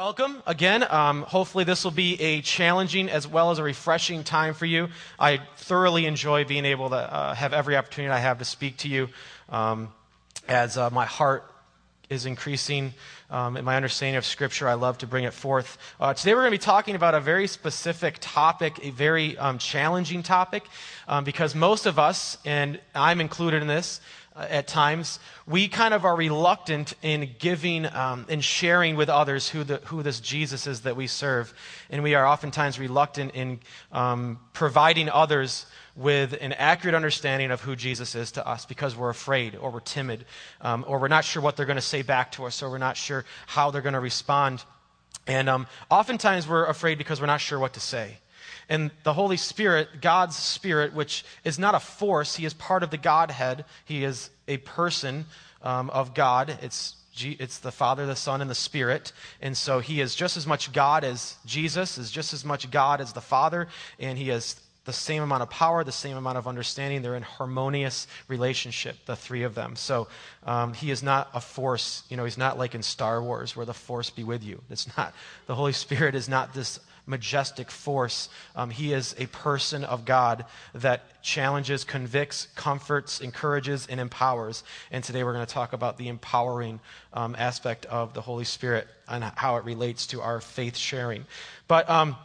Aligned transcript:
Welcome 0.00 0.42
again. 0.46 0.82
Um, 0.88 1.24
hopefully, 1.24 1.64
this 1.64 1.84
will 1.84 1.90
be 1.90 2.18
a 2.22 2.40
challenging 2.40 3.10
as 3.10 3.28
well 3.28 3.50
as 3.50 3.58
a 3.58 3.62
refreshing 3.62 4.24
time 4.24 4.54
for 4.54 4.64
you. 4.64 4.88
I 5.18 5.42
thoroughly 5.58 6.06
enjoy 6.06 6.46
being 6.46 6.64
able 6.64 6.88
to 6.88 6.96
uh, 6.96 7.34
have 7.34 7.52
every 7.52 7.76
opportunity 7.76 8.10
I 8.10 8.18
have 8.18 8.38
to 8.38 8.46
speak 8.46 8.78
to 8.78 8.88
you 8.88 9.10
um, 9.50 9.92
as 10.48 10.78
uh, 10.78 10.88
my 10.88 11.04
heart 11.04 11.44
is 12.08 12.24
increasing 12.24 12.94
um, 13.28 13.58
in 13.58 13.64
my 13.66 13.76
understanding 13.76 14.16
of 14.16 14.24
Scripture. 14.24 14.66
I 14.66 14.72
love 14.72 14.96
to 14.98 15.06
bring 15.06 15.24
it 15.24 15.34
forth. 15.34 15.76
Uh, 16.00 16.14
today, 16.14 16.32
we're 16.32 16.40
going 16.40 16.52
to 16.52 16.58
be 16.58 16.64
talking 16.64 16.96
about 16.96 17.14
a 17.14 17.20
very 17.20 17.46
specific 17.46 18.16
topic, 18.22 18.80
a 18.82 18.88
very 18.92 19.36
um, 19.36 19.58
challenging 19.58 20.22
topic, 20.22 20.64
um, 21.08 21.24
because 21.24 21.54
most 21.54 21.84
of 21.84 21.98
us, 21.98 22.38
and 22.46 22.80
I'm 22.94 23.20
included 23.20 23.60
in 23.60 23.68
this, 23.68 24.00
uh, 24.36 24.46
at 24.48 24.68
times, 24.68 25.18
we 25.46 25.66
kind 25.66 25.92
of 25.92 26.04
are 26.04 26.14
reluctant 26.14 26.94
in 27.02 27.30
giving 27.38 27.84
um, 27.86 28.26
and 28.28 28.44
sharing 28.44 28.94
with 28.94 29.08
others 29.08 29.48
who, 29.48 29.64
the, 29.64 29.78
who 29.86 30.02
this 30.02 30.20
Jesus 30.20 30.68
is 30.68 30.82
that 30.82 30.94
we 30.94 31.08
serve. 31.08 31.52
And 31.90 32.02
we 32.02 32.14
are 32.14 32.24
oftentimes 32.24 32.78
reluctant 32.78 33.34
in 33.34 33.58
um, 33.90 34.38
providing 34.52 35.08
others 35.08 35.66
with 35.96 36.36
an 36.40 36.52
accurate 36.52 36.94
understanding 36.94 37.50
of 37.50 37.60
who 37.60 37.74
Jesus 37.74 38.14
is 38.14 38.32
to 38.32 38.46
us 38.46 38.64
because 38.64 38.96
we're 38.96 39.10
afraid 39.10 39.56
or 39.56 39.70
we're 39.70 39.80
timid 39.80 40.24
um, 40.60 40.84
or 40.86 41.00
we're 41.00 41.08
not 41.08 41.24
sure 41.24 41.42
what 41.42 41.56
they're 41.56 41.66
going 41.66 41.76
to 41.76 41.82
say 41.82 42.02
back 42.02 42.32
to 42.32 42.44
us 42.44 42.62
or 42.62 42.70
we're 42.70 42.78
not 42.78 42.96
sure 42.96 43.24
how 43.46 43.70
they're 43.70 43.82
going 43.82 43.94
to 43.94 44.00
respond. 44.00 44.64
And 45.26 45.48
um, 45.48 45.66
oftentimes 45.90 46.48
we're 46.48 46.66
afraid 46.66 46.98
because 46.98 47.20
we're 47.20 47.26
not 47.26 47.40
sure 47.40 47.58
what 47.58 47.74
to 47.74 47.80
say. 47.80 48.18
And 48.70 48.90
the 49.02 49.12
Holy 49.12 49.36
Spirit, 49.36 50.00
God's 50.00 50.36
Spirit, 50.36 50.94
which 50.94 51.24
is 51.44 51.58
not 51.58 51.74
a 51.74 51.80
force, 51.80 52.36
He 52.36 52.46
is 52.46 52.54
part 52.54 52.82
of 52.82 52.90
the 52.90 52.96
Godhead. 52.96 53.66
He 53.84 54.04
is 54.04 54.30
a 54.48 54.56
person 54.58 55.26
um, 55.62 55.90
of 55.90 56.14
God. 56.14 56.56
It's 56.62 56.96
it's 57.22 57.58
the 57.58 57.72
Father, 57.72 58.06
the 58.06 58.16
Son, 58.16 58.40
and 58.40 58.48
the 58.48 58.54
Spirit. 58.54 59.12
And 59.42 59.54
so 59.54 59.80
he 59.80 60.00
is 60.00 60.14
just 60.14 60.38
as 60.38 60.46
much 60.46 60.72
God 60.72 61.04
as 61.04 61.36
Jesus, 61.44 61.98
is 61.98 62.10
just 62.10 62.32
as 62.32 62.44
much 62.44 62.70
God 62.70 63.00
as 63.00 63.12
the 63.12 63.20
Father, 63.20 63.68
and 63.98 64.16
he 64.16 64.28
has 64.28 64.56
the 64.84 64.92
same 64.92 65.22
amount 65.22 65.42
of 65.42 65.50
power, 65.50 65.84
the 65.84 65.92
same 65.92 66.16
amount 66.16 66.38
of 66.38 66.48
understanding. 66.48 67.02
They're 67.02 67.16
in 67.16 67.22
harmonious 67.22 68.06
relationship, 68.28 68.96
the 69.04 69.16
three 69.16 69.42
of 69.42 69.54
them. 69.54 69.76
So 69.76 70.08
um, 70.44 70.72
he 70.72 70.90
is 70.90 71.02
not 71.02 71.28
a 71.34 71.40
force. 71.40 72.04
You 72.08 72.16
know, 72.16 72.24
he's 72.24 72.38
not 72.38 72.58
like 72.58 72.74
in 72.74 72.82
Star 72.82 73.22
Wars 73.22 73.54
where 73.54 73.66
the 73.66 73.74
force 73.74 74.08
be 74.08 74.24
with 74.24 74.42
you. 74.42 74.62
It's 74.70 74.96
not. 74.96 75.14
The 75.46 75.54
Holy 75.54 75.72
Spirit 75.72 76.14
is 76.14 76.28
not 76.28 76.54
this 76.54 76.80
majestic 77.06 77.70
force. 77.70 78.28
Um, 78.54 78.70
he 78.70 78.92
is 78.92 79.14
a 79.18 79.26
person 79.26 79.84
of 79.84 80.04
God 80.04 80.44
that 80.74 81.22
challenges, 81.22 81.84
convicts, 81.84 82.48
comforts, 82.54 83.20
encourages, 83.20 83.86
and 83.86 84.00
empowers. 84.00 84.64
And 84.90 85.02
today 85.04 85.24
we're 85.24 85.34
going 85.34 85.46
to 85.46 85.52
talk 85.52 85.72
about 85.72 85.98
the 85.98 86.08
empowering 86.08 86.80
um, 87.12 87.34
aspect 87.38 87.86
of 87.86 88.14
the 88.14 88.20
Holy 88.20 88.44
Spirit 88.44 88.86
and 89.08 89.24
how 89.24 89.56
it 89.56 89.64
relates 89.64 90.06
to 90.08 90.20
our 90.20 90.40
faith 90.40 90.76
sharing. 90.76 91.26
But 91.68 91.88
um, 91.90 92.16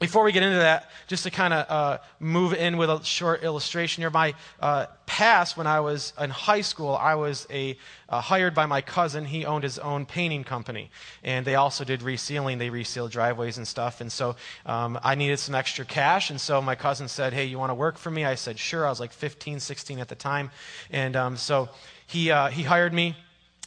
before 0.00 0.24
we 0.24 0.32
get 0.32 0.42
into 0.42 0.58
that, 0.58 0.90
just 1.06 1.22
to 1.22 1.30
kind 1.30 1.54
of 1.54 1.70
uh, 1.70 1.98
move 2.18 2.52
in 2.52 2.76
with 2.76 2.90
a 2.90 3.02
short 3.04 3.44
illustration 3.44 4.02
here, 4.02 4.10
my 4.10 4.34
uh, 4.60 4.86
past, 5.06 5.56
when 5.56 5.66
I 5.66 5.80
was 5.80 6.12
in 6.20 6.30
high 6.30 6.62
school, 6.62 6.96
I 6.96 7.14
was 7.14 7.46
a, 7.48 7.78
uh, 8.08 8.20
hired 8.20 8.54
by 8.54 8.66
my 8.66 8.80
cousin. 8.80 9.24
He 9.24 9.46
owned 9.46 9.62
his 9.62 9.78
own 9.78 10.04
painting 10.04 10.42
company, 10.42 10.90
and 11.22 11.46
they 11.46 11.54
also 11.54 11.84
did 11.84 12.00
resealing. 12.00 12.58
They 12.58 12.70
resealed 12.70 13.12
driveways 13.12 13.56
and 13.56 13.66
stuff. 13.66 14.00
And 14.00 14.10
so 14.10 14.34
um, 14.66 14.98
I 15.02 15.14
needed 15.14 15.38
some 15.38 15.54
extra 15.54 15.84
cash, 15.84 16.30
and 16.30 16.40
so 16.40 16.60
my 16.60 16.74
cousin 16.74 17.06
said, 17.06 17.32
"Hey, 17.32 17.44
you 17.44 17.58
want 17.58 17.70
to 17.70 17.74
work 17.74 17.96
for 17.96 18.10
me?" 18.10 18.24
I 18.24 18.34
said, 18.34 18.58
"Sure." 18.58 18.86
I 18.86 18.90
was 18.90 19.00
like 19.00 19.12
15, 19.12 19.60
16 19.60 20.00
at 20.00 20.08
the 20.08 20.16
time, 20.16 20.50
and 20.90 21.14
um, 21.14 21.36
so 21.36 21.68
he 22.06 22.32
uh, 22.32 22.48
he 22.48 22.64
hired 22.64 22.92
me 22.92 23.16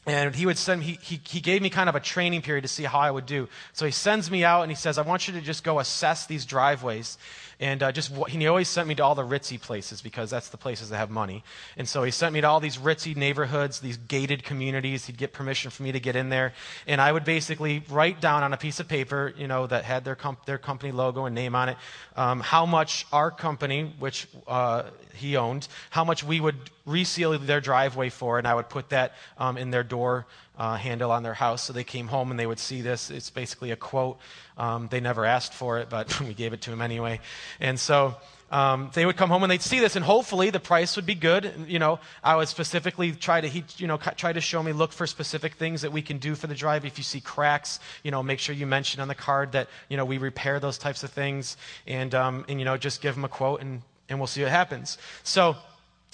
and 0.08 0.34
he 0.34 0.46
would 0.46 0.58
send 0.58 0.84
he, 0.84 0.98
he, 1.02 1.20
he 1.28 1.42
gave 1.42 1.62
me 1.62 1.70
kind 1.70 1.90
of 1.90 1.96
a 1.96 2.00
training 2.00 2.42
period 2.42 2.62
to 2.62 2.68
see 2.68 2.84
how 2.84 3.00
i 3.00 3.12
would 3.12 3.26
do. 3.26 3.48
So 3.74 3.86
he 3.86 3.92
sends 3.92 4.32
me 4.32 4.44
out 4.44 4.64
and 4.64 4.72
he 4.72 4.76
says 4.76 4.98
i 4.98 5.02
want 5.02 5.28
you 5.28 5.34
to 5.34 5.42
just 5.42 5.64
go 5.64 5.80
assess 5.80 6.26
these 6.26 6.46
driveways 6.46 7.18
and 7.60 7.82
uh, 7.82 7.92
just 7.92 8.12
he 8.28 8.46
always 8.48 8.68
sent 8.68 8.88
me 8.88 8.96
to 8.96 9.04
all 9.04 9.16
the 9.16 9.24
ritzy 9.24 9.60
places 9.60 10.02
because 10.02 10.30
that's 10.30 10.50
the 10.50 10.58
places 10.58 10.90
that 10.90 10.98
have 10.98 11.10
money. 11.10 11.44
And 11.76 11.88
so 11.88 12.04
he 12.04 12.12
sent 12.12 12.34
me 12.34 12.42
to 12.42 12.48
all 12.48 12.60
these 12.60 12.78
ritzy 12.78 13.16
neighborhoods, 13.16 13.80
these 13.80 13.98
gated 13.98 14.44
communities. 14.44 15.06
He'd 15.06 15.18
get 15.18 15.34
permission 15.34 15.72
for 15.72 15.84
me 15.84 15.92
to 15.92 16.00
get 16.00 16.16
in 16.16 16.30
there, 16.30 16.54
and 16.86 17.02
I 17.02 17.12
would 17.12 17.26
basically 17.26 17.84
write 17.90 18.22
down 18.22 18.44
on 18.44 18.54
a 18.54 18.58
piece 18.58 18.80
of 18.80 18.88
paper, 18.88 19.34
you 19.38 19.48
know, 19.48 19.68
that 19.68 19.84
had 19.84 20.06
their 20.06 20.16
comp- 20.16 20.46
their 20.46 20.58
company 20.58 20.92
logo 20.92 21.26
and 21.26 21.34
name 21.36 21.56
on 21.56 21.70
it, 21.70 21.78
um, 22.16 22.40
how 22.42 22.66
much 22.66 23.06
our 23.12 23.32
company, 23.32 23.94
which 24.00 24.28
uh, 24.48 24.84
he 25.14 25.36
owned, 25.36 25.68
how 25.90 26.04
much 26.04 26.24
we 26.24 26.40
would 26.40 26.56
reseal 26.86 27.38
their 27.38 27.60
driveway 27.60 28.10
for, 28.10 28.38
and 28.38 28.48
I 28.48 28.56
would 28.56 28.70
put 28.70 28.90
that 28.90 29.14
um, 29.38 29.58
in 29.58 29.72
their 29.72 29.84
door 29.84 30.26
uh, 30.58 30.76
handle 30.76 31.12
on 31.12 31.24
their 31.24 31.34
house. 31.34 31.64
So 31.64 31.74
they 31.74 31.84
came 31.84 32.08
home 32.08 32.32
and 32.32 32.40
they 32.40 32.48
would 32.48 32.60
see 32.60 32.82
this. 32.82 33.10
It's 33.10 33.30
basically 33.30 33.72
a 33.72 33.76
quote. 33.76 34.20
Um, 34.58 34.88
they 34.90 35.00
never 35.00 35.26
asked 35.26 35.54
for 35.54 35.80
it, 35.80 35.90
but 35.90 36.20
we 36.22 36.34
gave 36.34 36.54
it 36.54 36.62
to 36.62 36.72
them 36.72 36.82
anyway. 36.82 37.20
And 37.60 37.80
so 37.80 38.16
um, 38.50 38.92
they 38.94 39.06
would 39.06 39.18
come 39.18 39.30
home 39.30 39.44
and 39.44 39.52
they'd 39.52 39.62
see 39.62 39.80
this, 39.80 39.96
and 39.96 40.06
hopefully 40.06 40.50
the 40.50 40.60
price 40.60 40.96
would 40.96 41.06
be 41.06 41.16
good. 41.16 41.52
You 41.68 41.80
know, 41.80 42.00
I 42.24 42.36
would 42.36 42.48
specifically 42.48 43.12
try 43.12 43.42
to, 43.42 43.64
you 43.78 43.88
know, 43.88 43.98
try 43.98 44.32
to 44.32 44.42
show 44.42 44.64
me, 44.64 44.72
look 44.72 44.94
for 44.94 45.06
specific 45.06 45.56
things 45.56 45.82
that 45.82 45.92
we 45.92 46.02
can 46.02 46.18
do 46.18 46.34
for 46.34 46.48
the 46.48 46.56
drive. 46.56 46.86
If 46.86 46.98
you 46.98 47.04
see 47.04 47.20
cracks, 47.20 47.80
you 48.04 48.12
know, 48.12 48.24
make 48.24 48.40
sure 48.40 48.56
you 48.56 48.66
mention 48.66 49.02
on 49.02 49.10
the 49.10 49.16
card 49.16 49.52
that, 49.52 49.68
you 49.90 49.98
know, 49.98 50.06
we 50.06 50.18
repair 50.18 50.60
those 50.60 50.78
types 50.78 51.04
of 51.04 51.12
things, 51.12 51.58
and, 51.86 52.16
um, 52.16 52.46
and 52.48 52.60
you 52.60 52.66
know, 52.66 52.78
just 52.78 53.02
give 53.02 53.16
them 53.16 53.26
a 53.26 53.30
quote, 53.30 53.62
and, 53.62 53.82
and 54.08 54.20
we'll 54.20 54.28
see 54.28 54.42
what 54.42 54.52
happens. 54.52 54.98
So 55.24 55.58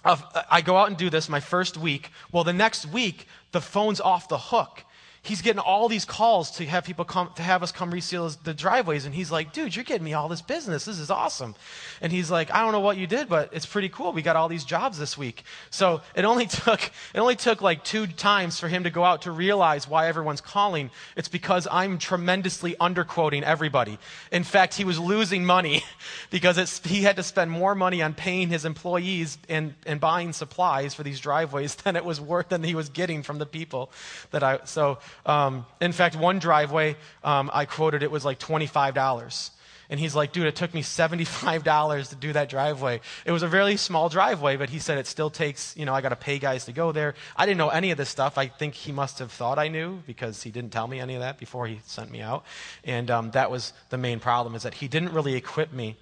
I 0.03 0.61
go 0.61 0.75
out 0.75 0.89
and 0.89 0.97
do 0.97 1.09
this 1.09 1.29
my 1.29 1.39
first 1.39 1.77
week. 1.77 2.09
Well, 2.31 2.43
the 2.43 2.51
next 2.51 2.85
week, 2.87 3.27
the 3.53 3.62
phone's 3.62 4.02
off 4.02 4.28
the 4.28 4.38
hook 4.38 4.84
he's 5.23 5.41
getting 5.41 5.59
all 5.59 5.88
these 5.88 6.03
calls 6.03 6.51
to 6.51 6.66
have 6.66 6.84
people 6.84 7.06
come 7.06 7.31
to 7.35 7.41
have 7.41 7.63
us 7.63 7.72
come 7.72 7.91
reseal 7.91 8.29
the 8.44 8.53
driveways. 8.53 9.06
And 9.06 9.16
he's 9.16 9.31
like 9.31 9.53
dude 9.53 9.75
you're 9.75 9.85
getting 9.85 10.03
me 10.03 10.13
all 10.13 10.28
this 10.28 10.41
business. 10.41 10.85
This 10.85 11.00
is 11.00 11.09
awesome. 11.09 11.56
And 12.01 12.11
he's 12.11 12.29
like 12.29 12.53
i 12.53 12.61
don't 12.61 12.73
know 12.73 12.81
what 12.81 12.97
you 12.97 13.07
did 13.07 13.29
but 13.29 13.50
it's 13.53 13.66
pretty 13.66 13.89
cool. 13.89 14.11
We 14.11 14.22
got 14.22 14.35
all 14.35 14.50
these 14.50 14.66
jobs 14.66 15.00
this 15.00 15.17
week. 15.17 15.44
So 15.69 16.01
it 16.13 16.25
only 16.25 16.45
took 16.63 16.84
it 16.84 17.19
only 17.19 17.38
took 17.38 17.61
like 17.61 17.84
two 17.84 18.06
times 18.06 18.59
for 18.59 18.67
him 18.67 18.84
to 18.84 18.89
go 18.89 19.03
out 19.03 19.23
to 19.23 19.31
realize 19.31 19.88
why 19.88 20.07
everyone's 20.07 20.41
calling. 20.41 20.91
It's 21.16 21.29
because 21.29 21.67
i'm 21.72 21.97
tremendously 21.97 22.75
underquoting 22.79 23.44
everybody. 23.44 23.97
In 24.31 24.44
fact 24.44 24.73
he 24.73 24.84
was 24.84 25.00
losing 25.00 25.45
money 25.45 25.84
because 26.31 26.81
he 26.84 27.03
had 27.03 27.16
to 27.16 27.23
spend 27.23 27.50
more 27.50 27.75
money 27.75 28.01
on 28.01 28.13
paying 28.13 28.50
his 28.50 28.66
employees 28.66 29.38
and, 29.47 29.73
and 29.85 30.01
buying 30.01 30.34
supplies 30.34 30.94
for 30.94 31.03
these 31.03 31.22
driveways 31.22 31.75
than 31.84 31.95
it 31.95 32.03
was 32.03 32.19
worth 32.19 32.50
than 32.50 32.63
he 32.63 32.75
was 32.75 32.90
getting 32.90 33.23
from 33.23 33.40
the 33.40 33.45
people 33.45 33.90
that 34.31 34.44
i 34.44 34.59
so 34.66 34.97
um, 35.25 35.66
in 35.81 35.91
fact, 35.91 36.16
one 36.16 36.40
driveway, 36.40 36.96
um, 37.24 37.50
I 37.53 37.66
quoted 37.66 38.03
it 38.03 38.12
was 38.12 38.25
like 38.25 38.40
$25. 38.40 39.51
And 39.90 40.00
he's 40.00 40.16
like, 40.16 40.31
dude, 40.31 40.47
it 40.47 40.56
took 40.56 40.74
me 40.74 40.81
$75 40.81 42.09
to 42.09 42.16
do 42.16 42.34
that 42.34 42.50
driveway. 42.50 43.01
It 43.25 43.31
was 43.31 43.44
a 43.44 43.47
really 43.47 43.78
small 43.78 44.09
driveway, 44.09 44.57
but 44.57 44.69
he 44.69 44.79
said 44.79 44.97
it 44.97 45.07
still 45.07 45.29
takes, 45.29 45.75
you 45.78 45.85
know, 45.85 45.94
I 45.94 46.02
got 46.02 46.09
to 46.09 46.16
pay 46.16 46.40
guys 46.40 46.66
to 46.66 46.72
go 46.72 46.91
there. 46.91 47.16
I 47.35 47.46
didn't 47.46 47.57
know 47.57 47.69
any 47.69 47.91
of 47.91 47.97
this 47.97 48.09
stuff. 48.09 48.38
I 48.38 48.47
think 48.47 48.73
he 48.73 48.91
must 48.91 49.19
have 49.19 49.31
thought 49.31 49.59
I 49.59 49.68
knew 49.68 50.02
because 50.07 50.41
he 50.41 50.52
didn't 50.52 50.72
tell 50.72 50.88
me 50.88 51.00
any 51.00 51.16
of 51.16 51.22
that 51.22 51.38
before 51.38 51.68
he 51.68 51.79
sent 51.85 52.12
me 52.12 52.22
out. 52.22 52.46
And 52.84 53.12
um, 53.12 53.31
that 53.31 53.52
was 53.52 53.73
the 53.90 53.97
main 53.97 54.19
problem 54.19 54.56
is 54.56 54.63
that 54.63 54.75
he 54.75 54.88
didn't 54.88 55.13
really 55.13 55.35
equip 55.35 55.72
me 55.72 55.97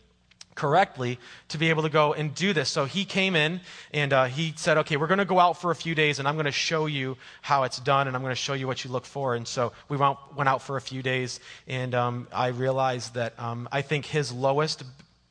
correctly 0.55 1.19
to 1.49 1.57
be 1.57 1.69
able 1.69 1.83
to 1.83 1.89
go 1.89 2.13
and 2.13 2.33
do 2.35 2.53
this. 2.53 2.69
So 2.69 2.85
he 2.85 3.05
came 3.05 3.35
in 3.35 3.61
and 3.93 4.13
uh, 4.13 4.25
he 4.25 4.53
said, 4.55 4.77
Okay, 4.79 4.97
we're 4.97 5.07
going 5.07 5.19
to 5.19 5.25
go 5.25 5.39
out 5.39 5.59
for 5.59 5.71
a 5.71 5.75
few 5.75 5.95
days 5.95 6.19
and 6.19 6.27
I'm 6.27 6.35
going 6.35 6.45
to 6.45 6.51
show 6.51 6.85
you 6.85 7.17
how 7.41 7.63
it's 7.63 7.79
done 7.79 8.07
and 8.07 8.15
I'm 8.15 8.21
going 8.21 8.31
to 8.31 8.41
show 8.41 8.53
you 8.53 8.67
what 8.67 8.83
you 8.83 8.91
look 8.91 9.05
for. 9.05 9.35
And 9.35 9.47
so 9.47 9.71
we 9.89 9.97
went, 9.97 10.17
out 10.41 10.61
for 10.61 10.75
a 10.75 10.81
few 10.81 11.01
days 11.01 11.39
and 11.67 11.93
um, 11.93 12.27
I 12.33 12.47
realized 12.47 13.13
that 13.13 13.39
um, 13.39 13.69
I 13.71 13.81
think 13.81 14.05
his 14.05 14.31
lowest 14.31 14.83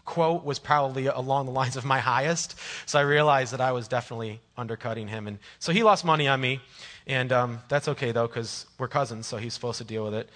quote 0.05 0.45
was 0.45 0.59
probably 0.59 1.07
along 1.07 1.47
the 1.47 1.53
lines 1.53 1.77
of 1.77 1.85
my 1.85 1.99
highest. 1.99 2.57
So 2.87 2.99
I 2.99 3.03
realized 3.03 3.53
that 3.53 3.61
I 3.61 3.73
was 3.73 3.87
definitely 3.89 4.41
undercutting 4.57 5.09
him. 5.09 5.27
And 5.27 5.39
so 5.59 5.73
he 5.73 5.83
lost 5.83 6.05
money 6.05 6.27
on 6.27 6.41
me. 6.41 6.61
And 7.07 7.33
um, 7.33 7.61
that's 7.69 7.89
okay 7.89 8.13
though, 8.13 8.27
because 8.27 8.67
we're 8.79 8.89
cousins, 8.89 9.27
so 9.27 9.37
he's 9.37 9.55
supposed 9.55 9.79
to 9.79 9.85
deal 9.85 10.05
with 10.05 10.15
it. 10.15 10.29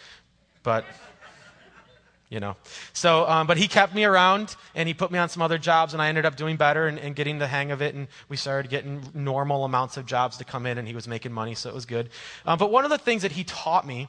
But 0.63 0.85
you 2.35 2.41
know. 2.41 2.57
So, 2.93 3.27
um, 3.29 3.47
but 3.47 3.57
he 3.57 3.69
kept 3.69 3.95
me 3.95 4.05
around 4.05 4.57
and 4.75 4.89
he 4.89 4.93
put 4.93 5.13
me 5.13 5.19
on 5.21 5.29
some 5.29 5.41
other 5.41 5.57
jobs, 5.57 5.93
and 5.93 6.03
I 6.03 6.09
ended 6.09 6.27
up 6.27 6.37
doing 6.37 6.57
better 6.57 6.89
and, 6.89 6.99
and, 6.99 7.15
getting 7.15 7.39
the 7.39 7.47
hang 7.47 7.71
of 7.71 7.81
it. 7.81 7.95
And 7.95 8.09
we 8.29 8.37
started 8.37 8.69
getting 8.69 9.03
normal 9.15 9.65
amounts 9.65 9.97
of 9.97 10.05
jobs 10.05 10.37
to 10.39 10.45
come 10.45 10.67
in, 10.67 10.77
and 10.77 10.89
he 10.89 10.95
was 10.95 11.07
making 11.07 11.33
money, 11.33 11.55
so 11.55 11.71
it 11.71 11.75
was 11.75 11.87
good. 11.87 12.11
Um, 12.45 12.59
but 12.59 12.73
one 12.73 12.85
of 12.85 12.91
the 12.91 12.99
things 12.99 13.23
that 13.23 13.31
he 13.31 13.45
taught 13.45 13.87
me 13.87 14.09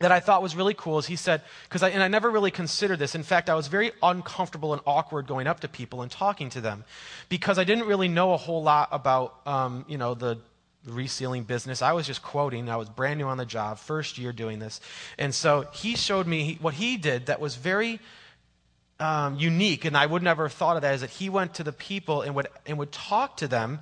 that 0.00 0.12
I 0.12 0.20
thought 0.20 0.42
was 0.42 0.54
really 0.54 0.74
cool 0.74 0.98
is 0.98 1.06
he 1.06 1.16
said, 1.16 1.40
because 1.62 1.82
I, 1.82 1.88
and 1.88 2.02
I 2.02 2.08
never 2.08 2.30
really 2.30 2.50
considered 2.50 2.98
this. 2.98 3.14
In 3.14 3.22
fact, 3.22 3.48
I 3.48 3.54
was 3.54 3.68
very 3.68 3.92
uncomfortable 4.02 4.74
and 4.74 4.82
awkward 4.86 5.26
going 5.26 5.46
up 5.46 5.60
to 5.60 5.68
people 5.68 6.02
and 6.02 6.10
talking 6.10 6.50
to 6.50 6.60
them 6.60 6.84
because 7.30 7.58
I 7.58 7.64
didn't 7.64 7.86
really 7.86 8.08
know 8.08 8.34
a 8.34 8.36
whole 8.36 8.62
lot 8.62 8.88
about, 8.92 9.40
um, 9.46 9.86
you 9.88 9.96
know, 9.96 10.14
the 10.14 10.38
resealing 10.86 11.46
business. 11.46 11.82
I 11.82 11.92
was 11.92 12.06
just 12.06 12.22
quoting. 12.22 12.68
I 12.68 12.76
was 12.76 12.88
brand 12.88 13.18
new 13.18 13.26
on 13.26 13.38
the 13.38 13.46
job, 13.46 13.78
first 13.78 14.18
year 14.18 14.32
doing 14.32 14.58
this. 14.58 14.80
And 15.18 15.34
so 15.34 15.66
he 15.72 15.96
showed 15.96 16.26
me 16.26 16.58
what 16.60 16.74
he 16.74 16.96
did 16.96 17.26
that 17.26 17.40
was 17.40 17.56
very 17.56 18.00
um, 19.00 19.36
unique, 19.36 19.84
and 19.84 19.96
I 19.96 20.06
would 20.06 20.22
never 20.22 20.44
have 20.44 20.52
thought 20.52 20.76
of 20.76 20.82
that, 20.82 20.94
is 20.94 21.00
that 21.00 21.10
he 21.10 21.28
went 21.28 21.54
to 21.54 21.64
the 21.64 21.72
people 21.72 22.22
and 22.22 22.34
would, 22.34 22.48
and 22.66 22.78
would 22.78 22.92
talk 22.92 23.38
to 23.38 23.48
them, 23.48 23.80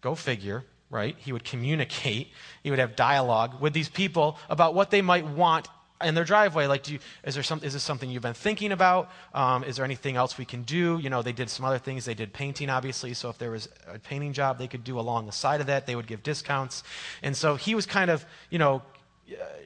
go 0.00 0.14
figure, 0.14 0.64
right? 0.90 1.16
He 1.18 1.32
would 1.32 1.44
communicate, 1.44 2.28
he 2.62 2.70
would 2.70 2.78
have 2.78 2.96
dialogue 2.96 3.60
with 3.60 3.72
these 3.72 3.88
people 3.88 4.38
about 4.48 4.74
what 4.74 4.90
they 4.90 5.02
might 5.02 5.26
want 5.26 5.68
in 6.04 6.14
their 6.14 6.24
driveway, 6.24 6.66
like, 6.66 6.88
you, 6.88 6.98
is, 7.24 7.34
there 7.34 7.42
some, 7.42 7.60
is 7.62 7.72
this 7.72 7.82
something 7.82 8.10
you've 8.10 8.22
been 8.22 8.34
thinking 8.34 8.72
about? 8.72 9.10
Um, 9.32 9.64
is 9.64 9.76
there 9.76 9.84
anything 9.84 10.16
else 10.16 10.38
we 10.38 10.44
can 10.44 10.62
do? 10.62 10.98
You 10.98 11.10
know, 11.10 11.22
they 11.22 11.32
did 11.32 11.50
some 11.50 11.64
other 11.64 11.78
things. 11.78 12.04
They 12.04 12.14
did 12.14 12.32
painting, 12.32 12.70
obviously. 12.70 13.14
So 13.14 13.28
if 13.30 13.38
there 13.38 13.50
was 13.50 13.68
a 13.86 13.98
painting 13.98 14.32
job 14.32 14.58
they 14.58 14.68
could 14.68 14.84
do 14.84 14.98
along 14.98 15.26
the 15.26 15.32
side 15.32 15.60
of 15.60 15.66
that, 15.66 15.86
they 15.86 15.96
would 15.96 16.06
give 16.06 16.22
discounts. 16.22 16.82
And 17.22 17.36
so 17.36 17.56
he 17.56 17.74
was 17.74 17.86
kind 17.86 18.10
of, 18.10 18.24
you 18.50 18.58
know, 18.58 18.82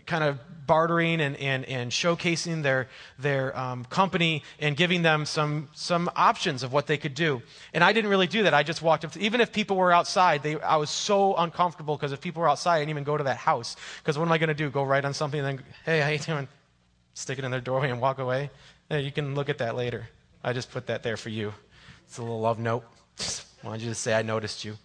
kind 0.07 0.25
of 0.25 0.39
bartering 0.67 1.21
and, 1.21 1.37
and, 1.37 1.65
and 1.65 1.91
showcasing 1.91 2.63
their, 2.63 2.89
their 3.19 3.57
um, 3.59 3.85
company 3.87 4.43
and 4.61 4.77
giving 4.77 5.03
them 5.03 5.25
some, 5.25 5.69
some 5.75 6.11
options 6.15 6.63
of 6.63 6.73
what 6.73 6.87
they 6.87 6.97
could 6.97 7.15
do. 7.15 7.43
And 7.73 7.83
I 7.83 7.93
didn't 7.93 8.11
really 8.11 8.27
do 8.27 8.43
that. 8.45 8.55
I 8.55 8.63
just 8.63 8.83
walked 8.83 9.05
up. 9.05 9.13
To, 9.13 9.21
even 9.21 9.41
if 9.41 9.53
people 9.53 9.77
were 9.77 9.93
outside, 9.93 10.43
they, 10.43 10.61
I 10.61 10.77
was 10.77 10.91
so 10.91 11.35
uncomfortable 11.37 11.97
because 11.97 12.13
if 12.13 12.21
people 12.21 12.43
were 12.43 12.49
outside, 12.49 12.77
I 12.77 12.79
didn't 12.81 12.91
even 12.91 13.05
go 13.05 13.17
to 13.17 13.25
that 13.25 13.39
house. 13.39 13.77
Because 13.99 14.19
what 14.19 14.27
am 14.27 14.33
I 14.33 14.39
going 14.39 14.49
to 14.49 14.55
do? 14.55 14.71
Go 14.71 14.85
right 14.85 15.05
on 15.05 15.15
something 15.15 15.41
and 15.41 15.59
then, 15.59 15.67
hey, 15.85 16.01
how 16.01 16.09
you 16.09 16.19
doing? 16.19 16.49
Stick 17.15 17.39
it 17.39 17.45
in 17.45 17.51
their 17.51 17.61
doorway 17.61 17.91
and 17.91 18.01
walk 18.01 18.19
away? 18.19 18.51
You 18.91 19.11
can 19.11 19.35
look 19.35 19.49
at 19.49 19.59
that 19.59 19.75
later. 19.75 20.09
I 20.43 20.53
just 20.53 20.71
put 20.71 20.87
that 20.87 21.03
there 21.03 21.17
for 21.17 21.31
you. 21.31 21.53
It's 22.07 22.19
a 22.19 22.23
little 22.23 22.41
love 22.41 22.59
note. 22.59 22.85
Just 23.17 23.45
wanted 23.63 23.83
you 23.83 23.89
to 23.89 23.95
say 23.95 24.15
I 24.15 24.23
noticed 24.23 24.65
you. 24.65 24.77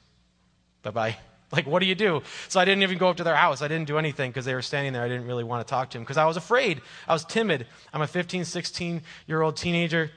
Bye 0.81 0.91
bye. 0.91 1.17
Like, 1.53 1.67
what 1.67 1.81
do 1.81 1.85
you 1.85 1.94
do? 1.94 2.23
So 2.50 2.59
I 2.59 2.65
didn't 2.65 2.81
even 2.81 2.97
go 2.97 3.09
up 3.09 3.17
to 3.17 3.23
their 3.23 3.35
house. 3.35 3.61
I 3.61 3.67
didn't 3.67 3.85
do 3.85 4.00
anything 4.00 4.31
because 4.31 4.44
they 4.44 4.55
were 4.55 4.63
standing 4.63 4.91
there. 4.91 5.03
I 5.03 5.07
didn't 5.07 5.27
really 5.27 5.44
want 5.44 5.65
to 5.65 5.69
talk 5.69 5.91
to 5.91 5.97
them 6.00 6.03
because 6.03 6.17
I 6.17 6.25
was 6.25 6.35
afraid. 6.35 6.81
I 7.07 7.13
was 7.13 7.23
timid. 7.23 7.67
I'm 7.94 8.01
a 8.01 8.07
15, 8.07 8.44
16 8.44 9.03
year 9.27 9.41
old 9.44 9.55
teenager, 9.55 10.09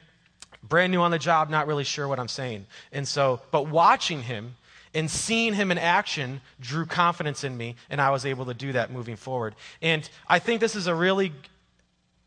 brand 0.62 0.92
new 0.92 1.00
on 1.00 1.10
the 1.10 1.18
job, 1.18 1.50
not 1.50 1.66
really 1.66 1.84
sure 1.84 2.08
what 2.08 2.18
I'm 2.18 2.28
saying. 2.28 2.64
And 2.90 3.06
so, 3.06 3.42
but 3.50 3.68
watching 3.68 4.22
him 4.22 4.56
and 4.94 5.10
seeing 5.10 5.52
him 5.52 5.70
in 5.70 5.76
action 5.76 6.40
drew 6.58 6.86
confidence 6.86 7.44
in 7.44 7.54
me, 7.54 7.76
and 7.90 8.00
I 8.00 8.10
was 8.10 8.24
able 8.24 8.46
to 8.46 8.54
do 8.54 8.72
that 8.72 8.90
moving 8.90 9.16
forward. 9.16 9.54
And 9.82 10.08
I 10.26 10.38
think 10.38 10.62
this 10.62 10.74
is 10.74 10.86
a 10.86 10.94
really 10.94 11.34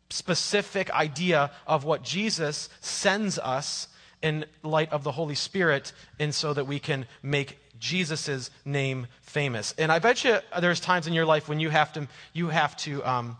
specific 0.08 0.88
idea 0.92 1.50
of 1.66 1.82
what 1.84 2.04
Jesus 2.04 2.68
sends 2.80 3.40
us 3.40 3.88
in 4.22 4.44
light 4.62 4.92
of 4.92 5.02
the 5.02 5.12
Holy 5.12 5.34
Spirit, 5.34 5.92
and 6.20 6.32
so 6.32 6.54
that 6.54 6.66
we 6.66 6.78
can 6.78 7.06
make 7.22 7.58
Jesus' 7.80 8.50
name 8.64 9.06
famous. 9.22 9.74
And 9.78 9.90
I 9.90 9.98
bet 9.98 10.22
you 10.22 10.38
there's 10.60 10.80
times 10.80 11.06
in 11.06 11.12
your 11.12 11.26
life 11.26 11.48
when 11.48 11.58
you 11.58 11.70
have 11.70 11.92
to, 11.94 12.06
you 12.32 12.48
have 12.48 12.76
to, 12.78 13.04
um, 13.04 13.36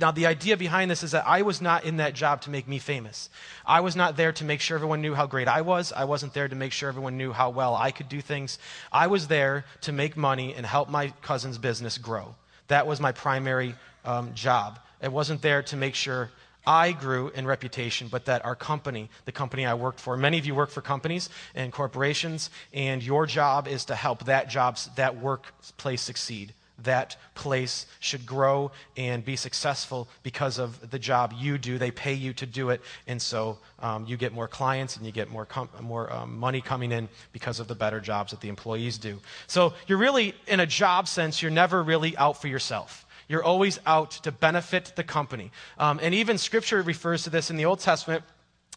now, 0.00 0.12
the 0.12 0.26
idea 0.26 0.56
behind 0.56 0.90
this 0.90 1.02
is 1.02 1.10
that 1.10 1.26
I 1.26 1.42
was 1.42 1.60
not 1.60 1.84
in 1.84 1.96
that 1.96 2.14
job 2.14 2.42
to 2.42 2.50
make 2.50 2.68
me 2.68 2.78
famous. 2.78 3.28
I 3.66 3.80
was 3.80 3.96
not 3.96 4.16
there 4.16 4.30
to 4.30 4.44
make 4.44 4.60
sure 4.60 4.76
everyone 4.76 5.00
knew 5.00 5.12
how 5.12 5.26
great 5.26 5.48
I 5.48 5.62
was. 5.62 5.92
I 5.92 6.04
wasn't 6.04 6.34
there 6.34 6.46
to 6.46 6.54
make 6.54 6.70
sure 6.70 6.88
everyone 6.88 7.16
knew 7.16 7.32
how 7.32 7.50
well 7.50 7.74
I 7.74 7.90
could 7.90 8.08
do 8.08 8.20
things. 8.20 8.60
I 8.92 9.08
was 9.08 9.26
there 9.26 9.64
to 9.80 9.92
make 9.92 10.16
money 10.16 10.54
and 10.54 10.64
help 10.64 10.88
my 10.88 11.08
cousin's 11.20 11.58
business 11.58 11.98
grow. 11.98 12.36
That 12.68 12.86
was 12.86 13.00
my 13.00 13.10
primary 13.10 13.74
um, 14.04 14.34
job. 14.34 14.78
It 15.02 15.10
wasn't 15.10 15.42
there 15.42 15.62
to 15.64 15.76
make 15.76 15.96
sure 15.96 16.30
I 16.66 16.92
grew 16.92 17.28
in 17.28 17.46
reputation, 17.46 18.08
but 18.08 18.24
that 18.24 18.44
our 18.44 18.56
company, 18.56 19.08
the 19.24 19.32
company 19.32 19.64
I 19.64 19.74
worked 19.74 20.00
for, 20.00 20.16
many 20.16 20.38
of 20.38 20.46
you 20.46 20.54
work 20.54 20.70
for 20.70 20.82
companies 20.82 21.28
and 21.54 21.72
corporations, 21.72 22.50
and 22.72 23.02
your 23.02 23.26
job 23.26 23.68
is 23.68 23.84
to 23.86 23.94
help 23.94 24.24
that 24.24 24.48
job, 24.48 24.78
that 24.96 25.16
workplace 25.18 26.02
succeed. 26.02 26.52
That 26.82 27.16
place 27.34 27.86
should 28.00 28.26
grow 28.26 28.70
and 28.98 29.24
be 29.24 29.36
successful 29.36 30.08
because 30.22 30.58
of 30.58 30.90
the 30.90 30.98
job 30.98 31.32
you 31.34 31.56
do. 31.56 31.78
They 31.78 31.90
pay 31.90 32.12
you 32.12 32.34
to 32.34 32.44
do 32.44 32.68
it, 32.68 32.82
and 33.06 33.22
so 33.22 33.58
um, 33.78 34.04
you 34.06 34.18
get 34.18 34.34
more 34.34 34.46
clients 34.46 34.96
and 34.96 35.06
you 35.06 35.12
get 35.12 35.30
more, 35.30 35.46
com- 35.46 35.70
more 35.80 36.12
um, 36.12 36.36
money 36.36 36.60
coming 36.60 36.92
in 36.92 37.08
because 37.32 37.60
of 37.60 37.68
the 37.68 37.74
better 37.74 37.98
jobs 37.98 38.32
that 38.32 38.42
the 38.42 38.50
employees 38.50 38.98
do. 38.98 39.20
So 39.46 39.72
you're 39.86 39.96
really, 39.96 40.34
in 40.46 40.60
a 40.60 40.66
job 40.66 41.08
sense, 41.08 41.40
you're 41.40 41.50
never 41.50 41.82
really 41.82 42.14
out 42.18 42.42
for 42.42 42.48
yourself. 42.48 43.05
You're 43.28 43.44
always 43.44 43.78
out 43.86 44.12
to 44.22 44.32
benefit 44.32 44.92
the 44.96 45.04
company. 45.04 45.50
Um, 45.78 45.98
and 46.02 46.14
even 46.14 46.38
scripture 46.38 46.82
refers 46.82 47.24
to 47.24 47.30
this 47.30 47.50
in 47.50 47.56
the 47.56 47.64
Old 47.64 47.80
Testament. 47.80 48.24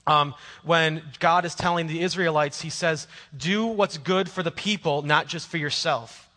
Um, 0.07 0.33
when 0.63 1.03
God 1.19 1.45
is 1.45 1.53
telling 1.53 1.87
the 1.87 2.01
Israelites, 2.01 2.61
He 2.61 2.69
says, 2.69 3.07
Do 3.35 3.65
what's 3.67 3.97
good 3.97 4.29
for 4.29 4.41
the 4.41 4.51
people, 4.51 5.01
not 5.03 5.27
just 5.27 5.47
for 5.47 5.57
yourself 5.57 6.28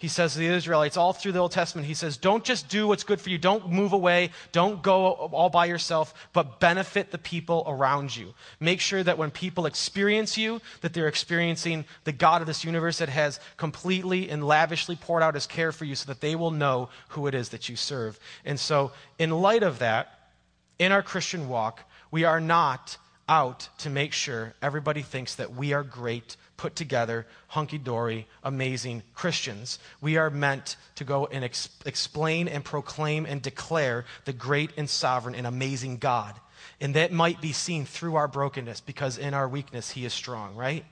he 0.00 0.08
says 0.08 0.32
to 0.32 0.38
the 0.38 0.46
Israelites 0.46 0.96
all 0.96 1.12
through 1.12 1.32
the 1.32 1.40
Old 1.40 1.52
Testament, 1.52 1.86
he 1.86 1.92
says, 1.92 2.16
don't 2.16 2.42
just 2.42 2.70
do 2.70 2.88
what's 2.88 3.04
good 3.04 3.20
for 3.20 3.28
you. 3.28 3.36
Don't 3.36 3.70
move 3.70 3.92
away. 3.92 4.30
Don't 4.50 4.82
go 4.82 5.12
all 5.12 5.50
by 5.50 5.66
yourself, 5.66 6.14
but 6.32 6.58
benefit 6.58 7.10
the 7.10 7.18
people 7.18 7.64
around 7.66 8.16
you. 8.16 8.32
Make 8.60 8.80
sure 8.80 9.02
that 9.02 9.18
when 9.18 9.30
people 9.30 9.66
experience 9.66 10.38
you, 10.38 10.62
that 10.80 10.94
they're 10.94 11.06
experiencing 11.06 11.84
the 12.04 12.12
God 12.12 12.40
of 12.40 12.46
this 12.46 12.64
universe 12.64 12.96
that 12.96 13.10
has 13.10 13.40
completely 13.58 14.30
and 14.30 14.42
lavishly 14.42 14.96
poured 14.96 15.22
out 15.22 15.34
his 15.34 15.46
care 15.46 15.70
for 15.70 15.84
you 15.84 15.94
so 15.94 16.06
that 16.06 16.22
they 16.22 16.34
will 16.34 16.50
know 16.50 16.88
who 17.08 17.26
it 17.26 17.34
is 17.34 17.50
that 17.50 17.68
you 17.68 17.76
serve. 17.76 18.18
And 18.42 18.58
so, 18.58 18.92
in 19.18 19.30
light 19.30 19.62
of 19.62 19.80
that, 19.80 20.30
in 20.78 20.92
our 20.92 21.02
Christian 21.02 21.46
walk, 21.46 21.84
we 22.10 22.24
are 22.24 22.40
not 22.40 22.96
out 23.30 23.68
to 23.78 23.88
make 23.88 24.12
sure 24.12 24.54
everybody 24.60 25.02
thinks 25.02 25.36
that 25.36 25.54
we 25.54 25.72
are 25.72 25.84
great 25.84 26.36
put 26.56 26.76
together, 26.76 27.26
hunky 27.46 27.78
dory, 27.78 28.26
amazing 28.44 29.02
Christians. 29.14 29.78
We 30.02 30.18
are 30.18 30.28
meant 30.28 30.76
to 30.96 31.04
go 31.04 31.24
and 31.26 31.42
ex- 31.42 31.70
explain 31.86 32.48
and 32.48 32.62
proclaim 32.62 33.24
and 33.24 33.40
declare 33.40 34.04
the 34.26 34.34
great 34.34 34.72
and 34.76 34.90
sovereign 34.90 35.34
and 35.34 35.46
amazing 35.46 35.96
God. 35.96 36.34
And 36.82 36.94
that 36.96 37.12
might 37.12 37.40
be 37.40 37.52
seen 37.52 37.86
through 37.86 38.16
our 38.16 38.28
brokenness 38.28 38.80
because 38.82 39.16
in 39.16 39.32
our 39.32 39.48
weakness, 39.48 39.92
He 39.92 40.04
is 40.04 40.12
strong, 40.12 40.54
right? 40.56 40.84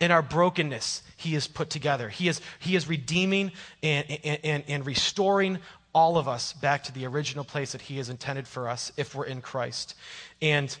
In 0.00 0.10
our 0.10 0.22
brokenness, 0.22 1.02
He 1.16 1.36
is 1.36 1.46
put 1.46 1.70
together. 1.70 2.08
He 2.08 2.26
is, 2.26 2.40
he 2.58 2.74
is 2.74 2.88
redeeming 2.88 3.52
and, 3.82 4.10
and, 4.24 4.64
and 4.66 4.86
restoring 4.86 5.58
all 5.92 6.18
of 6.18 6.26
us 6.26 6.52
back 6.52 6.84
to 6.84 6.92
the 6.92 7.06
original 7.06 7.44
place 7.44 7.72
that 7.72 7.82
He 7.82 7.98
has 7.98 8.08
intended 8.08 8.48
for 8.48 8.68
us 8.68 8.90
if 8.96 9.14
we're 9.14 9.26
in 9.26 9.40
Christ. 9.40 9.94
And 10.42 10.76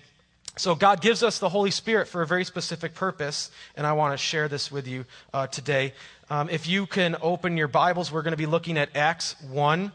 so, 0.58 0.74
God 0.74 1.02
gives 1.02 1.22
us 1.22 1.38
the 1.38 1.50
Holy 1.50 1.70
Spirit 1.70 2.08
for 2.08 2.22
a 2.22 2.26
very 2.26 2.44
specific 2.44 2.94
purpose, 2.94 3.50
and 3.76 3.86
I 3.86 3.92
want 3.92 4.14
to 4.14 4.16
share 4.16 4.48
this 4.48 4.72
with 4.72 4.88
you 4.88 5.04
uh, 5.34 5.46
today. 5.48 5.92
Um, 6.30 6.48
if 6.48 6.66
you 6.66 6.86
can 6.86 7.14
open 7.20 7.58
your 7.58 7.68
Bibles, 7.68 8.10
we're 8.10 8.22
going 8.22 8.32
to 8.32 8.38
be 8.38 8.46
looking 8.46 8.78
at 8.78 8.96
Acts 8.96 9.36
1, 9.50 9.92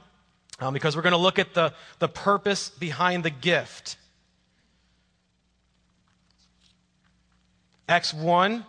um, 0.60 0.74
because 0.74 0.96
we're 0.96 1.02
going 1.02 1.14
to 1.14 1.18
look 1.18 1.40
at 1.40 1.56
the, 1.56 1.74
the 1.98 2.08
purpose 2.08 2.70
behind 2.70 3.24
the 3.24 3.32
gift. 3.32 3.98
Acts 7.90 8.14
1, 8.14 8.64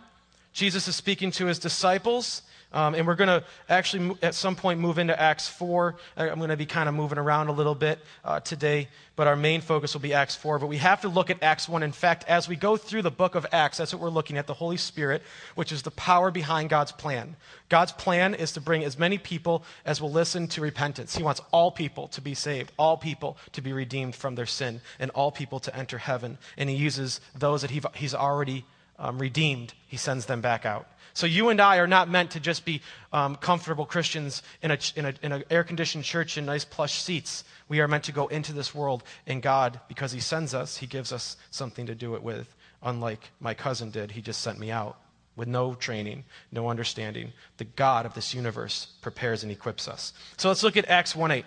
Jesus 0.51 0.87
is 0.87 0.95
speaking 0.95 1.29
to 1.31 1.45
his 1.45 1.59
disciples. 1.59 2.41
Um, 2.73 2.95
and 2.95 3.05
we're 3.05 3.15
going 3.15 3.27
to 3.27 3.43
actually, 3.69 4.17
at 4.23 4.33
some 4.33 4.55
point, 4.55 4.79
move 4.79 4.97
into 4.97 5.19
Acts 5.19 5.47
4. 5.47 5.95
Uh, 6.17 6.21
I'm 6.21 6.39
going 6.39 6.49
to 6.49 6.57
be 6.57 6.65
kind 6.65 6.89
of 6.89 6.95
moving 6.95 7.19
around 7.19 7.49
a 7.49 7.51
little 7.51 7.75
bit 7.75 7.99
uh, 8.25 8.39
today, 8.39 8.87
but 9.15 9.27
our 9.27 9.35
main 9.35 9.61
focus 9.61 9.93
will 9.93 10.01
be 10.01 10.13
Acts 10.13 10.35
4. 10.35 10.57
But 10.57 10.67
we 10.67 10.77
have 10.77 11.01
to 11.01 11.07
look 11.07 11.29
at 11.29 11.43
Acts 11.43 11.69
1. 11.69 11.83
In 11.83 11.91
fact, 11.91 12.25
as 12.27 12.49
we 12.49 12.55
go 12.55 12.75
through 12.75 13.03
the 13.03 13.11
book 13.11 13.35
of 13.35 13.45
Acts, 13.51 13.77
that's 13.77 13.93
what 13.93 14.01
we're 14.01 14.09
looking 14.09 14.37
at 14.37 14.47
the 14.47 14.55
Holy 14.55 14.77
Spirit, 14.77 15.21
which 15.53 15.71
is 15.71 15.83
the 15.83 15.91
power 15.91 16.31
behind 16.31 16.69
God's 16.69 16.91
plan. 16.91 17.35
God's 17.69 17.91
plan 17.91 18.33
is 18.33 18.53
to 18.53 18.61
bring 18.61 18.83
as 18.83 18.97
many 18.97 19.19
people 19.19 19.63
as 19.85 20.01
will 20.01 20.11
listen 20.11 20.47
to 20.49 20.61
repentance. 20.61 21.15
He 21.15 21.23
wants 21.23 21.41
all 21.51 21.71
people 21.71 22.07
to 22.09 22.21
be 22.21 22.33
saved, 22.33 22.71
all 22.77 22.97
people 22.97 23.37
to 23.51 23.61
be 23.61 23.71
redeemed 23.71 24.15
from 24.15 24.33
their 24.33 24.47
sin, 24.47 24.81
and 24.99 25.11
all 25.11 25.31
people 25.31 25.59
to 25.59 25.75
enter 25.75 25.99
heaven. 25.99 26.39
And 26.57 26.69
He 26.69 26.75
uses 26.75 27.21
those 27.35 27.61
that 27.61 27.71
He's 27.71 28.15
already 28.15 28.65
um, 28.97 29.19
redeemed, 29.19 29.73
He 29.87 29.97
sends 29.97 30.25
them 30.25 30.41
back 30.41 30.65
out. 30.65 30.87
So 31.13 31.27
you 31.27 31.49
and 31.49 31.61
I 31.61 31.77
are 31.77 31.87
not 31.87 32.09
meant 32.09 32.31
to 32.31 32.39
just 32.39 32.65
be 32.65 32.81
um, 33.11 33.35
comfortable 33.35 33.85
Christians 33.85 34.41
in 34.61 34.71
an 34.71 34.79
in 34.95 35.05
a, 35.05 35.13
in 35.21 35.31
a 35.31 35.43
air 35.49 35.63
conditioned 35.63 36.03
church 36.03 36.37
in 36.37 36.45
nice 36.45 36.65
plush 36.65 37.01
seats. 37.01 37.43
We 37.69 37.79
are 37.81 37.87
meant 37.87 38.03
to 38.05 38.11
go 38.11 38.27
into 38.27 38.53
this 38.53 38.73
world, 38.73 39.03
and 39.27 39.41
God, 39.41 39.79
because 39.87 40.11
He 40.11 40.19
sends 40.19 40.53
us, 40.53 40.77
He 40.77 40.87
gives 40.87 41.11
us 41.11 41.37
something 41.51 41.85
to 41.85 41.95
do 41.95 42.15
it 42.15 42.23
with. 42.23 42.53
Unlike 42.81 43.29
my 43.39 43.53
cousin 43.53 43.91
did, 43.91 44.11
He 44.11 44.21
just 44.21 44.41
sent 44.41 44.59
me 44.59 44.71
out 44.71 44.97
with 45.35 45.47
no 45.47 45.73
training, 45.75 46.23
no 46.51 46.69
understanding. 46.69 47.31
The 47.57 47.65
God 47.65 48.05
of 48.05 48.13
this 48.13 48.33
universe 48.33 48.87
prepares 49.01 49.43
and 49.43 49.51
equips 49.51 49.87
us. 49.87 50.13
So 50.37 50.47
let's 50.47 50.63
look 50.63 50.77
at 50.77 50.87
Acts 50.89 51.15
1 51.15 51.31
8. 51.31 51.45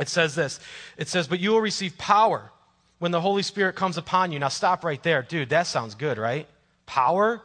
It 0.00 0.08
says 0.08 0.34
this 0.34 0.60
It 0.96 1.08
says, 1.08 1.28
But 1.28 1.40
you 1.40 1.50
will 1.50 1.60
receive 1.60 1.96
power 1.98 2.50
when 2.98 3.10
the 3.10 3.20
Holy 3.20 3.42
Spirit 3.42 3.76
comes 3.76 3.98
upon 3.98 4.32
you. 4.32 4.38
Now 4.38 4.48
stop 4.48 4.84
right 4.84 5.02
there. 5.02 5.22
Dude, 5.22 5.50
that 5.50 5.66
sounds 5.66 5.94
good, 5.94 6.18
right? 6.18 6.46
Power? 6.86 7.42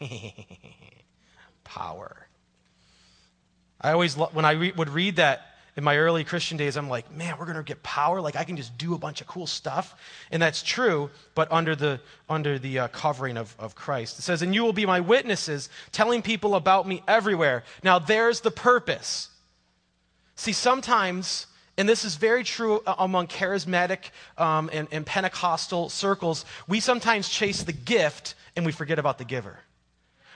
Power. 1.64 2.26
I 3.80 3.92
always, 3.92 4.16
when 4.16 4.44
I 4.44 4.52
re- 4.52 4.72
would 4.72 4.88
read 4.88 5.16
that 5.16 5.42
in 5.76 5.84
my 5.84 5.96
early 5.96 6.24
Christian 6.24 6.56
days, 6.56 6.76
I'm 6.76 6.88
like, 6.88 7.14
man, 7.14 7.36
we're 7.38 7.44
going 7.44 7.56
to 7.56 7.62
get 7.62 7.84
power. 7.84 8.20
Like 8.20 8.34
I 8.34 8.42
can 8.42 8.56
just 8.56 8.76
do 8.76 8.94
a 8.94 8.98
bunch 8.98 9.20
of 9.20 9.28
cool 9.28 9.46
stuff. 9.46 9.94
And 10.32 10.42
that's 10.42 10.60
true, 10.60 11.10
but 11.36 11.50
under 11.52 11.76
the, 11.76 12.00
under 12.28 12.58
the 12.58 12.80
uh, 12.80 12.88
covering 12.88 13.36
of, 13.36 13.54
of 13.60 13.76
Christ. 13.76 14.18
It 14.18 14.22
says, 14.22 14.42
and 14.42 14.52
you 14.52 14.64
will 14.64 14.72
be 14.72 14.86
my 14.86 14.98
witnesses, 14.98 15.70
telling 15.92 16.20
people 16.20 16.56
about 16.56 16.88
me 16.88 17.04
everywhere. 17.06 17.62
Now 17.84 18.00
there's 18.00 18.40
the 18.40 18.50
purpose. 18.50 19.28
See, 20.34 20.52
sometimes, 20.52 21.46
and 21.76 21.88
this 21.88 22.04
is 22.04 22.16
very 22.16 22.42
true 22.42 22.82
among 22.86 23.28
charismatic 23.28 24.10
um, 24.36 24.70
and, 24.72 24.88
and 24.90 25.06
Pentecostal 25.06 25.90
circles, 25.90 26.44
we 26.66 26.80
sometimes 26.80 27.28
chase 27.28 27.62
the 27.62 27.72
gift 27.72 28.34
and 28.56 28.66
we 28.66 28.72
forget 28.72 28.98
about 28.98 29.18
the 29.18 29.24
giver. 29.24 29.60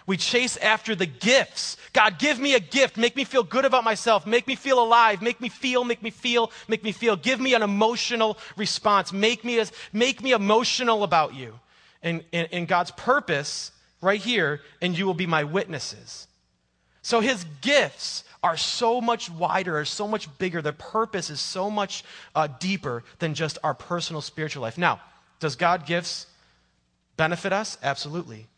We 0.07 0.17
chase 0.17 0.57
after 0.57 0.95
the 0.95 1.07
gifts. 1.07 1.77
God, 1.93 2.19
give 2.19 2.39
me 2.39 2.55
a 2.55 2.61
gift. 2.61 2.97
Make 2.97 3.17
me 3.17 3.25
feel 3.25 3.43
good 3.43 3.65
about 3.65 3.85
myself. 3.85 4.27
Make 4.27 4.47
me 4.47 4.57
feel 4.57 4.83
alive. 4.83 5.23
Make 5.23 5.41
me 5.41 5.49
feel, 5.49 5.85
make 5.85 6.03
me 6.03 6.11
feel, 6.11 6.51
make 6.69 6.83
me 6.83 6.93
feel. 6.93 7.17
Give 7.17 7.41
me 7.41 7.55
an 7.55 7.63
emotional 7.63 8.39
response. 8.57 9.13
Make 9.13 9.45
me, 9.45 9.59
as, 9.61 9.73
make 9.93 10.23
me 10.23 10.33
emotional 10.33 11.05
about 11.05 11.35
you. 11.35 11.59
And, 12.03 12.25
and, 12.33 12.49
and 12.51 12.67
God's 12.67 12.91
purpose 12.91 13.71
right 14.01 14.21
here, 14.21 14.61
and 14.81 14.99
you 14.99 15.07
will 15.07 15.15
be 15.15 15.27
my 15.27 15.45
witnesses. 15.45 16.27
So 17.03 17.21
his 17.21 17.45
gifts 17.61 18.25
are 18.43 18.57
so 18.57 19.01
much 19.01 19.31
wider, 19.31 19.79
are 19.79 19.85
so 19.85 20.09
much 20.09 20.37
bigger. 20.39 20.61
The 20.61 20.73
purpose 20.73 21.31
is 21.31 21.41
so 21.41 21.71
much 21.71 22.05
uh, 22.35 22.49
deeper 22.59 23.05
than 23.21 23.35
just 23.35 23.59
our 23.63 23.75
personal 23.75 24.21
spiritual 24.21 24.63
life. 24.63 24.77
Now, 24.77 25.01
does 25.39 25.55
God 25.55 25.87
gifts 25.87 26.27
benefit 27.17 27.53
us? 27.53 27.79
Absolutely. 27.83 28.49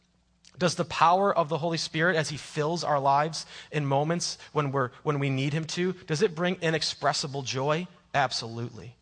Does 0.59 0.77
the 0.77 0.85
power 0.85 1.37
of 1.37 1.49
the 1.49 1.59
Holy 1.59 1.79
Spirit 1.79 2.17
as 2.17 2.29
He 2.29 2.37
fills 2.37 2.85
our 2.85 3.01
lives 3.01 3.47
in 3.73 3.85
moments 3.85 4.39
when, 4.53 4.71
we're, 4.73 4.91
when 5.03 5.19
we 5.19 5.31
need 5.31 5.53
Him 5.53 5.65
to, 5.67 5.95
does 6.07 6.23
it 6.23 6.35
bring 6.35 6.57
inexpressible 6.61 7.43
joy? 7.43 7.87
Absolutely. 8.15 8.95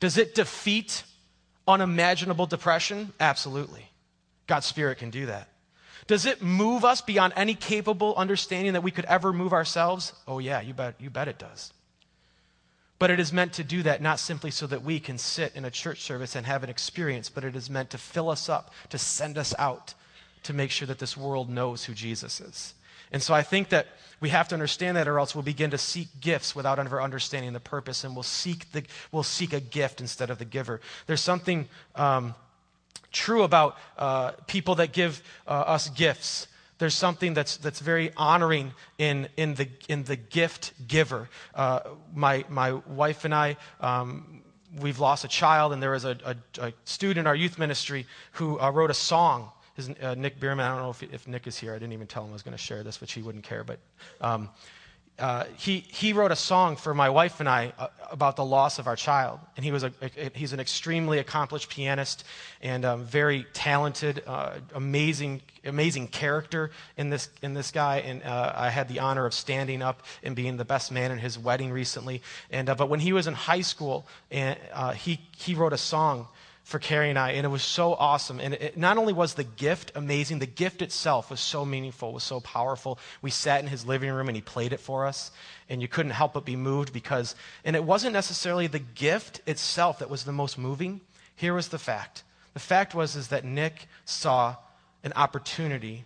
Does 0.00 0.16
it 0.16 0.34
defeat 0.34 1.04
unimaginable 1.68 2.46
depression? 2.46 3.12
Absolutely. 3.20 3.90
God's 4.46 4.66
Spirit 4.66 4.98
can 4.98 5.10
do 5.10 5.26
that. 5.26 5.48
Does 6.06 6.24
it 6.24 6.40
move 6.40 6.84
us 6.84 7.00
beyond 7.00 7.32
any 7.36 7.54
capable 7.54 8.14
understanding 8.14 8.74
that 8.74 8.82
we 8.82 8.92
could 8.92 9.04
ever 9.06 9.32
move 9.32 9.52
ourselves? 9.52 10.12
Oh, 10.26 10.38
yeah, 10.38 10.60
you 10.60 10.72
bet, 10.72 10.94
you 11.00 11.10
bet 11.10 11.28
it 11.28 11.38
does. 11.38 11.72
But 12.98 13.10
it 13.10 13.20
is 13.20 13.32
meant 13.32 13.54
to 13.54 13.64
do 13.64 13.82
that 13.82 14.00
not 14.00 14.20
simply 14.20 14.50
so 14.50 14.66
that 14.68 14.82
we 14.82 15.00
can 15.00 15.18
sit 15.18 15.54
in 15.54 15.64
a 15.64 15.70
church 15.70 16.02
service 16.02 16.36
and 16.36 16.46
have 16.46 16.62
an 16.62 16.70
experience, 16.70 17.28
but 17.28 17.44
it 17.44 17.56
is 17.56 17.68
meant 17.68 17.90
to 17.90 17.98
fill 17.98 18.30
us 18.30 18.48
up, 18.48 18.72
to 18.90 18.98
send 18.98 19.36
us 19.36 19.54
out, 19.58 19.94
to 20.46 20.52
make 20.52 20.70
sure 20.70 20.86
that 20.86 20.98
this 20.98 21.16
world 21.16 21.48
knows 21.48 21.84
who 21.84 21.94
Jesus 21.94 22.40
is. 22.40 22.74
And 23.12 23.22
so 23.22 23.34
I 23.34 23.42
think 23.42 23.68
that 23.68 23.86
we 24.20 24.30
have 24.30 24.48
to 24.48 24.54
understand 24.54 24.96
that, 24.96 25.06
or 25.06 25.18
else 25.18 25.34
we'll 25.34 25.42
begin 25.42 25.70
to 25.70 25.78
seek 25.78 26.08
gifts 26.20 26.56
without 26.56 26.78
ever 26.78 27.00
understanding 27.00 27.52
the 27.52 27.60
purpose, 27.60 28.04
and 28.04 28.14
we'll 28.14 28.22
seek, 28.22 28.70
the, 28.72 28.82
we'll 29.12 29.22
seek 29.22 29.52
a 29.52 29.60
gift 29.60 30.00
instead 30.00 30.30
of 30.30 30.38
the 30.38 30.44
giver. 30.44 30.80
There's 31.06 31.20
something 31.20 31.68
um, 31.94 32.34
true 33.12 33.42
about 33.42 33.76
uh, 33.98 34.32
people 34.46 34.76
that 34.76 34.92
give 34.92 35.22
uh, 35.46 35.50
us 35.50 35.88
gifts. 35.90 36.48
There's 36.78 36.94
something 36.94 37.34
that's, 37.34 37.56
that's 37.58 37.80
very 37.80 38.10
honoring 38.16 38.72
in, 38.98 39.28
in, 39.36 39.54
the, 39.54 39.68
in 39.88 40.04
the 40.04 40.16
gift 40.16 40.72
giver. 40.88 41.28
Uh, 41.54 41.80
my, 42.14 42.44
my 42.48 42.72
wife 42.72 43.24
and 43.24 43.34
I, 43.34 43.56
um, 43.80 44.42
we've 44.80 44.98
lost 44.98 45.24
a 45.24 45.28
child, 45.28 45.72
and 45.72 45.82
there 45.82 45.92
was 45.92 46.04
a, 46.04 46.18
a, 46.24 46.36
a 46.66 46.72
student 46.84 47.18
in 47.18 47.26
our 47.26 47.36
youth 47.36 47.58
ministry 47.58 48.06
who 48.32 48.58
uh, 48.58 48.70
wrote 48.70 48.90
a 48.90 48.94
song 48.94 49.50
his, 49.76 49.90
uh, 50.02 50.14
Nick 50.14 50.40
Bierman, 50.40 50.64
I 50.64 50.68
don't 50.70 50.82
know 50.82 50.90
if, 50.90 51.02
if, 51.02 51.28
Nick 51.28 51.46
is 51.46 51.58
here. 51.58 51.72
I 51.72 51.78
didn't 51.78 51.92
even 51.92 52.06
tell 52.06 52.24
him 52.24 52.30
I 52.30 52.32
was 52.32 52.42
going 52.42 52.56
to 52.56 52.62
share 52.62 52.82
this, 52.82 53.00
which 53.00 53.12
he 53.12 53.20
wouldn't 53.20 53.44
care. 53.44 53.62
But 53.62 53.78
um, 54.22 54.48
uh, 55.18 55.44
he, 55.56 55.80
he 55.88 56.12
wrote 56.12 56.30
a 56.30 56.36
song 56.36 56.76
for 56.76 56.94
my 56.94 57.08
wife 57.08 57.40
and 57.40 57.48
I 57.48 57.72
uh, 57.78 57.88
about 58.10 58.36
the 58.36 58.44
loss 58.44 58.78
of 58.78 58.86
our 58.86 58.96
child. 58.96 59.38
And 59.56 59.64
he 59.64 59.72
was 59.72 59.82
a, 59.82 59.92
a 60.00 60.30
he's 60.34 60.52
an 60.52 60.60
extremely 60.60 61.18
accomplished 61.18 61.70
pianist 61.70 62.24
and 62.62 62.84
um, 62.84 63.04
very 63.04 63.46
talented, 63.52 64.22
uh, 64.26 64.58
amazing, 64.74 65.42
amazing 65.64 66.08
character 66.08 66.70
in 66.96 67.10
this, 67.10 67.28
in 67.42 67.54
this 67.54 67.70
guy. 67.70 67.98
And 67.98 68.22
uh, 68.22 68.52
I 68.54 68.70
had 68.70 68.88
the 68.88 69.00
honor 69.00 69.26
of 69.26 69.32
standing 69.32 69.82
up 69.82 70.02
and 70.22 70.36
being 70.36 70.56
the 70.56 70.64
best 70.64 70.90
man 70.90 71.10
in 71.10 71.18
his 71.18 71.38
wedding 71.38 71.70
recently. 71.70 72.22
And, 72.50 72.68
uh, 72.68 72.74
but 72.74 72.88
when 72.88 73.00
he 73.00 73.12
was 73.12 73.26
in 73.26 73.34
high 73.34 73.62
school, 73.62 74.06
and, 74.30 74.58
uh, 74.72 74.92
he, 74.92 75.20
he 75.36 75.54
wrote 75.54 75.72
a 75.72 75.78
song 75.78 76.28
for 76.66 76.80
Carrie 76.80 77.10
and 77.10 77.18
I, 77.18 77.30
and 77.30 77.46
it 77.46 77.48
was 77.48 77.62
so 77.62 77.94
awesome. 77.94 78.40
And 78.40 78.54
it, 78.54 78.76
not 78.76 78.98
only 78.98 79.12
was 79.12 79.34
the 79.34 79.44
gift 79.44 79.92
amazing, 79.94 80.40
the 80.40 80.46
gift 80.46 80.82
itself 80.82 81.30
was 81.30 81.38
so 81.38 81.64
meaningful, 81.64 82.12
was 82.12 82.24
so 82.24 82.40
powerful. 82.40 82.98
We 83.22 83.30
sat 83.30 83.60
in 83.60 83.68
his 83.68 83.86
living 83.86 84.10
room 84.10 84.26
and 84.26 84.34
he 84.34 84.42
played 84.42 84.72
it 84.72 84.80
for 84.80 85.06
us, 85.06 85.30
and 85.68 85.80
you 85.80 85.86
couldn't 85.86 86.10
help 86.10 86.32
but 86.32 86.44
be 86.44 86.56
moved 86.56 86.92
because, 86.92 87.36
and 87.64 87.76
it 87.76 87.84
wasn't 87.84 88.14
necessarily 88.14 88.66
the 88.66 88.80
gift 88.80 89.42
itself 89.46 90.00
that 90.00 90.10
was 90.10 90.24
the 90.24 90.32
most 90.32 90.58
moving. 90.58 91.02
Here 91.36 91.54
was 91.54 91.68
the 91.68 91.78
fact. 91.78 92.24
The 92.52 92.58
fact 92.58 92.96
was 92.96 93.14
is 93.14 93.28
that 93.28 93.44
Nick 93.44 93.86
saw 94.04 94.56
an 95.04 95.12
opportunity 95.14 96.04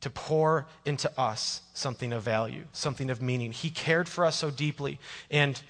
to 0.00 0.08
pour 0.08 0.66
into 0.86 1.12
us 1.20 1.60
something 1.74 2.14
of 2.14 2.22
value, 2.22 2.64
something 2.72 3.10
of 3.10 3.20
meaning. 3.20 3.52
He 3.52 3.68
cared 3.68 4.08
for 4.08 4.24
us 4.24 4.36
so 4.36 4.50
deeply, 4.50 5.00
and 5.30 5.60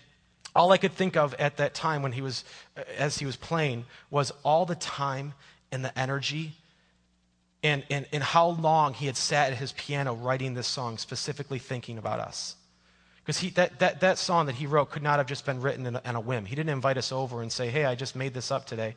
all 0.54 0.72
I 0.72 0.78
could 0.78 0.92
think 0.92 1.16
of 1.16 1.34
at 1.34 1.56
that 1.58 1.74
time 1.74 2.02
when 2.02 2.12
he 2.12 2.20
was, 2.20 2.44
uh, 2.76 2.82
as 2.96 3.18
he 3.18 3.26
was 3.26 3.36
playing, 3.36 3.84
was 4.10 4.32
all 4.44 4.66
the 4.66 4.74
time 4.74 5.34
and 5.70 5.84
the 5.84 5.96
energy 5.98 6.52
and, 7.62 7.84
and, 7.90 8.06
and 8.12 8.22
how 8.22 8.48
long 8.48 8.94
he 8.94 9.06
had 9.06 9.16
sat 9.16 9.52
at 9.52 9.58
his 9.58 9.72
piano 9.72 10.14
writing 10.14 10.54
this 10.54 10.66
song, 10.66 10.98
specifically 10.98 11.58
thinking 11.58 11.98
about 11.98 12.20
us. 12.20 12.56
Because 13.24 13.52
that, 13.54 13.78
that, 13.80 14.00
that 14.00 14.18
song 14.18 14.46
that 14.46 14.54
he 14.54 14.66
wrote 14.66 14.90
could 14.90 15.02
not 15.02 15.18
have 15.18 15.26
just 15.26 15.44
been 15.44 15.60
written 15.60 15.86
in 15.86 15.96
a, 15.96 16.02
in 16.04 16.14
a 16.14 16.20
whim. 16.20 16.46
He 16.46 16.54
didn't 16.54 16.70
invite 16.70 16.96
us 16.96 17.12
over 17.12 17.42
and 17.42 17.52
say, 17.52 17.68
hey, 17.68 17.84
I 17.84 17.94
just 17.94 18.16
made 18.16 18.32
this 18.32 18.50
up 18.50 18.64
today. 18.64 18.94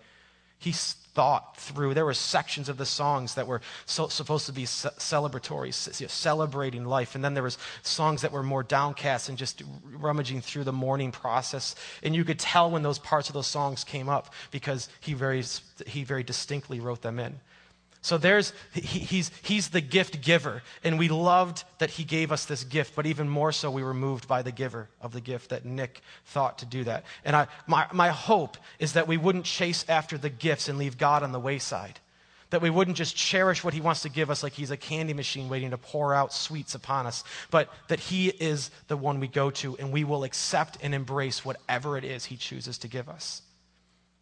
He 0.61 0.71
thought 0.71 1.57
through. 1.57 1.93
There 1.93 2.05
were 2.05 2.13
sections 2.13 2.69
of 2.69 2.77
the 2.77 2.85
songs 2.85 3.35
that 3.35 3.47
were 3.47 3.61
so, 3.85 4.07
supposed 4.07 4.45
to 4.45 4.53
be 4.53 4.63
celebratory, 4.63 5.73
celebrating 5.73 6.85
life, 6.85 7.15
and 7.15 7.23
then 7.23 7.33
there 7.33 7.43
was 7.43 7.57
songs 7.81 8.21
that 8.21 8.31
were 8.31 8.43
more 8.43 8.63
downcast 8.63 9.27
and 9.27 9.37
just 9.37 9.61
rummaging 9.83 10.41
through 10.41 10.63
the 10.63 10.71
mourning 10.71 11.11
process. 11.11 11.75
And 12.03 12.15
you 12.15 12.23
could 12.23 12.39
tell 12.39 12.71
when 12.71 12.83
those 12.83 12.99
parts 12.99 13.27
of 13.27 13.33
those 13.33 13.47
songs 13.47 13.83
came 13.83 14.07
up 14.07 14.33
because 14.51 14.87
he 15.01 15.13
very, 15.13 15.43
he 15.85 16.03
very 16.03 16.23
distinctly 16.23 16.79
wrote 16.79 17.01
them 17.01 17.19
in. 17.19 17.39
So 18.03 18.17
there's, 18.17 18.51
he, 18.73 18.81
he's, 18.81 19.31
he's 19.43 19.69
the 19.69 19.81
gift 19.81 20.21
giver. 20.21 20.63
And 20.83 20.97
we 20.97 21.07
loved 21.07 21.63
that 21.77 21.91
he 21.91 22.03
gave 22.03 22.31
us 22.31 22.45
this 22.45 22.63
gift, 22.63 22.95
but 22.95 23.05
even 23.05 23.29
more 23.29 23.51
so, 23.51 23.69
we 23.69 23.83
were 23.83 23.93
moved 23.93 24.27
by 24.27 24.41
the 24.41 24.51
giver 24.51 24.89
of 24.99 25.13
the 25.13 25.21
gift 25.21 25.51
that 25.51 25.65
Nick 25.65 26.01
thought 26.25 26.57
to 26.59 26.65
do 26.65 26.83
that. 26.85 27.03
And 27.23 27.35
I, 27.35 27.47
my, 27.67 27.85
my 27.93 28.09
hope 28.09 28.57
is 28.79 28.93
that 28.93 29.07
we 29.07 29.17
wouldn't 29.17 29.45
chase 29.45 29.85
after 29.87 30.17
the 30.17 30.31
gifts 30.31 30.67
and 30.67 30.79
leave 30.79 30.97
God 30.97 31.21
on 31.21 31.31
the 31.31 31.39
wayside. 31.39 31.99
That 32.49 32.63
we 32.63 32.71
wouldn't 32.71 32.97
just 32.97 33.15
cherish 33.15 33.63
what 33.63 33.75
he 33.75 33.81
wants 33.81 34.01
to 34.01 34.09
give 34.09 34.31
us 34.31 34.41
like 34.41 34.53
he's 34.53 34.71
a 34.71 34.77
candy 34.77 35.13
machine 35.13 35.47
waiting 35.47 35.69
to 35.69 35.77
pour 35.77 36.13
out 36.13 36.33
sweets 36.33 36.73
upon 36.73 37.05
us, 37.05 37.23
but 37.51 37.69
that 37.87 37.99
he 37.99 38.29
is 38.29 38.71
the 38.87 38.97
one 38.97 39.19
we 39.19 39.27
go 39.27 39.51
to 39.51 39.77
and 39.77 39.91
we 39.93 40.03
will 40.03 40.23
accept 40.23 40.77
and 40.81 40.95
embrace 40.95 41.45
whatever 41.45 41.97
it 41.97 42.03
is 42.03 42.25
he 42.25 42.35
chooses 42.35 42.79
to 42.79 42.87
give 42.87 43.07
us. 43.07 43.43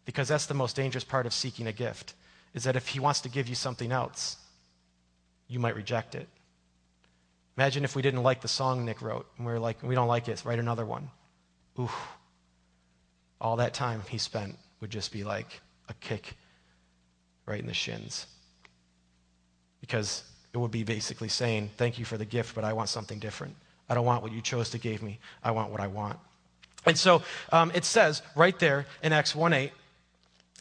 Because 0.04 0.28
that's 0.28 0.46
the 0.46 0.54
most 0.54 0.76
dangerous 0.76 1.02
part 1.02 1.24
of 1.24 1.32
seeking 1.32 1.66
a 1.66 1.72
gift 1.72 2.14
is 2.54 2.64
that 2.64 2.76
if 2.76 2.88
he 2.88 3.00
wants 3.00 3.20
to 3.22 3.28
give 3.28 3.48
you 3.48 3.54
something 3.54 3.92
else, 3.92 4.36
you 5.48 5.58
might 5.58 5.76
reject 5.76 6.14
it. 6.14 6.28
Imagine 7.56 7.84
if 7.84 7.94
we 7.94 8.02
didn't 8.02 8.22
like 8.22 8.40
the 8.40 8.48
song 8.48 8.84
Nick 8.84 9.02
wrote 9.02 9.26
and 9.36 9.46
we 9.46 9.52
were 9.52 9.58
like, 9.58 9.82
we 9.82 9.94
don't 9.94 10.08
like 10.08 10.28
it, 10.28 10.42
write 10.44 10.58
another 10.58 10.86
one. 10.86 11.10
Ooh. 11.78 11.90
All 13.40 13.56
that 13.56 13.74
time 13.74 14.02
he 14.08 14.18
spent 14.18 14.56
would 14.80 14.90
just 14.90 15.12
be 15.12 15.24
like 15.24 15.60
a 15.88 15.94
kick 15.94 16.36
right 17.46 17.60
in 17.60 17.66
the 17.66 17.74
shins. 17.74 18.26
Because 19.80 20.24
it 20.52 20.58
would 20.58 20.70
be 20.70 20.84
basically 20.84 21.28
saying, 21.28 21.70
Thank 21.76 21.98
you 21.98 22.04
for 22.04 22.16
the 22.16 22.24
gift, 22.24 22.54
but 22.54 22.64
I 22.64 22.72
want 22.72 22.88
something 22.88 23.18
different. 23.18 23.56
I 23.88 23.94
don't 23.94 24.04
want 24.04 24.22
what 24.22 24.32
you 24.32 24.40
chose 24.40 24.70
to 24.70 24.78
give 24.78 25.02
me. 25.02 25.18
I 25.42 25.50
want 25.50 25.70
what 25.70 25.80
I 25.80 25.88
want. 25.88 26.18
And 26.86 26.96
so 26.96 27.22
um, 27.52 27.70
it 27.74 27.84
says 27.84 28.22
right 28.36 28.58
there 28.58 28.86
in 29.02 29.12
Acts 29.12 29.34
1 29.34 29.52
8, 29.52 29.72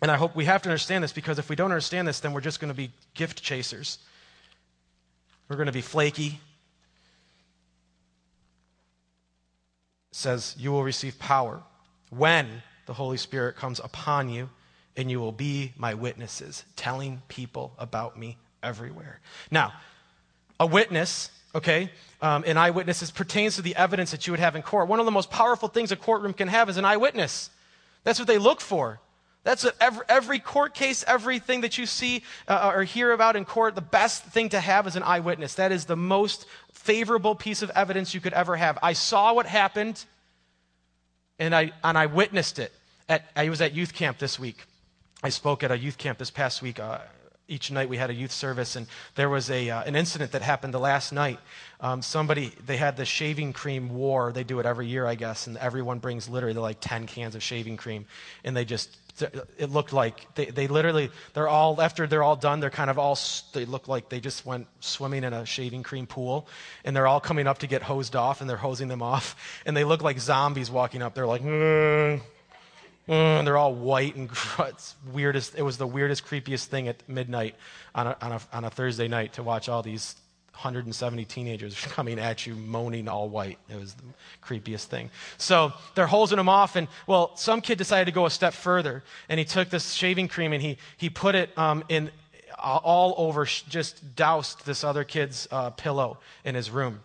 and 0.02 0.10
I 0.10 0.16
hope 0.16 0.36
we 0.36 0.46
have 0.46 0.62
to 0.64 0.70
understand 0.70 1.04
this 1.04 1.12
because 1.12 1.40
if 1.40 1.50
we 1.50 1.56
don't 1.56 1.72
understand 1.72 2.08
this, 2.08 2.20
then 2.20 2.34
we're 2.34 2.42
just 2.42 2.60
going 2.60 2.70
to 2.70 2.78
be 2.78 2.92
gift 3.14 3.44
chasers. 3.44 4.00
We're 5.50 5.58
going 5.58 5.66
to 5.66 5.74
be 5.74 5.82
flaky. 5.82 6.40
It 10.12 10.16
says, 10.16 10.56
You 10.58 10.72
will 10.72 10.84
receive 10.84 11.20
power 11.20 11.62
when 12.10 12.64
the 12.86 12.94
Holy 12.94 13.18
Spirit 13.18 13.56
comes 13.56 13.80
upon 13.80 14.30
you, 14.30 14.50
and 14.96 15.12
you 15.12 15.20
will 15.20 15.32
be 15.32 15.74
my 15.78 15.94
witnesses, 15.94 16.64
telling 16.76 17.22
people 17.28 17.74
about 17.78 18.18
me 18.18 18.38
everywhere. 18.64 19.20
Now, 19.52 19.74
a 20.60 20.66
witness, 20.66 21.30
okay, 21.54 21.92
um, 22.22 22.44
an 22.46 22.58
eyewitness 22.58 23.12
pertains 23.12 23.56
to 23.58 23.62
the 23.62 23.76
evidence 23.76 24.12
that 24.12 24.28
you 24.28 24.34
would 24.34 24.40
have 24.40 24.56
in 24.56 24.62
court. 24.62 24.88
One 24.88 25.00
of 25.00 25.06
the 25.06 25.12
most 25.12 25.30
powerful 25.30 25.68
things 25.68 25.92
a 25.92 25.96
courtroom 25.96 26.34
can 26.34 26.48
have 26.48 26.70
is 26.70 26.78
an 26.78 26.86
eyewitness. 26.86 27.50
That's 28.04 28.20
what 28.20 28.28
they 28.28 28.38
look 28.38 28.62
for. 28.62 29.00
That's 29.44 29.66
every, 29.80 30.04
every, 30.10 30.40
court 30.40 30.74
case, 30.74 31.04
everything 31.08 31.62
that 31.62 31.78
you 31.78 31.86
see 31.86 32.24
uh, 32.48 32.72
or 32.76 32.84
hear 32.84 33.12
about 33.12 33.36
in 33.36 33.46
court, 33.46 33.74
the 33.76 33.82
best 33.82 34.24
thing 34.24 34.50
to 34.50 34.60
have 34.60 34.86
is 34.86 34.96
an 34.96 35.04
eyewitness. 35.04 35.56
That 35.56 35.72
is 35.72 35.86
the 35.86 35.96
most 35.96 36.46
favorable 36.74 37.36
piece 37.36 37.62
of 37.62 37.70
evidence 37.72 38.14
you 38.14 38.20
could 38.20 38.34
ever 38.34 38.58
have. 38.58 38.78
I 38.84 38.94
saw 38.94 39.34
what 39.34 39.46
happened 39.46 40.04
and 41.40 41.56
I, 41.56 41.72
and 41.84 41.98
I 41.98 42.08
witnessed 42.08 42.60
it. 42.60 42.74
At, 43.08 43.26
I 43.36 43.50
was 43.50 43.62
at 43.62 43.74
youth 43.74 43.94
camp 43.94 44.18
this 44.20 44.38
week. 44.38 44.66
I 45.24 45.30
spoke 45.30 45.64
at 45.64 45.72
a 45.72 45.78
youth 45.78 45.98
camp 45.98 46.20
this 46.20 46.30
past 46.30 46.62
week. 46.62 46.80
Uh, 46.80 47.00
each 47.50 47.72
night 47.72 47.90
we 47.90 47.98
had 47.98 48.10
a 48.10 48.14
youth 48.14 48.32
service, 48.32 48.76
and 48.76 48.88
there 49.16 49.30
was 49.30 49.50
a, 49.50 49.70
uh, 49.70 49.84
an 49.84 49.96
incident 49.96 50.32
that 50.32 50.42
happened 50.42 50.74
the 50.74 50.80
last 50.80 51.12
night. 51.12 51.40
Um, 51.82 52.02
somebody, 52.02 52.54
they 52.66 52.78
had 52.78 52.96
the 52.96 53.06
shaving 53.06 53.54
cream 53.54 53.90
war. 53.90 54.32
They 54.32 54.44
do 54.44 54.60
it 54.60 54.66
every 54.66 54.88
year, 54.88 55.06
I 55.06 55.16
guess, 55.16 55.48
and 55.48 55.58
everyone 55.58 56.00
brings 56.00 56.30
literally 56.30 56.56
like 56.56 56.78
10 56.80 57.08
cans 57.08 57.36
of 57.36 57.44
shaving 57.44 57.78
cream, 57.78 58.06
and 58.44 58.56
they 58.56 58.66
just, 58.66 58.96
it 59.58 59.70
looked 59.70 59.92
like 59.92 60.34
they, 60.36 60.46
they 60.46 60.68
literally, 60.68 61.10
they're 61.34 61.48
all, 61.48 61.82
after 61.82 62.08
they're 62.08 62.24
all 62.24 62.36
done, 62.36 62.60
they're 62.60 62.70
kind 62.70 62.90
of 62.90 63.00
all, 63.00 63.18
they 63.54 63.66
look 63.66 63.88
like 63.88 64.10
they 64.10 64.20
just 64.20 64.46
went 64.46 64.68
swimming 64.80 65.24
in 65.24 65.34
a 65.34 65.46
shaving 65.46 65.84
cream 65.84 66.06
pool, 66.06 66.48
and 66.86 66.96
they're 66.96 67.08
all 67.08 67.20
coming 67.20 67.48
up 67.48 67.60
to 67.60 67.68
get 67.68 67.82
hosed 67.82 68.16
off, 68.16 68.42
and 68.42 68.50
they're 68.50 68.58
hosing 68.58 68.88
them 68.88 69.02
off, 69.02 69.36
and 69.66 69.76
they 69.76 69.84
look 69.84 70.02
like 70.02 70.20
zombies 70.20 70.70
walking 70.70 71.02
up. 71.02 71.16
They're 71.16 71.28
like, 71.28 71.42
mm 71.42 72.22
and 73.14 73.48
they're 73.48 73.58
all 73.58 73.74
white 73.74 74.16
and 74.16 74.30
it's 74.60 74.96
weirdest. 75.12 75.56
It 75.58 75.64
was 75.64 75.78
the 75.78 75.88
weirdest, 75.88 76.26
creepiest 76.26 76.66
thing 76.66 76.88
at 76.88 77.08
midnight 77.10 77.56
on 77.96 78.08
a, 78.08 78.18
on 78.22 78.32
a, 78.34 78.42
on 78.54 78.66
a 78.66 78.70
Thursday 78.70 79.08
night 79.08 79.34
to 79.34 79.44
watch 79.44 79.68
all 79.70 79.82
these 79.82 80.16
170 80.54 81.24
teenagers 81.26 81.76
coming 81.86 82.20
at 82.20 82.46
you 82.46 82.54
moaning 82.54 83.08
all 83.08 83.30
white. 83.30 83.58
It 83.70 83.80
was 83.80 83.96
the 83.96 84.04
creepiest 84.44 84.86
thing. 84.86 85.10
So 85.38 85.74
they're 85.96 86.08
hosing 86.08 86.38
them 86.38 86.50
off, 86.50 86.76
and 86.76 86.88
well, 87.08 87.36
some 87.36 87.62
kid 87.62 87.78
decided 87.78 88.06
to 88.06 88.12
go 88.12 88.26
a 88.26 88.30
step 88.30 88.54
further, 88.54 89.04
and 89.30 89.40
he 89.40 89.46
took 89.46 89.70
this 89.70 89.94
shaving 89.94 90.28
cream 90.28 90.54
and 90.54 90.62
he, 90.62 90.78
he 90.98 91.10
put 91.10 91.36
it 91.36 91.58
um, 91.58 91.84
in 91.90 92.12
all 92.62 93.16
over, 93.18 93.46
just 93.46 94.16
doused 94.16 94.66
this 94.66 94.84
other 94.84 95.06
kid's 95.06 95.48
uh, 95.50 95.70
pillow 95.70 96.18
in 96.44 96.56
his 96.56 96.70
room. 96.70 97.00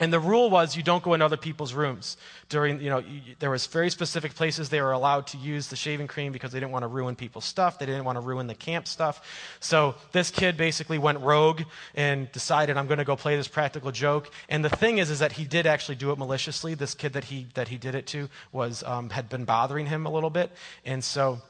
And 0.00 0.12
the 0.12 0.20
rule 0.20 0.48
was 0.48 0.76
you 0.76 0.84
don't 0.84 1.02
go 1.02 1.14
in 1.14 1.22
other 1.22 1.36
people's 1.36 1.74
rooms. 1.74 2.16
During, 2.48 2.80
you 2.80 2.88
know, 2.88 2.98
you, 2.98 3.20
there 3.40 3.50
was 3.50 3.66
very 3.66 3.90
specific 3.90 4.36
places 4.36 4.68
they 4.68 4.80
were 4.80 4.92
allowed 4.92 5.26
to 5.28 5.38
use 5.38 5.68
the 5.68 5.76
shaving 5.76 6.06
cream 6.06 6.30
because 6.30 6.52
they 6.52 6.60
didn't 6.60 6.70
want 6.70 6.84
to 6.84 6.88
ruin 6.88 7.16
people's 7.16 7.44
stuff. 7.44 7.80
They 7.80 7.86
didn't 7.86 8.04
want 8.04 8.14
to 8.14 8.20
ruin 8.20 8.46
the 8.46 8.54
camp 8.54 8.86
stuff. 8.86 9.20
So 9.58 9.96
this 10.12 10.30
kid 10.30 10.56
basically 10.56 10.98
went 10.98 11.18
rogue 11.18 11.62
and 11.96 12.30
decided 12.30 12.76
I'm 12.76 12.86
going 12.86 12.98
to 12.98 13.04
go 13.04 13.16
play 13.16 13.34
this 13.34 13.48
practical 13.48 13.90
joke. 13.90 14.30
And 14.48 14.64
the 14.64 14.70
thing 14.70 14.98
is, 14.98 15.10
is 15.10 15.18
that 15.18 15.32
he 15.32 15.44
did 15.44 15.66
actually 15.66 15.96
do 15.96 16.12
it 16.12 16.18
maliciously. 16.18 16.74
This 16.74 16.94
kid 16.94 17.14
that 17.14 17.24
he 17.24 17.48
that 17.54 17.66
he 17.66 17.76
did 17.76 17.96
it 17.96 18.06
to 18.08 18.28
was 18.52 18.84
um, 18.84 19.10
had 19.10 19.28
been 19.28 19.44
bothering 19.44 19.86
him 19.86 20.06
a 20.06 20.10
little 20.10 20.30
bit, 20.30 20.52
and 20.84 21.02
so, 21.02 21.40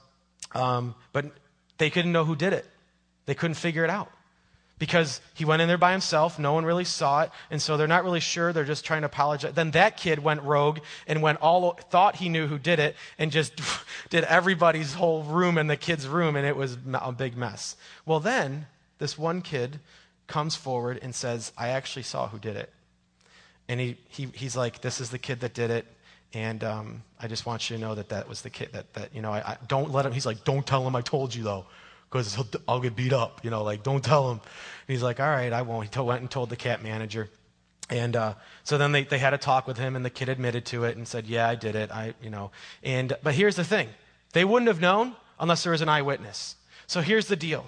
um, 0.55 0.95
but 1.13 1.27
they 1.77 1.91
couldn't 1.91 2.13
know 2.13 2.25
who 2.25 2.35
did 2.35 2.55
it. 2.55 2.65
They 3.27 3.35
couldn't 3.35 3.57
figure 3.57 3.85
it 3.85 3.91
out 3.91 4.11
because 4.79 5.21
he 5.35 5.45
went 5.45 5.61
in 5.61 5.69
there 5.69 5.79
by 5.79 5.93
himself. 5.93 6.39
No 6.39 6.53
one 6.53 6.65
really 6.65 6.85
saw 6.85 7.23
it. 7.23 7.31
And 7.51 7.61
so 7.61 7.77
they're 7.77 7.89
not 7.89 8.05
really 8.05 8.21
sure. 8.21 8.53
They're 8.53 8.65
just 8.65 8.85
trying 8.85 9.03
to 9.03 9.07
apologize. 9.07 9.53
Then 9.55 9.73
that 9.73 9.97
kid 9.97 10.21
went 10.21 10.43
rogue 10.43 10.79
and 11.07 11.21
went 11.21 11.41
all, 11.41 11.73
thought 11.91 12.17
he 12.17 12.29
knew 12.29 12.47
who 12.47 12.59
did 12.59 12.79
it 12.79 12.95
and 13.19 13.33
just 13.33 13.61
did 14.11 14.25
everybody's 14.25 14.95
whole 14.95 15.23
room 15.25 15.59
and 15.59 15.69
the 15.69 15.77
kid's 15.77 16.07
room. 16.07 16.37
And 16.37 16.47
it 16.47 16.57
was 16.57 16.79
a 16.95 17.13
big 17.13 17.37
mess. 17.37 17.77
Well, 18.07 18.21
then 18.21 18.67
this 18.99 19.19
one 19.19 19.43
kid 19.43 19.81
comes 20.27 20.55
forward 20.55 20.99
and 21.03 21.15
says, 21.15 21.53
I 21.59 21.69
actually 21.69 22.05
saw 22.05 22.29
who 22.29 22.39
did 22.39 22.57
it. 22.57 22.73
And 23.69 23.81
he, 23.81 23.99
he, 24.09 24.29
he's 24.35 24.57
like, 24.57 24.81
This 24.81 25.01
is 25.01 25.11
the 25.11 25.19
kid 25.19 25.41
that 25.41 25.55
did 25.55 25.71
it. 25.71 25.87
And 26.35 26.63
um, 26.63 27.03
I 27.21 27.27
just 27.27 27.47
want 27.47 27.69
you 27.69 27.77
to 27.77 27.83
know 27.83 27.95
that 27.95 28.11
that 28.11 28.29
was 28.29 28.43
the 28.43 28.51
kid 28.51 28.71
that, 28.73 28.93
that 28.95 29.15
you 29.15 29.23
know, 29.23 29.33
I, 29.33 29.39
I 29.39 29.59
don't 29.67 29.91
let 29.91 30.07
him, 30.07 30.13
he's 30.13 30.25
like, 30.25 30.45
Don't 30.45 30.67
tell 30.67 30.87
him 30.87 30.97
I 30.97 31.03
told 31.03 31.35
you 31.35 31.43
though 31.43 31.67
because 32.11 32.39
I'll 32.67 32.81
get 32.81 32.97
beat 32.97 33.13
up. 33.13 33.45
You 33.45 33.51
know, 33.51 33.63
like, 33.63 33.83
don't 33.83 34.05
tell 34.05 34.31
him. 34.31 34.41
And 34.41 34.95
he's 34.95 35.03
like, 35.03 35.21
all 35.21 35.29
right, 35.29 35.53
I 35.53 35.63
won't. 35.63 35.95
He 35.95 36.01
went 36.01 36.21
and 36.21 36.31
told 36.31 36.51
the 36.51 36.57
cat 36.57 36.83
manager. 36.83 37.29
And 37.91 38.17
uh, 38.17 38.35
so 38.65 38.77
then 38.77 38.93
they, 38.93 39.05
they 39.05 39.19
had 39.19 39.35
a 39.35 39.39
talk 39.39 39.67
with 39.67 39.79
him, 39.79 39.97
and 39.97 40.05
the 40.05 40.11
kid 40.11 40.29
admitted 40.29 40.67
to 40.67 40.85
it 40.85 40.97
and 40.97 41.09
said, 41.09 41.27
yeah, 41.27 41.49
I 41.49 41.55
did 41.55 41.75
it. 41.75 41.91
I, 41.91 42.15
you 42.23 42.31
know. 42.31 42.51
And, 42.83 43.17
but 43.23 43.35
here's 43.35 43.57
the 43.57 43.65
thing 43.65 43.89
they 44.33 44.45
wouldn't 44.45 44.69
have 44.69 44.81
known 44.81 45.15
unless 45.41 45.63
there 45.63 45.73
was 45.73 45.81
an 45.81 45.89
eyewitness. 45.89 46.57
So 46.87 47.01
here's 47.01 47.27
the 47.27 47.37
deal 47.37 47.67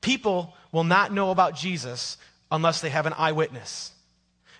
people 0.00 0.54
will 0.72 0.84
not 0.84 1.12
know 1.12 1.30
about 1.30 1.56
Jesus 1.56 2.16
unless 2.50 2.80
they 2.80 2.90
have 2.90 3.06
an 3.06 3.14
eyewitness. 3.16 3.92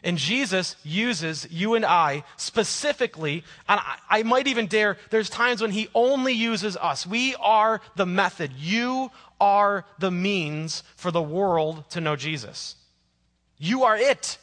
And 0.07 0.19
Jesus 0.19 0.77
uses 0.85 1.49
you 1.51 1.75
and 1.75 1.85
I 1.85 2.23
specifically, 2.37 3.43
and 3.69 3.81
I, 3.81 3.97
I, 4.09 4.23
might 4.23 4.47
even 4.47 4.69
dare, 4.69 4.99
there's 5.11 5.29
times 5.29 5.61
when 5.61 5.73
he 5.73 5.89
only 5.97 6.33
uses 6.33 6.77
us. 6.77 7.05
We 7.05 7.35
are 7.41 7.81
the 7.97 8.07
method. 8.07 8.53
You 8.57 9.11
are 9.41 9.85
the 9.99 10.13
means 10.13 10.85
for 10.95 11.11
the 11.11 11.21
world 11.21 11.91
to 11.91 12.01
know 12.01 12.15
Jesus. 12.15 12.77
You 13.59 13.83
are 13.83 13.97
it. 13.97 14.39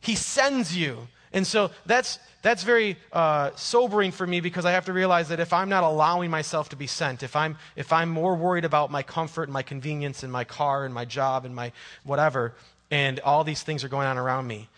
He 0.00 0.14
sends 0.14 0.76
you. 0.76 1.08
And 1.32 1.44
so 1.44 1.72
that's, 1.84 2.20
that's 2.40 2.62
very 2.62 2.96
uh, 3.12 3.50
sobering 3.56 4.12
for 4.12 4.24
me 4.24 4.38
because 4.38 4.64
I 4.64 4.70
have 4.70 4.84
to 4.84 4.92
realize 4.92 5.30
that 5.30 5.40
if 5.40 5.52
I'm 5.52 5.68
not 5.68 5.82
allowing 5.82 6.30
myself 6.30 6.68
to 6.68 6.76
be 6.76 6.86
sent, 6.86 7.24
if 7.24 7.34
I'm, 7.34 7.58
if 7.74 7.92
I'm 7.92 8.10
more 8.10 8.36
worried 8.36 8.64
about 8.64 8.92
my 8.92 9.02
comfort 9.02 9.44
and 9.44 9.52
my 9.52 9.62
convenience 9.62 10.22
and 10.22 10.32
my 10.32 10.44
car 10.44 10.84
and 10.84 10.94
my 10.94 11.04
job 11.04 11.44
and 11.44 11.52
my 11.52 11.72
whatever, 12.04 12.54
and 12.94 13.18
all 13.18 13.42
these 13.42 13.64
things 13.64 13.82
are 13.82 13.88
going 13.88 14.06
on 14.06 14.18
around 14.18 14.46
me, 14.46 14.68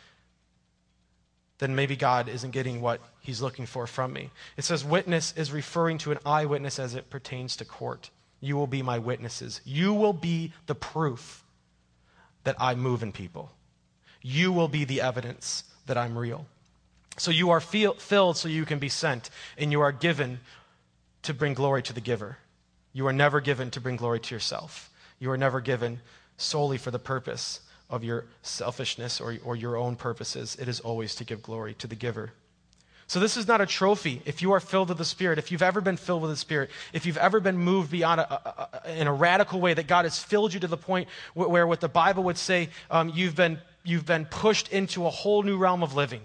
then 1.58 1.74
maybe 1.74 1.96
God 1.96 2.30
isn't 2.30 2.52
getting 2.52 2.80
what 2.80 3.02
he's 3.20 3.42
looking 3.42 3.66
for 3.66 3.86
from 3.86 4.14
me. 4.14 4.30
It 4.56 4.64
says 4.64 4.82
witness 4.82 5.34
is 5.36 5.52
referring 5.52 5.98
to 5.98 6.12
an 6.12 6.18
eyewitness 6.24 6.78
as 6.78 6.94
it 6.94 7.10
pertains 7.10 7.56
to 7.56 7.66
court. 7.66 8.08
You 8.40 8.56
will 8.56 8.66
be 8.66 8.80
my 8.80 8.98
witnesses. 8.98 9.60
You 9.66 9.92
will 9.92 10.14
be 10.14 10.54
the 10.64 10.74
proof 10.74 11.44
that 12.44 12.56
I 12.58 12.74
move 12.74 13.02
in 13.02 13.12
people. 13.12 13.52
You 14.22 14.50
will 14.50 14.68
be 14.68 14.86
the 14.86 15.02
evidence 15.02 15.64
that 15.84 15.98
I'm 15.98 16.16
real. 16.16 16.46
So 17.18 17.30
you 17.30 17.50
are 17.50 17.60
feel, 17.60 17.92
filled 17.94 18.38
so 18.38 18.48
you 18.48 18.64
can 18.64 18.78
be 18.78 18.88
sent, 18.88 19.28
and 19.58 19.70
you 19.70 19.82
are 19.82 19.92
given 19.92 20.40
to 21.24 21.34
bring 21.34 21.52
glory 21.52 21.82
to 21.82 21.92
the 21.92 22.00
giver. 22.00 22.38
You 22.94 23.06
are 23.08 23.12
never 23.12 23.42
given 23.42 23.70
to 23.72 23.80
bring 23.80 23.96
glory 23.96 24.20
to 24.20 24.34
yourself. 24.34 24.90
You 25.18 25.30
are 25.32 25.36
never 25.36 25.60
given 25.60 26.00
solely 26.38 26.78
for 26.78 26.90
the 26.90 26.98
purpose 26.98 27.60
of 27.88 28.02
your 28.02 28.26
selfishness 28.42 29.20
or, 29.20 29.36
or 29.44 29.56
your 29.56 29.76
own 29.76 29.96
purposes. 29.96 30.56
It 30.60 30.68
is 30.68 30.80
always 30.80 31.14
to 31.16 31.24
give 31.24 31.42
glory 31.42 31.74
to 31.74 31.86
the 31.86 31.94
giver. 31.94 32.32
So, 33.08 33.20
this 33.20 33.36
is 33.36 33.46
not 33.46 33.60
a 33.60 33.66
trophy. 33.66 34.20
If 34.24 34.42
you 34.42 34.50
are 34.52 34.58
filled 34.58 34.88
with 34.88 34.98
the 34.98 35.04
Spirit, 35.04 35.38
if 35.38 35.52
you've 35.52 35.62
ever 35.62 35.80
been 35.80 35.96
filled 35.96 36.22
with 36.22 36.32
the 36.32 36.36
Spirit, 36.36 36.70
if 36.92 37.06
you've 37.06 37.16
ever 37.18 37.38
been 37.38 37.56
moved 37.56 37.92
beyond 37.92 38.20
a, 38.20 38.32
a, 38.32 38.68
a, 38.84 39.00
in 39.00 39.06
a 39.06 39.12
radical 39.12 39.60
way, 39.60 39.74
that 39.74 39.86
God 39.86 40.06
has 40.06 40.18
filled 40.18 40.52
you 40.52 40.58
to 40.60 40.66
the 40.66 40.76
point 40.76 41.08
where, 41.34 41.48
where 41.48 41.66
what 41.68 41.80
the 41.80 41.88
Bible 41.88 42.24
would 42.24 42.36
say, 42.36 42.68
um, 42.90 43.12
you've, 43.14 43.36
been, 43.36 43.58
you've 43.84 44.06
been 44.06 44.24
pushed 44.24 44.72
into 44.72 45.06
a 45.06 45.10
whole 45.10 45.44
new 45.44 45.56
realm 45.56 45.84
of 45.84 45.94
living. 45.94 46.20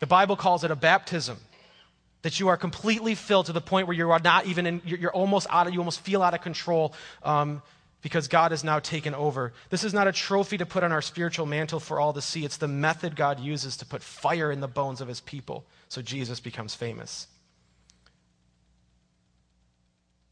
The 0.00 0.06
Bible 0.06 0.36
calls 0.36 0.64
it 0.64 0.70
a 0.70 0.76
baptism. 0.76 1.38
That 2.22 2.38
you 2.38 2.48
are 2.48 2.58
completely 2.58 3.14
filled 3.14 3.46
to 3.46 3.54
the 3.54 3.62
point 3.62 3.86
where 3.86 3.96
you 3.96 4.10
are 4.10 4.20
not 4.22 4.44
even 4.44 4.66
in, 4.66 4.82
you're, 4.84 5.10
almost 5.10 5.46
out 5.48 5.66
of, 5.66 5.72
you 5.72 5.80
almost 5.80 6.00
feel 6.00 6.22
out 6.22 6.34
of 6.34 6.42
control. 6.42 6.92
Um, 7.22 7.62
because 8.02 8.28
God 8.28 8.50
has 8.50 8.64
now 8.64 8.78
taken 8.78 9.14
over. 9.14 9.52
This 9.68 9.84
is 9.84 9.92
not 9.92 10.08
a 10.08 10.12
trophy 10.12 10.56
to 10.58 10.66
put 10.66 10.82
on 10.82 10.92
our 10.92 11.02
spiritual 11.02 11.46
mantle 11.46 11.80
for 11.80 12.00
all 12.00 12.12
to 12.12 12.22
see. 12.22 12.44
It's 12.44 12.56
the 12.56 12.68
method 12.68 13.16
God 13.16 13.40
uses 13.40 13.76
to 13.78 13.86
put 13.86 14.02
fire 14.02 14.50
in 14.50 14.60
the 14.60 14.68
bones 14.68 15.00
of 15.00 15.08
his 15.08 15.20
people 15.20 15.64
so 15.88 16.00
Jesus 16.00 16.40
becomes 16.40 16.74
famous. 16.74 17.26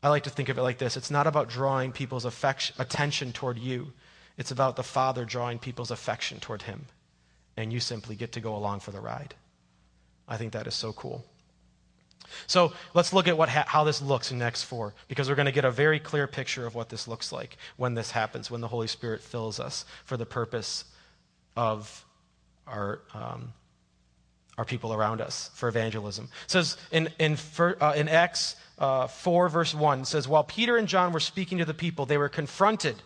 I 0.02 0.08
like 0.08 0.22
to 0.24 0.30
think 0.30 0.48
of 0.48 0.58
it 0.58 0.62
like 0.62 0.78
this 0.78 0.96
it's 0.96 1.10
not 1.10 1.26
about 1.26 1.48
drawing 1.48 1.92
people's 1.92 2.24
affection, 2.24 2.76
attention 2.78 3.32
toward 3.32 3.58
you, 3.58 3.92
it's 4.36 4.52
about 4.52 4.76
the 4.76 4.82
Father 4.82 5.24
drawing 5.24 5.58
people's 5.58 5.90
affection 5.90 6.40
toward 6.40 6.62
him. 6.62 6.86
And 7.56 7.72
you 7.72 7.80
simply 7.80 8.14
get 8.14 8.32
to 8.32 8.40
go 8.40 8.54
along 8.54 8.80
for 8.80 8.92
the 8.92 9.00
ride. 9.00 9.34
I 10.28 10.36
think 10.36 10.52
that 10.52 10.68
is 10.68 10.74
so 10.74 10.92
cool. 10.92 11.24
So 12.46 12.72
let's 12.94 13.12
look 13.12 13.28
at 13.28 13.36
what 13.36 13.48
ha- 13.48 13.64
how 13.66 13.84
this 13.84 14.00
looks 14.00 14.30
in 14.32 14.40
Acts 14.42 14.62
4, 14.62 14.94
because 15.08 15.28
we're 15.28 15.34
going 15.34 15.46
to 15.46 15.52
get 15.52 15.64
a 15.64 15.70
very 15.70 15.98
clear 15.98 16.26
picture 16.26 16.66
of 16.66 16.74
what 16.74 16.88
this 16.88 17.08
looks 17.08 17.32
like 17.32 17.56
when 17.76 17.94
this 17.94 18.10
happens, 18.10 18.50
when 18.50 18.60
the 18.60 18.68
Holy 18.68 18.86
Spirit 18.86 19.20
fills 19.20 19.60
us 19.60 19.84
for 20.04 20.16
the 20.16 20.26
purpose 20.26 20.84
of 21.56 22.04
our, 22.66 23.00
um, 23.14 23.52
our 24.56 24.64
people 24.64 24.92
around 24.92 25.20
us, 25.20 25.50
for 25.54 25.68
evangelism. 25.68 26.28
It 26.44 26.50
says 26.50 26.76
in, 26.90 27.08
in, 27.18 27.36
uh, 27.58 27.94
in 27.96 28.08
Acts 28.08 28.56
uh, 28.78 29.06
4, 29.06 29.48
verse 29.48 29.74
1, 29.74 30.04
says, 30.04 30.28
While 30.28 30.44
Peter 30.44 30.76
and 30.76 30.86
John 30.88 31.12
were 31.12 31.20
speaking 31.20 31.58
to 31.58 31.64
the 31.64 31.74
people, 31.74 32.06
they 32.06 32.18
were 32.18 32.28
confronted 32.28 32.96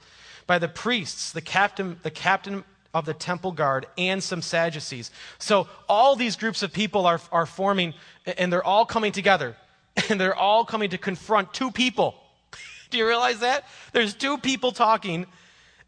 by 0.47 0.59
the 0.59 0.69
priests, 0.69 1.33
the 1.33 1.41
captain, 1.41 1.99
the 2.03 2.11
captain 2.11 2.65
of 2.95 3.07
the 3.07 3.15
temple 3.15 3.53
guard 3.53 3.87
and 3.97 4.23
some 4.23 4.43
Sadducees. 4.43 5.11
So 5.39 5.69
all 5.89 6.17
these 6.17 6.37
groups 6.37 6.63
of 6.63 6.73
people 6.73 7.07
are, 7.07 7.21
are 7.31 7.47
forming, 7.47 7.95
and 8.27 8.53
they're 8.53 8.65
all 8.65 8.87
coming 8.87 9.13
together. 9.13 9.57
And 10.09 10.19
they're 10.19 10.35
all 10.35 10.65
coming 10.65 10.89
to 10.91 10.99
confront 10.99 11.53
two 11.53 11.71
people. 11.71 12.15
Do 12.91 12.97
you 12.97 13.07
realize 13.07 13.41
that? 13.41 13.69
There's 13.93 14.15
two 14.15 14.39
people 14.39 14.73
talking, 14.73 15.27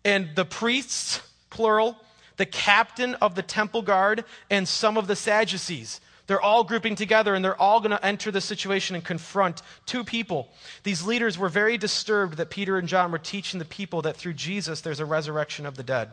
and 0.04 0.28
the 0.34 0.44
priests, 0.44 1.22
plural, 1.48 1.96
the 2.36 2.44
captain 2.44 3.14
of 3.14 3.34
the 3.34 3.42
temple 3.42 3.80
guard, 3.80 4.26
and 4.50 4.68
some 4.68 4.98
of 4.98 5.06
the 5.06 5.16
Sadducees. 5.16 6.02
They're 6.26 6.40
all 6.40 6.64
grouping 6.64 6.96
together 6.96 7.34
and 7.34 7.44
they're 7.44 7.60
all 7.60 7.80
going 7.80 7.90
to 7.90 8.04
enter 8.04 8.30
the 8.30 8.40
situation 8.40 8.96
and 8.96 9.04
confront 9.04 9.62
two 9.84 10.04
people. 10.04 10.48
These 10.82 11.04
leaders 11.04 11.38
were 11.38 11.50
very 11.50 11.76
disturbed 11.76 12.38
that 12.38 12.50
Peter 12.50 12.78
and 12.78 12.88
John 12.88 13.12
were 13.12 13.18
teaching 13.18 13.58
the 13.58 13.66
people 13.66 14.02
that 14.02 14.16
through 14.16 14.34
Jesus 14.34 14.80
there's 14.80 15.00
a 15.00 15.04
resurrection 15.04 15.66
of 15.66 15.76
the 15.76 15.82
dead. 15.82 16.10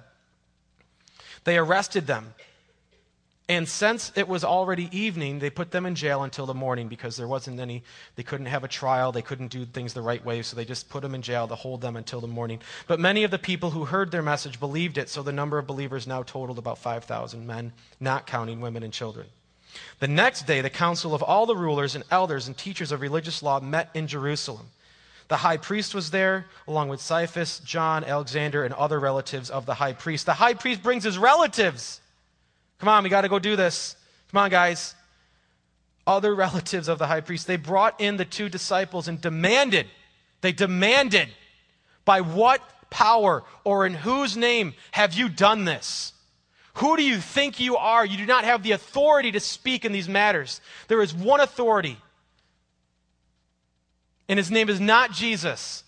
They 1.44 1.58
arrested 1.58 2.08
them. 2.08 2.34
And 3.50 3.68
since 3.68 4.14
it 4.16 4.30
was 4.30 4.46
already 4.46 4.88
evening, 4.98 5.40
they 5.40 5.50
put 5.50 5.72
them 5.72 5.86
in 5.86 5.94
jail 5.94 6.24
until 6.24 6.46
the 6.46 6.54
morning 6.54 6.88
because 6.88 7.18
there 7.18 7.28
wasn't 7.28 7.60
any, 7.60 7.84
they 8.16 8.24
couldn't 8.24 8.46
have 8.46 8.64
a 8.64 8.70
trial, 8.70 9.12
they 9.12 9.22
couldn't 9.22 9.50
do 9.50 9.66
things 9.66 9.94
the 9.94 10.02
right 10.02 10.24
way, 10.24 10.42
so 10.42 10.56
they 10.56 10.64
just 10.64 10.90
put 10.90 11.02
them 11.02 11.14
in 11.14 11.22
jail 11.22 11.50
to 11.50 11.56
hold 11.56 11.82
them 11.82 11.98
until 11.98 12.22
the 12.22 12.28
morning. 12.28 12.62
But 12.88 13.02
many 13.02 13.26
of 13.26 13.32
the 13.32 13.38
people 13.38 13.72
who 13.72 13.84
heard 13.84 14.10
their 14.10 14.22
message 14.22 14.58
believed 14.58 14.98
it, 14.98 15.10
so 15.10 15.22
the 15.22 15.34
number 15.34 15.58
of 15.58 15.68
believers 15.68 16.08
now 16.08 16.24
totaled 16.24 16.60
about 16.60 16.78
5,000 16.78 17.46
men, 17.46 17.74
not 18.00 18.26
counting 18.26 18.62
women 18.62 18.84
and 18.84 18.94
children. 18.94 19.28
The 20.00 20.08
next 20.08 20.48
day, 20.48 20.62
the 20.62 20.70
council 20.70 21.14
of 21.14 21.22
all 21.22 21.46
the 21.46 21.56
rulers 21.56 21.94
and 21.94 22.06
elders 22.10 22.48
and 22.48 22.58
teachers 22.58 22.94
of 22.94 23.02
religious 23.02 23.44
law 23.44 23.60
met 23.60 23.90
in 23.94 24.08
Jerusalem. 24.08 24.68
The 25.32 25.38
high 25.38 25.56
priest 25.56 25.96
was 25.96 26.12
there, 26.12 26.46
along 26.68 26.90
with 26.90 27.00
Caiaphas, 27.00 27.60
John, 27.60 28.04
Alexander, 28.04 28.66
and 28.66 28.74
other 28.74 29.00
relatives 29.00 29.50
of 29.50 29.66
the 29.66 29.76
high 29.76 29.94
priest. 29.94 30.26
The 30.26 30.34
high 30.34 30.56
priest 30.56 30.84
brings 30.84 31.06
his 31.06 31.18
relatives. 31.18 32.02
Come 32.80 32.90
on, 32.90 33.02
we 33.02 33.10
got 33.10 33.22
to 33.22 33.30
go 33.30 33.40
do 33.40 33.56
this. 33.56 33.96
Come 34.30 34.42
on, 34.42 34.50
guys. 34.50 34.94
Other 36.06 36.36
relatives 36.36 36.90
of 36.90 37.00
the 37.00 37.08
high 37.08 37.22
priest, 37.22 37.48
they 37.48 37.56
brought 37.56 38.02
in 38.02 38.18
the 38.18 38.26
two 38.26 38.50
disciples 38.50 39.08
and 39.08 39.22
demanded, 39.22 39.88
they 40.42 40.52
demanded, 40.52 41.30
by 42.04 42.20
what 42.20 42.62
power 42.90 43.46
or 43.64 43.86
in 43.86 43.94
whose 43.94 44.36
name 44.36 44.74
have 44.92 45.14
you 45.14 45.30
done 45.30 45.64
this? 45.64 46.12
Who 46.74 46.98
do 46.98 47.04
you 47.04 47.20
think 47.20 47.58
you 47.58 47.78
are? 47.78 48.06
You 48.06 48.18
do 48.18 48.26
not 48.26 48.44
have 48.44 48.64
the 48.64 48.74
authority 48.74 49.32
to 49.32 49.40
speak 49.40 49.86
in 49.86 49.94
these 49.94 50.10
matters. 50.10 50.60
There 50.90 51.02
is 51.02 51.14
one 51.14 51.40
authority, 51.40 51.98
and 54.32 54.38
his 54.38 54.50
name 54.50 54.70
is 54.70 54.80
not 54.80 55.12
Jesus. 55.12 55.84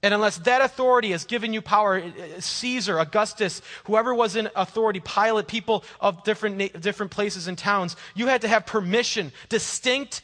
And 0.00 0.14
unless 0.14 0.38
that 0.38 0.62
authority 0.62 1.10
has 1.10 1.24
given 1.24 1.52
you 1.52 1.60
power, 1.60 1.96
eh, 1.96 2.10
eh, 2.16 2.40
Caesar, 2.40 3.00
Augustus, 3.00 3.60
whoever 3.82 4.14
was 4.14 4.36
in 4.36 4.48
authority, 4.54 5.00
Pilate, 5.00 5.48
people 5.48 5.82
of 6.00 6.22
different, 6.22 6.80
different 6.80 7.10
places 7.10 7.48
and 7.48 7.58
towns, 7.58 7.96
you 8.14 8.28
had 8.28 8.42
to 8.42 8.48
have 8.48 8.64
permission, 8.64 9.32
distinct 9.48 10.22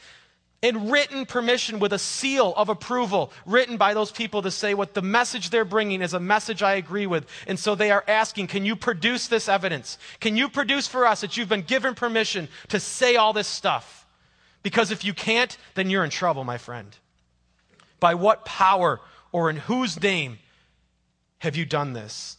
and 0.63 0.93
written 0.93 1.27
permission 1.27 1.81
with 1.81 1.93
a 1.93 1.99
seal 1.99 2.55
of 2.57 2.69
approval 2.69 3.33
written 3.47 3.77
by 3.77 3.95
those 3.95 4.13
people 4.13 4.43
to 4.43 4.51
say 4.53 4.73
what 4.73 4.95
the 4.95 5.03
message 5.03 5.51
they're 5.51 5.65
bringing 5.65 6.03
is 6.03 6.15
a 6.15 6.21
message 6.21 6.63
I 6.63 6.75
agree 6.75 7.09
with. 7.09 7.27
And 7.49 7.59
so 7.59 7.75
they 7.75 7.91
are 7.91 8.05
asking, 8.07 8.47
can 8.47 8.65
you 8.65 8.77
produce 8.77 9.27
this 9.27 9.49
evidence? 9.49 9.99
Can 10.21 10.37
you 10.37 10.49
produce 10.49 10.87
for 10.87 11.05
us 11.05 11.21
that 11.23 11.37
you've 11.37 11.49
been 11.49 11.63
given 11.63 11.97
permission 11.97 12.47
to 12.69 12.79
say 12.79 13.17
all 13.17 13.33
this 13.33 13.49
stuff? 13.49 14.07
Because 14.63 14.93
if 14.93 15.05
you 15.05 15.13
can't, 15.13 15.59
then 15.75 15.91
you're 15.91 16.05
in 16.05 16.11
trouble, 16.11 16.45
my 16.45 16.59
friend. 16.59 16.97
By 18.01 18.15
what 18.15 18.45
power 18.45 19.01
or 19.33 19.51
in 19.51 19.57
whose 19.57 20.01
name 20.01 20.39
have 21.39 21.57
you 21.57 21.65
done 21.65 21.93
this? 21.93 22.37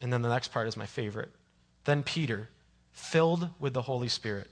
And 0.00 0.12
then 0.12 0.22
the 0.22 0.28
next 0.28 0.52
part 0.52 0.68
is 0.68 0.76
my 0.76 0.86
favorite. 0.86 1.30
Then 1.84 2.02
Peter, 2.02 2.48
filled 2.92 3.48
with 3.58 3.74
the 3.74 3.82
Holy 3.82 4.08
Spirit, 4.08 4.50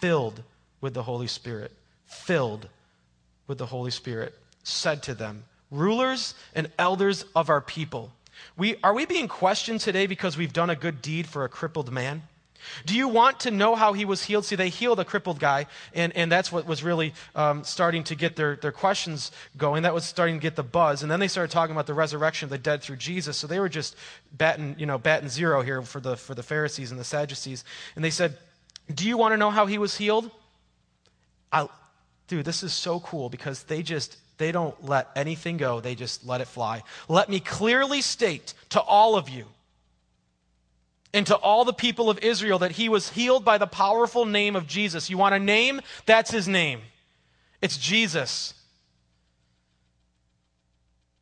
filled 0.00 0.42
with 0.80 0.94
the 0.94 1.02
Holy 1.02 1.26
Spirit, 1.26 1.72
filled 2.06 2.68
with 3.46 3.58
the 3.58 3.66
Holy 3.66 3.90
Spirit, 3.90 4.34
said 4.62 5.02
to 5.04 5.14
them, 5.14 5.44
Rulers 5.70 6.34
and 6.54 6.70
elders 6.78 7.24
of 7.34 7.50
our 7.50 7.60
people, 7.60 8.12
we, 8.56 8.76
are 8.82 8.94
we 8.94 9.06
being 9.06 9.28
questioned 9.28 9.80
today 9.80 10.06
because 10.06 10.36
we've 10.36 10.52
done 10.52 10.70
a 10.70 10.76
good 10.76 11.02
deed 11.02 11.26
for 11.26 11.44
a 11.44 11.48
crippled 11.48 11.90
man? 11.90 12.22
Do 12.84 12.94
you 12.94 13.08
want 13.08 13.40
to 13.40 13.50
know 13.50 13.74
how 13.74 13.92
he 13.92 14.04
was 14.04 14.24
healed? 14.24 14.44
See, 14.44 14.56
they 14.56 14.68
healed 14.68 15.00
a 15.00 15.04
crippled 15.04 15.38
guy, 15.38 15.66
and, 15.94 16.14
and 16.16 16.30
that's 16.30 16.50
what 16.50 16.66
was 16.66 16.82
really 16.82 17.14
um, 17.34 17.64
starting 17.64 18.04
to 18.04 18.14
get 18.14 18.36
their, 18.36 18.56
their 18.56 18.72
questions 18.72 19.32
going. 19.56 19.82
That 19.82 19.94
was 19.94 20.04
starting 20.04 20.36
to 20.36 20.42
get 20.42 20.56
the 20.56 20.62
buzz. 20.62 21.02
And 21.02 21.10
then 21.10 21.20
they 21.20 21.28
started 21.28 21.50
talking 21.50 21.74
about 21.74 21.86
the 21.86 21.94
resurrection 21.94 22.46
of 22.46 22.50
the 22.50 22.58
dead 22.58 22.82
through 22.82 22.96
Jesus. 22.96 23.36
So 23.36 23.46
they 23.46 23.60
were 23.60 23.68
just 23.68 23.96
batting, 24.32 24.76
you 24.78 24.86
know, 24.86 24.98
batting 24.98 25.28
zero 25.28 25.62
here 25.62 25.82
for 25.82 26.00
the, 26.00 26.16
for 26.16 26.34
the 26.34 26.42
Pharisees 26.42 26.90
and 26.90 27.00
the 27.00 27.04
Sadducees. 27.04 27.64
And 27.94 28.04
they 28.04 28.10
said, 28.10 28.36
Do 28.94 29.06
you 29.06 29.16
want 29.16 29.32
to 29.32 29.36
know 29.36 29.50
how 29.50 29.66
he 29.66 29.78
was 29.78 29.96
healed? 29.96 30.30
I, 31.52 31.68
dude, 32.28 32.44
this 32.44 32.62
is 32.62 32.72
so 32.72 33.00
cool 33.00 33.28
because 33.28 33.62
they 33.64 33.82
just 33.82 34.18
they 34.38 34.52
don't 34.52 34.84
let 34.84 35.08
anything 35.16 35.56
go. 35.56 35.80
They 35.80 35.94
just 35.94 36.26
let 36.26 36.40
it 36.40 36.48
fly. 36.48 36.82
Let 37.08 37.28
me 37.28 37.40
clearly 37.40 38.02
state 38.02 38.54
to 38.70 38.80
all 38.80 39.16
of 39.16 39.28
you 39.28 39.46
and 41.16 41.26
to 41.26 41.36
all 41.36 41.64
the 41.64 41.72
people 41.72 42.10
of 42.10 42.18
Israel 42.18 42.58
that 42.58 42.72
he 42.72 42.90
was 42.90 43.08
healed 43.08 43.42
by 43.42 43.56
the 43.56 43.66
powerful 43.66 44.26
name 44.26 44.54
of 44.54 44.66
Jesus. 44.66 45.08
You 45.08 45.16
want 45.16 45.34
a 45.34 45.38
name? 45.38 45.80
That's 46.04 46.30
his 46.30 46.46
name. 46.46 46.82
It's 47.62 47.78
Jesus. 47.78 48.52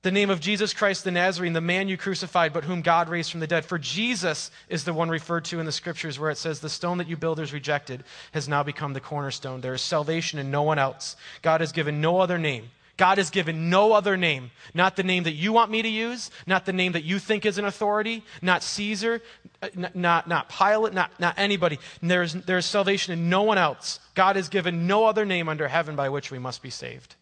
The 0.03 0.11
name 0.11 0.31
of 0.31 0.41
Jesus 0.41 0.75
Christ 0.75 1.05
the 1.05 1.13
Nazarene, 1.13 1.53
the 1.53 1.61
man 1.61 1.87
you 1.87 1.97
crucified, 1.97 2.53
but 2.53 2.65
whom 2.65 2.83
God 2.83 3.09
raised 3.09 3.31
from 3.31 3.39
the 3.39 3.47
dead. 3.47 3.65
For 3.65 3.79
Jesus 3.79 4.51
is 4.69 4.83
the 4.83 4.93
one 4.93 5.11
referred 5.11 5.45
to 5.47 5.61
in 5.61 5.67
the 5.67 5.71
scriptures 5.71 6.19
where 6.19 6.33
it 6.33 6.39
says, 6.39 6.59
The 6.59 6.69
stone 6.69 6.99
that 6.99 7.09
you 7.09 7.17
builders 7.17 7.53
rejected 7.53 8.03
has 8.33 8.49
now 8.49 8.65
become 8.65 8.95
the 8.95 9.01
cornerstone. 9.01 9.61
There 9.61 9.75
is 9.75 9.81
salvation 9.81 10.41
in 10.41 10.51
no 10.51 10.63
one 10.63 10.81
else. 10.81 11.15
God 11.41 11.61
has 11.61 11.71
given 11.71 12.01
no 12.01 12.19
other 12.19 12.37
name 12.37 12.71
God 12.97 13.19
has 13.19 13.31
given 13.31 13.71
no 13.71 13.93
other 13.93 14.17
name, 14.17 14.53
not 14.73 14.95
the 14.95 15.03
name 15.03 15.25
that 15.25 15.33
you 15.33 15.53
want 15.53 15.71
me 15.71 15.83
to 15.83 15.89
use, 15.89 16.31
not 16.47 16.65
the 16.65 16.73
name 16.73 16.93
that 16.93 17.03
you 17.03 17.19
think 17.19 17.45
is 17.45 17.59
an 17.59 17.65
authority, 17.65 18.23
not 18.41 18.63
Caesar, 18.63 19.21
uh, 19.63 19.69
not, 19.95 20.29
not 20.29 20.49
Pilate, 20.49 20.95
not, 20.95 21.11
not 21.19 21.35
anybody. 21.37 21.81
There's, 22.01 22.35
there's 22.35 22.67
salvation 22.67 23.13
in 23.13 23.29
no 23.29 23.43
one 23.43 23.59
else. 23.59 23.99
God 24.15 24.37
has 24.37 24.49
given 24.49 24.87
no 24.87 25.07
other 25.07 25.25
name 25.25 25.49
under 25.49 25.67
heaven 25.67 25.97
by 25.97 26.09
which 26.09 26.31
we 26.31 26.39
must 26.39 26.63
be 26.63 26.71
saved. 26.71 27.17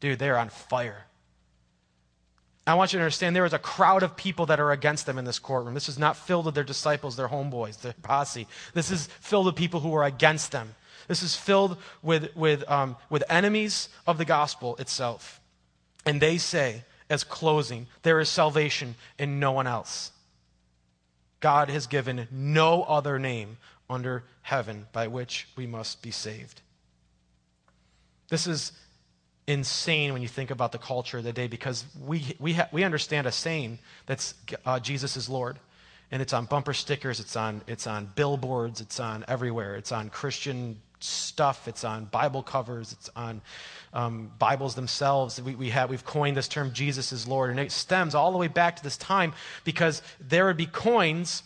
Dude, 0.00 0.18
they're 0.18 0.38
on 0.38 0.48
fire. 0.48 1.04
I 2.66 2.74
want 2.74 2.92
you 2.92 2.98
to 2.98 3.02
understand 3.02 3.34
there 3.34 3.46
is 3.46 3.54
a 3.54 3.58
crowd 3.58 4.02
of 4.02 4.16
people 4.16 4.46
that 4.46 4.60
are 4.60 4.72
against 4.72 5.06
them 5.06 5.16
in 5.16 5.24
this 5.24 5.38
courtroom. 5.38 5.74
This 5.74 5.88
is 5.88 5.98
not 5.98 6.16
filled 6.16 6.44
with 6.44 6.54
their 6.54 6.64
disciples, 6.64 7.16
their 7.16 7.28
homeboys, 7.28 7.80
their 7.80 7.94
posse. 8.02 8.46
This 8.74 8.90
is 8.90 9.06
filled 9.20 9.46
with 9.46 9.56
people 9.56 9.80
who 9.80 9.94
are 9.94 10.04
against 10.04 10.52
them. 10.52 10.74
This 11.08 11.22
is 11.22 11.34
filled 11.34 11.78
with, 12.02 12.36
with, 12.36 12.70
um, 12.70 12.96
with 13.10 13.24
enemies 13.28 13.88
of 14.06 14.18
the 14.18 14.24
gospel 14.24 14.76
itself. 14.76 15.40
And 16.06 16.20
they 16.20 16.38
say, 16.38 16.84
as 17.10 17.24
closing, 17.24 17.86
there 18.02 18.20
is 18.20 18.28
salvation 18.28 18.94
in 19.18 19.40
no 19.40 19.52
one 19.52 19.66
else. 19.66 20.12
God 21.40 21.70
has 21.70 21.86
given 21.86 22.28
no 22.30 22.82
other 22.82 23.18
name 23.18 23.56
under 23.88 24.24
heaven 24.42 24.86
by 24.92 25.06
which 25.06 25.48
we 25.56 25.66
must 25.66 26.02
be 26.02 26.10
saved. 26.10 26.60
This 28.28 28.46
is 28.46 28.72
insane 29.46 30.12
when 30.12 30.20
you 30.20 30.28
think 30.28 30.50
about 30.50 30.72
the 30.72 30.78
culture 30.78 31.18
of 31.18 31.24
the 31.24 31.32
day 31.32 31.46
because 31.46 31.84
we, 32.04 32.36
we, 32.38 32.52
ha- 32.52 32.68
we 32.70 32.84
understand 32.84 33.26
a 33.26 33.32
saying 33.32 33.78
that's 34.04 34.34
uh, 34.66 34.78
Jesus 34.78 35.16
is 35.16 35.28
Lord. 35.28 35.58
And 36.10 36.22
it's 36.22 36.32
on 36.32 36.46
bumper 36.46 36.72
stickers, 36.72 37.20
it's 37.20 37.36
on, 37.36 37.62
it's 37.66 37.86
on 37.86 38.10
billboards, 38.14 38.80
it's 38.80 38.98
on 38.98 39.24
everywhere. 39.28 39.76
It's 39.76 39.92
on 39.92 40.08
Christian 40.08 40.80
stuff. 41.00 41.68
It's 41.68 41.84
on 41.84 42.06
Bible 42.06 42.42
covers. 42.42 42.92
It's 42.92 43.10
on 43.14 43.40
um, 43.92 44.30
Bibles 44.38 44.74
themselves. 44.74 45.40
We, 45.40 45.54
we 45.54 45.70
have, 45.70 45.90
we've 45.90 46.04
coined 46.04 46.36
this 46.36 46.48
term 46.48 46.72
Jesus 46.72 47.12
is 47.12 47.26
Lord. 47.26 47.50
And 47.50 47.60
it 47.60 47.72
stems 47.72 48.14
all 48.14 48.32
the 48.32 48.38
way 48.38 48.48
back 48.48 48.76
to 48.76 48.82
this 48.82 48.96
time 48.96 49.32
because 49.64 50.02
there 50.20 50.46
would 50.46 50.56
be 50.56 50.66
coins 50.66 51.42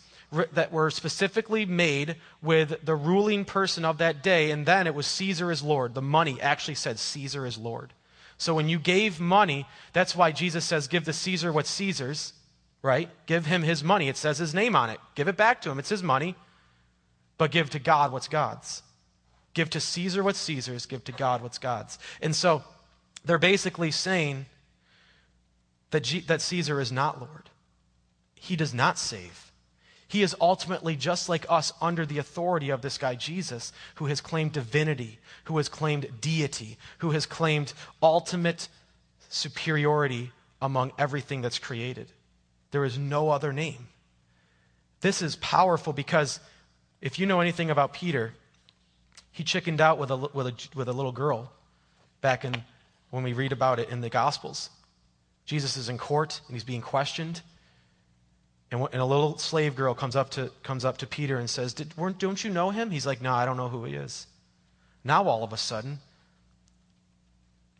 that 0.53 0.71
were 0.71 0.89
specifically 0.89 1.65
made 1.65 2.15
with 2.41 2.83
the 2.83 2.95
ruling 2.95 3.45
person 3.45 3.85
of 3.85 3.99
that 3.99 4.23
day. 4.23 4.51
And 4.51 4.65
then 4.65 4.87
it 4.87 4.95
was 4.95 5.05
Caesar 5.05 5.51
is 5.51 5.61
Lord. 5.61 5.93
The 5.93 6.01
money 6.01 6.41
actually 6.41 6.75
said 6.75 6.99
Caesar 6.99 7.45
is 7.45 7.57
Lord. 7.57 7.93
So 8.37 8.55
when 8.55 8.67
you 8.67 8.79
gave 8.79 9.19
money, 9.19 9.67
that's 9.93 10.15
why 10.15 10.31
Jesus 10.31 10.65
says, 10.65 10.87
give 10.87 11.05
to 11.05 11.13
Caesar 11.13 11.51
what's 11.53 11.69
Caesar's, 11.69 12.33
right? 12.81 13.09
Give 13.27 13.45
him 13.45 13.61
his 13.61 13.83
money. 13.83 14.09
It 14.09 14.17
says 14.17 14.39
his 14.39 14.53
name 14.53 14.75
on 14.75 14.89
it. 14.89 14.99
Give 15.15 15.27
it 15.27 15.37
back 15.37 15.61
to 15.61 15.69
him. 15.69 15.79
It's 15.79 15.89
his 15.89 16.03
money. 16.03 16.35
But 17.37 17.51
give 17.51 17.69
to 17.71 17.79
God 17.79 18.11
what's 18.11 18.27
God's. 18.27 18.81
Give 19.53 19.69
to 19.71 19.79
Caesar 19.79 20.23
what's 20.23 20.39
Caesar's, 20.39 20.85
give 20.85 21.03
to 21.05 21.11
God 21.11 21.41
what's 21.41 21.57
God's. 21.57 21.99
And 22.21 22.35
so 22.35 22.63
they're 23.25 23.37
basically 23.37 23.91
saying 23.91 24.45
that, 25.91 26.03
G- 26.03 26.21
that 26.21 26.41
Caesar 26.41 26.81
is 26.81 26.91
not 26.91 27.19
Lord. 27.19 27.49
He 28.35 28.55
does 28.55 28.73
not 28.73 28.97
save. 28.97 29.51
He 30.07 30.21
is 30.21 30.35
ultimately 30.39 30.95
just 30.95 31.29
like 31.29 31.45
us 31.49 31.73
under 31.81 32.05
the 32.05 32.17
authority 32.17 32.69
of 32.69 32.81
this 32.81 32.97
guy 32.97 33.15
Jesus, 33.15 33.71
who 33.95 34.05
has 34.07 34.21
claimed 34.21 34.51
divinity, 34.51 35.19
who 35.45 35.57
has 35.57 35.69
claimed 35.69 36.07
deity, 36.21 36.77
who 36.99 37.11
has 37.11 37.25
claimed 37.25 37.73
ultimate 38.01 38.67
superiority 39.29 40.31
among 40.61 40.91
everything 40.97 41.41
that's 41.41 41.57
created. 41.57 42.11
There 42.71 42.85
is 42.85 42.97
no 42.97 43.29
other 43.29 43.51
name. 43.53 43.87
This 45.01 45.21
is 45.21 45.35
powerful 45.37 45.93
because 45.93 46.39
if 47.01 47.19
you 47.19 47.25
know 47.25 47.41
anything 47.41 47.69
about 47.69 47.93
Peter, 47.93 48.33
he 49.33 49.43
chickened 49.43 49.81
out 49.81 49.97
with 49.97 50.11
a, 50.11 50.15
with 50.15 50.47
a, 50.47 50.53
with 50.75 50.87
a 50.87 50.93
little 50.93 51.11
girl 51.11 51.51
back 52.21 52.45
in 52.45 52.63
when 53.09 53.23
we 53.23 53.33
read 53.33 53.51
about 53.51 53.79
it 53.79 53.89
in 53.89 53.99
the 53.99 54.09
Gospels. 54.09 54.69
Jesus 55.45 55.75
is 55.75 55.89
in 55.89 55.97
court 55.97 56.39
and 56.47 56.55
he's 56.55 56.63
being 56.63 56.81
questioned. 56.81 57.41
And, 58.71 58.87
and 58.93 59.01
a 59.01 59.05
little 59.05 59.37
slave 59.37 59.75
girl 59.75 59.93
comes 59.93 60.15
up 60.15 60.29
to, 60.31 60.51
comes 60.63 60.85
up 60.85 60.99
to 60.99 61.07
Peter 61.07 61.37
and 61.37 61.49
says, 61.49 61.73
Don't 61.73 62.43
you 62.43 62.49
know 62.49 62.69
him? 62.69 62.91
He's 62.91 63.05
like, 63.05 63.21
No, 63.21 63.33
I 63.33 63.45
don't 63.45 63.57
know 63.57 63.69
who 63.69 63.83
he 63.83 63.95
is. 63.95 64.27
Now, 65.03 65.27
all 65.27 65.43
of 65.43 65.51
a 65.51 65.57
sudden, 65.57 65.99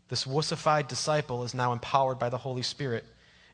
this 0.10 0.26
wussified 0.26 0.88
disciple 0.88 1.44
is 1.44 1.54
now 1.54 1.72
empowered 1.72 2.20
by 2.20 2.30
the 2.30 2.38
Holy 2.38 2.64
Spirit 2.64 3.06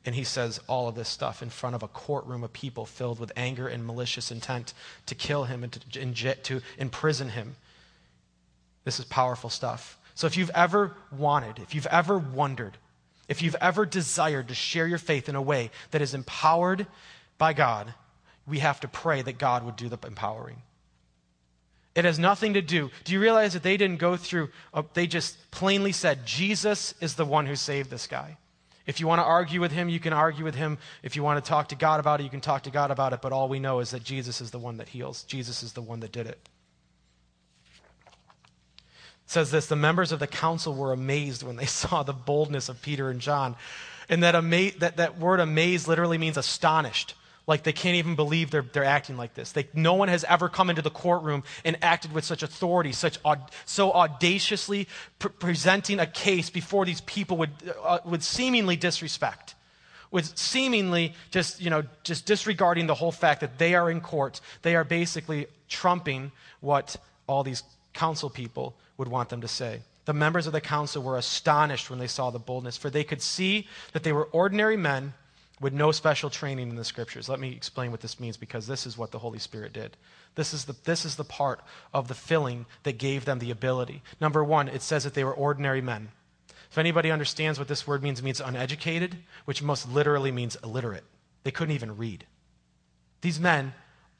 And 0.05 0.15
he 0.15 0.23
says 0.23 0.59
all 0.67 0.87
of 0.87 0.95
this 0.95 1.09
stuff 1.09 1.43
in 1.43 1.49
front 1.49 1.75
of 1.75 1.83
a 1.83 1.87
courtroom 1.87 2.43
of 2.43 2.53
people 2.53 2.85
filled 2.85 3.19
with 3.19 3.31
anger 3.35 3.67
and 3.67 3.85
malicious 3.85 4.31
intent 4.31 4.73
to 5.05 5.15
kill 5.15 5.43
him 5.43 5.63
and 5.63 5.73
to, 5.73 6.35
to 6.35 6.61
imprison 6.77 7.29
him. 7.29 7.55
This 8.89 8.97
is 8.97 9.05
powerful 9.05 9.51
stuff. 9.51 9.99
So 10.15 10.25
if 10.25 10.35
you've 10.35 10.49
ever 10.55 10.95
wanted, 11.15 11.59
if 11.59 11.75
you've 11.75 11.85
ever 11.85 12.17
wondered, 12.17 12.75
if 13.27 13.43
you've 13.43 13.55
ever 13.61 13.85
desired 13.85 14.47
to 14.47 14.55
share 14.55 14.87
your 14.87 14.97
faith 14.97 15.29
in 15.29 15.35
a 15.35 15.41
way 15.43 15.69
that 15.91 16.01
is 16.01 16.15
empowered 16.15 16.87
by 17.37 17.53
God, 17.53 17.93
we 18.47 18.57
have 18.57 18.79
to 18.79 18.87
pray 18.87 19.21
that 19.21 19.37
God 19.37 19.63
would 19.63 19.75
do 19.75 19.89
the 19.89 19.99
empowering. 20.07 20.63
It 21.93 22.03
has 22.03 22.17
nothing 22.17 22.55
to 22.55 22.63
do. 22.63 22.89
Do 23.03 23.13
you 23.13 23.19
realize 23.21 23.53
that 23.53 23.61
they 23.61 23.77
didn't 23.77 23.99
go 23.99 24.17
through, 24.17 24.49
uh, 24.73 24.81
they 24.95 25.05
just 25.05 25.37
plainly 25.51 25.91
said, 25.91 26.25
Jesus 26.25 26.95
is 26.99 27.13
the 27.13 27.25
one 27.25 27.45
who 27.45 27.55
saved 27.55 27.91
this 27.91 28.07
guy. 28.07 28.37
If 28.87 28.99
you 28.99 29.05
want 29.05 29.19
to 29.19 29.25
argue 29.25 29.61
with 29.61 29.71
him, 29.71 29.87
you 29.87 29.99
can 29.99 30.13
argue 30.13 30.43
with 30.43 30.55
him. 30.55 30.79
If 31.03 31.15
you 31.15 31.21
want 31.21 31.45
to 31.45 31.47
talk 31.47 31.67
to 31.67 31.75
God 31.75 31.99
about 31.99 32.21
it, 32.21 32.23
you 32.23 32.31
can 32.31 32.41
talk 32.41 32.63
to 32.63 32.71
God 32.71 32.89
about 32.89 33.13
it. 33.13 33.21
But 33.21 33.33
all 33.33 33.49
we 33.49 33.59
know 33.59 33.81
is 33.81 33.91
that 33.91 34.03
Jesus 34.03 34.41
is 34.41 34.49
the 34.49 34.57
one 34.57 34.77
that 34.77 34.89
heals. 34.89 35.21
Jesus 35.25 35.61
is 35.61 35.73
the 35.73 35.83
one 35.83 35.99
that 35.99 36.11
did 36.11 36.25
it. 36.25 36.39
Says 39.29 39.51
this 39.51 39.67
the 39.67 39.75
members 39.75 40.11
of 40.11 40.17
the 40.17 40.25
council 40.25 40.73
were 40.73 40.91
amazed 40.91 41.43
when 41.43 41.55
they 41.55 41.65
saw 41.67 42.01
the 42.01 42.13
boldness 42.13 42.67
of 42.67 42.81
Peter 42.81 43.11
and 43.11 43.21
John. 43.21 43.55
And 44.09 44.23
that, 44.23 44.33
ama- 44.33 44.71
that, 44.79 44.97
that 44.97 45.19
word 45.19 45.39
amazed 45.39 45.87
literally 45.87 46.17
means 46.17 46.35
astonished. 46.35 47.13
Like 47.45 47.61
they 47.61 47.71
can't 47.71 47.95
even 47.95 48.15
believe 48.15 48.49
they're, 48.49 48.63
they're 48.63 48.83
acting 48.83 49.17
like 49.17 49.35
this. 49.35 49.51
They, 49.51 49.67
no 49.75 49.93
one 49.93 50.07
has 50.07 50.23
ever 50.23 50.49
come 50.49 50.71
into 50.71 50.81
the 50.81 50.89
courtroom 50.89 51.43
and 51.63 51.77
acted 51.83 52.11
with 52.11 52.25
such 52.25 52.41
authority, 52.41 52.91
such 52.91 53.19
so 53.65 53.91
audaciously 53.91 54.87
pr- 55.19 55.27
presenting 55.27 55.99
a 55.99 56.07
case 56.07 56.49
before 56.49 56.83
these 56.83 57.01
people 57.01 57.37
with, 57.37 57.51
uh, 57.83 57.99
with 58.05 58.23
seemingly 58.23 58.77
disrespect, 58.77 59.53
with 60.09 60.35
seemingly 60.39 61.13
just, 61.29 61.61
you 61.61 61.69
know, 61.69 61.83
just 62.03 62.25
disregarding 62.25 62.87
the 62.87 62.95
whole 62.95 63.11
fact 63.11 63.41
that 63.41 63.59
they 63.59 63.75
are 63.75 63.91
in 63.91 64.01
court. 64.01 64.41
They 64.63 64.75
are 64.75 64.83
basically 64.83 65.45
trumping 65.67 66.31
what 66.61 66.95
all 67.27 67.43
these 67.43 67.61
council 67.93 68.31
people 68.31 68.75
would 68.99 69.07
want 69.07 69.29
them 69.29 69.41
to 69.41 69.47
say. 69.47 69.81
The 70.05 70.13
members 70.13 70.45
of 70.45 70.53
the 70.53 70.61
council 70.61 71.01
were 71.01 71.17
astonished 71.17 71.89
when 71.89 71.99
they 71.99 72.07
saw 72.07 72.29
the 72.29 72.37
boldness, 72.37 72.77
for 72.77 72.89
they 72.89 73.03
could 73.03 73.21
see 73.21 73.67
that 73.93 74.03
they 74.03 74.11
were 74.11 74.25
ordinary 74.25 74.77
men 74.77 75.13
with 75.61 75.73
no 75.73 75.91
special 75.91 76.29
training 76.29 76.69
in 76.69 76.75
the 76.75 76.83
scriptures. 76.83 77.29
Let 77.29 77.39
me 77.39 77.51
explain 77.51 77.91
what 77.91 78.01
this 78.01 78.19
means 78.19 78.37
because 78.37 78.67
this 78.67 78.85
is 78.85 78.97
what 78.97 79.11
the 79.11 79.19
Holy 79.19 79.39
Spirit 79.39 79.73
did. 79.73 79.97
This 80.35 80.53
is 80.53 80.65
the, 80.65 80.75
this 80.83 81.05
is 81.05 81.15
the 81.15 81.23
part 81.23 81.61
of 81.93 82.07
the 82.07 82.13
filling 82.13 82.65
that 82.83 82.97
gave 82.97 83.25
them 83.25 83.39
the 83.39 83.51
ability. 83.51 84.03
Number 84.21 84.43
one, 84.43 84.67
it 84.67 84.81
says 84.81 85.03
that 85.05 85.13
they 85.13 85.23
were 85.23 85.33
ordinary 85.33 85.81
men. 85.81 86.09
If 86.69 86.77
anybody 86.77 87.09
understands 87.09 87.57
what 87.57 87.67
this 87.67 87.87
word 87.87 88.03
means, 88.03 88.19
it 88.19 88.25
means 88.25 88.41
uneducated, 88.41 89.17
which 89.45 89.63
most 89.63 89.89
literally 89.89 90.31
means 90.31 90.57
illiterate. 90.63 91.03
They 91.43 91.51
couldn't 91.51 91.75
even 91.75 91.97
read. 91.97 92.25
These 93.21 93.39
men, 93.39 93.73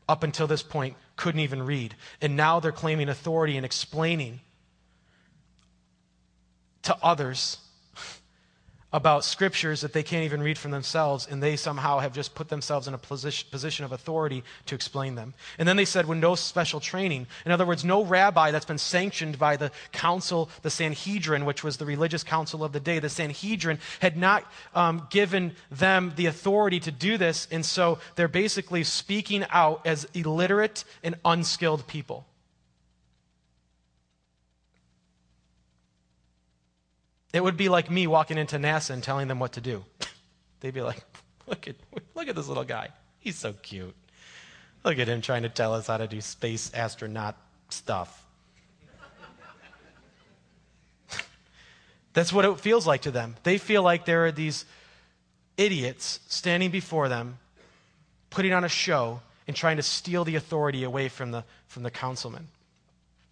up 0.07 0.23
until 0.23 0.47
this 0.47 0.63
point, 0.63 0.95
couldn't 1.15 1.41
even 1.41 1.63
read. 1.63 1.95
And 2.21 2.35
now 2.35 2.59
they're 2.59 2.71
claiming 2.71 3.07
authority 3.07 3.55
and 3.55 3.65
explaining 3.65 4.39
to 6.83 6.97
others 7.01 7.57
about 8.91 9.23
scriptures 9.23 9.81
that 9.81 9.93
they 9.93 10.01
can't 10.01 10.25
even 10.25 10.41
read 10.41 10.57
for 10.57 10.67
themselves, 10.69 11.27
and 11.29 11.43
they 11.43 11.55
somehow 11.55 11.99
have 11.99 12.11
just 12.11 12.33
put 12.33 12.49
themselves 12.49 12.87
in 12.87 12.93
a 12.95 12.97
position 12.97 13.85
of 13.85 13.91
authority 13.91 14.43
to 14.65 14.73
explain 14.73 15.13
them. 15.13 15.33
And 15.59 15.67
then 15.67 15.77
they 15.77 15.85
said, 15.85 16.07
with 16.07 16.17
no 16.17 16.33
special 16.33 16.79
training. 16.79 17.27
In 17.45 17.51
other 17.51 17.67
words, 17.67 17.85
no 17.85 18.03
rabbi 18.03 18.49
that's 18.49 18.65
been 18.65 18.79
sanctioned 18.79 19.37
by 19.37 19.57
the 19.57 19.71
council, 19.91 20.49
the 20.63 20.71
Sanhedrin, 20.71 21.45
which 21.45 21.63
was 21.63 21.77
the 21.77 21.85
religious 21.85 22.23
council 22.23 22.63
of 22.63 22.71
the 22.71 22.79
day. 22.79 22.97
The 22.97 23.09
Sanhedrin 23.09 23.77
had 23.99 24.17
not 24.17 24.51
um, 24.73 25.07
given 25.11 25.55
them 25.69 26.13
the 26.15 26.25
authority 26.25 26.79
to 26.79 26.91
do 26.91 27.17
this, 27.17 27.47
and 27.51 27.63
so 27.63 27.99
they're 28.15 28.27
basically 28.27 28.83
speaking 28.83 29.45
out 29.51 29.85
as 29.85 30.07
illiterate 30.15 30.83
and 31.03 31.15
unskilled 31.23 31.85
people. 31.85 32.25
It 37.33 37.43
would 37.43 37.57
be 37.57 37.69
like 37.69 37.91
me 37.91 38.07
walking 38.07 38.37
into 38.37 38.57
NASA 38.57 38.91
and 38.91 39.03
telling 39.03 39.27
them 39.27 39.39
what 39.39 39.53
to 39.53 39.61
do. 39.61 39.83
They'd 40.59 40.73
be 40.73 40.81
like, 40.81 41.03
look 41.47 41.67
at, 41.67 41.75
look 42.15 42.27
at 42.27 42.35
this 42.35 42.47
little 42.47 42.63
guy. 42.63 42.89
He's 43.19 43.37
so 43.37 43.53
cute. 43.53 43.95
Look 44.83 44.97
at 44.97 45.07
him 45.07 45.21
trying 45.21 45.43
to 45.43 45.49
tell 45.49 45.73
us 45.73 45.87
how 45.87 45.97
to 45.97 46.07
do 46.07 46.21
space 46.21 46.73
astronaut 46.73 47.37
stuff. 47.69 48.25
That's 52.13 52.33
what 52.33 52.45
it 52.45 52.59
feels 52.59 52.87
like 52.87 53.01
to 53.01 53.11
them. 53.11 53.35
They 53.43 53.57
feel 53.57 53.83
like 53.83 54.05
there 54.05 54.25
are 54.25 54.31
these 54.31 54.65
idiots 55.57 56.21
standing 56.27 56.71
before 56.71 57.09
them, 57.09 57.37
putting 58.29 58.53
on 58.53 58.63
a 58.63 58.69
show, 58.69 59.21
and 59.47 59.55
trying 59.55 59.77
to 59.77 59.83
steal 59.83 60.23
the 60.23 60.35
authority 60.35 60.83
away 60.83 61.09
from 61.09 61.31
the, 61.31 61.43
from 61.67 61.83
the 61.83 61.91
councilmen. 61.91 62.47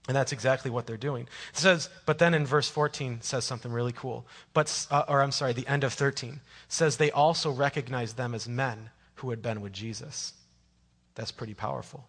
And 0.08 0.16
that's 0.16 0.32
exactly 0.32 0.72
what 0.72 0.88
they're 0.88 0.96
doing. 0.96 1.24
It 1.24 1.58
says, 1.58 1.90
but 2.06 2.18
then 2.18 2.34
in 2.34 2.46
verse 2.46 2.70
14 2.70 3.20
says 3.22 3.44
something 3.44 3.72
really 3.72 3.92
cool. 3.92 4.26
But, 4.54 4.88
uh, 4.90 5.04
or 5.08 5.22
I'm 5.22 5.32
sorry, 5.32 5.52
the 5.54 5.68
end 5.68 5.84
of 5.84 5.94
13 5.94 6.40
says 6.70 6.96
they 6.96 7.12
also 7.12 7.52
recognized 7.52 8.16
them 8.16 8.34
as 8.34 8.48
men 8.48 8.90
who 9.16 9.32
had 9.32 9.42
been 9.42 9.60
with 9.60 9.74
Jesus. 9.74 10.34
That's 11.16 11.32
pretty 11.32 11.54
powerful. 11.54 12.08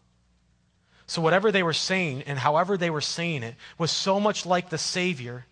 So 1.07 1.23
whatever 1.23 1.51
they 1.51 1.63
were 1.63 1.73
saying 1.73 2.23
and 2.27 2.39
however 2.39 2.77
they 2.77 2.91
were 2.91 3.01
saying 3.01 3.43
it 3.43 3.57
was 3.79 3.91
so 3.91 4.21
much 4.21 4.47
like 4.47 4.69
the 4.69 4.79
Savior 4.79 5.47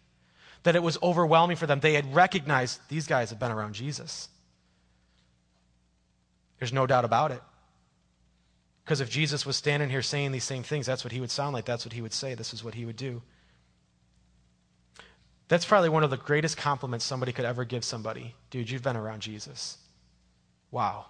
that 0.63 0.77
it 0.77 0.83
was 0.83 0.99
overwhelming 1.03 1.57
for 1.57 1.67
them. 1.67 1.81
They 1.81 1.95
had 1.95 2.15
recognized 2.15 2.79
these 2.89 3.07
guys 3.07 3.31
have 3.31 3.41
been 3.41 3.51
around 3.51 3.75
Jesus. 3.75 4.29
There's 6.59 6.73
no 6.73 6.87
doubt 6.87 7.05
about 7.05 7.33
it. 7.33 7.43
Because 8.87 9.01
if 9.01 9.11
Jesus 9.11 9.44
was 9.44 9.57
standing 9.57 9.90
here 9.90 10.01
saying 10.01 10.31
these 10.31 10.44
same 10.44 10.62
things, 10.62 10.87
that's 10.87 11.03
what 11.03 11.12
he 11.12 11.18
would 11.18 11.33
sound 11.33 11.53
like. 11.53 11.64
That's 11.64 11.85
what 11.85 11.92
he 11.92 12.01
would 12.01 12.12
say. 12.12 12.35
This 12.35 12.55
is 12.55 12.62
what 12.62 12.75
he 12.75 12.85
would 12.85 12.94
do. 12.94 13.20
That's 15.49 15.64
probably 15.64 15.88
one 15.88 16.05
of 16.05 16.11
the 16.11 16.16
greatest 16.16 16.57
compliments 16.57 17.05
somebody 17.05 17.33
could 17.33 17.44
ever 17.44 17.64
give 17.64 17.85
somebody. 17.85 18.37
Dude, 18.51 18.70
you've 18.70 18.85
been 18.85 18.96
around 18.96 19.22
Jesus. 19.22 19.77
Wow. 20.70 21.07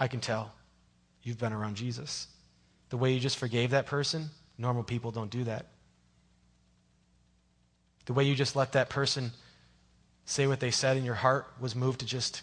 I 0.00 0.08
can 0.08 0.20
tell. 0.20 0.50
You've 1.22 1.38
been 1.38 1.52
around 1.52 1.76
Jesus. 1.76 2.26
The 2.88 2.96
way 2.96 3.12
you 3.12 3.20
just 3.20 3.36
forgave 3.36 3.72
that 3.72 3.84
person, 3.84 4.30
normal 4.56 4.82
people 4.82 5.10
don't 5.10 5.30
do 5.30 5.44
that. 5.44 5.66
The 8.06 8.14
way 8.14 8.24
you 8.24 8.34
just 8.34 8.56
let 8.56 8.72
that 8.72 8.88
person 8.88 9.32
say 10.24 10.46
what 10.46 10.60
they 10.60 10.70
said 10.70 10.96
in 10.96 11.04
your 11.04 11.14
heart 11.14 11.52
was 11.60 11.76
moved 11.76 12.00
to 12.00 12.06
just 12.06 12.40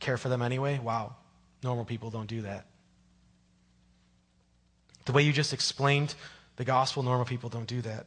care 0.00 0.16
for 0.16 0.30
them 0.30 0.40
anyway, 0.40 0.78
wow. 0.78 1.16
Normal 1.62 1.84
people 1.84 2.08
don't 2.08 2.28
do 2.28 2.40
that. 2.42 2.64
The 5.04 5.12
way 5.12 5.22
you 5.22 5.32
just 5.32 5.52
explained 5.52 6.14
the 6.56 6.64
gospel, 6.64 7.02
normal 7.02 7.26
people 7.26 7.50
don't 7.50 7.66
do 7.66 7.82
that. 7.82 8.06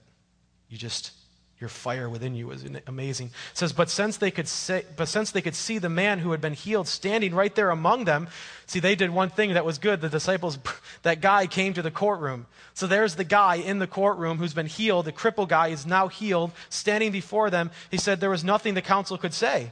You 0.70 0.78
just 0.78 1.12
your 1.60 1.70
fire 1.70 2.08
within 2.08 2.36
you 2.36 2.48
was 2.48 2.64
amazing. 2.86 3.28
It 3.28 3.58
says, 3.58 3.74
but 3.74 3.90
since 3.90 4.18
they 4.18 4.30
could 4.30 4.48
say, 4.48 4.86
but 4.96 5.08
since 5.08 5.32
they 5.32 5.42
could 5.42 5.56
see 5.56 5.80
the 5.80 5.90
man 5.90 6.20
who 6.20 6.30
had 6.30 6.40
been 6.40 6.54
healed 6.54 6.88
standing 6.88 7.34
right 7.34 7.54
there 7.56 7.72
among 7.72 8.06
them, 8.06 8.28
see, 8.68 8.80
they 8.80 8.94
did 8.94 9.10
one 9.10 9.32
thing 9.32 9.54
that 9.56 9.66
was 9.66 9.80
good. 9.80 10.00
The 10.00 10.10
disciples, 10.10 10.60
that 11.02 11.20
guy 11.20 11.48
came 11.48 11.74
to 11.74 11.82
the 11.82 11.90
courtroom. 11.90 12.46
So 12.76 12.86
there's 12.86 13.16
the 13.16 13.24
guy 13.24 13.56
in 13.56 13.80
the 13.80 13.88
courtroom 13.88 14.38
who's 14.38 14.54
been 14.54 14.68
healed. 14.68 15.06
The 15.06 15.12
crippled 15.12 15.50
guy 15.50 15.70
is 15.70 15.84
now 15.84 16.10
healed, 16.10 16.52
standing 16.70 17.12
before 17.12 17.50
them. 17.50 17.72
He 17.90 17.98
said 17.98 18.20
there 18.20 18.30
was 18.30 18.44
nothing 18.44 18.76
the 18.76 18.82
council 18.84 19.18
could 19.18 19.34
say 19.34 19.72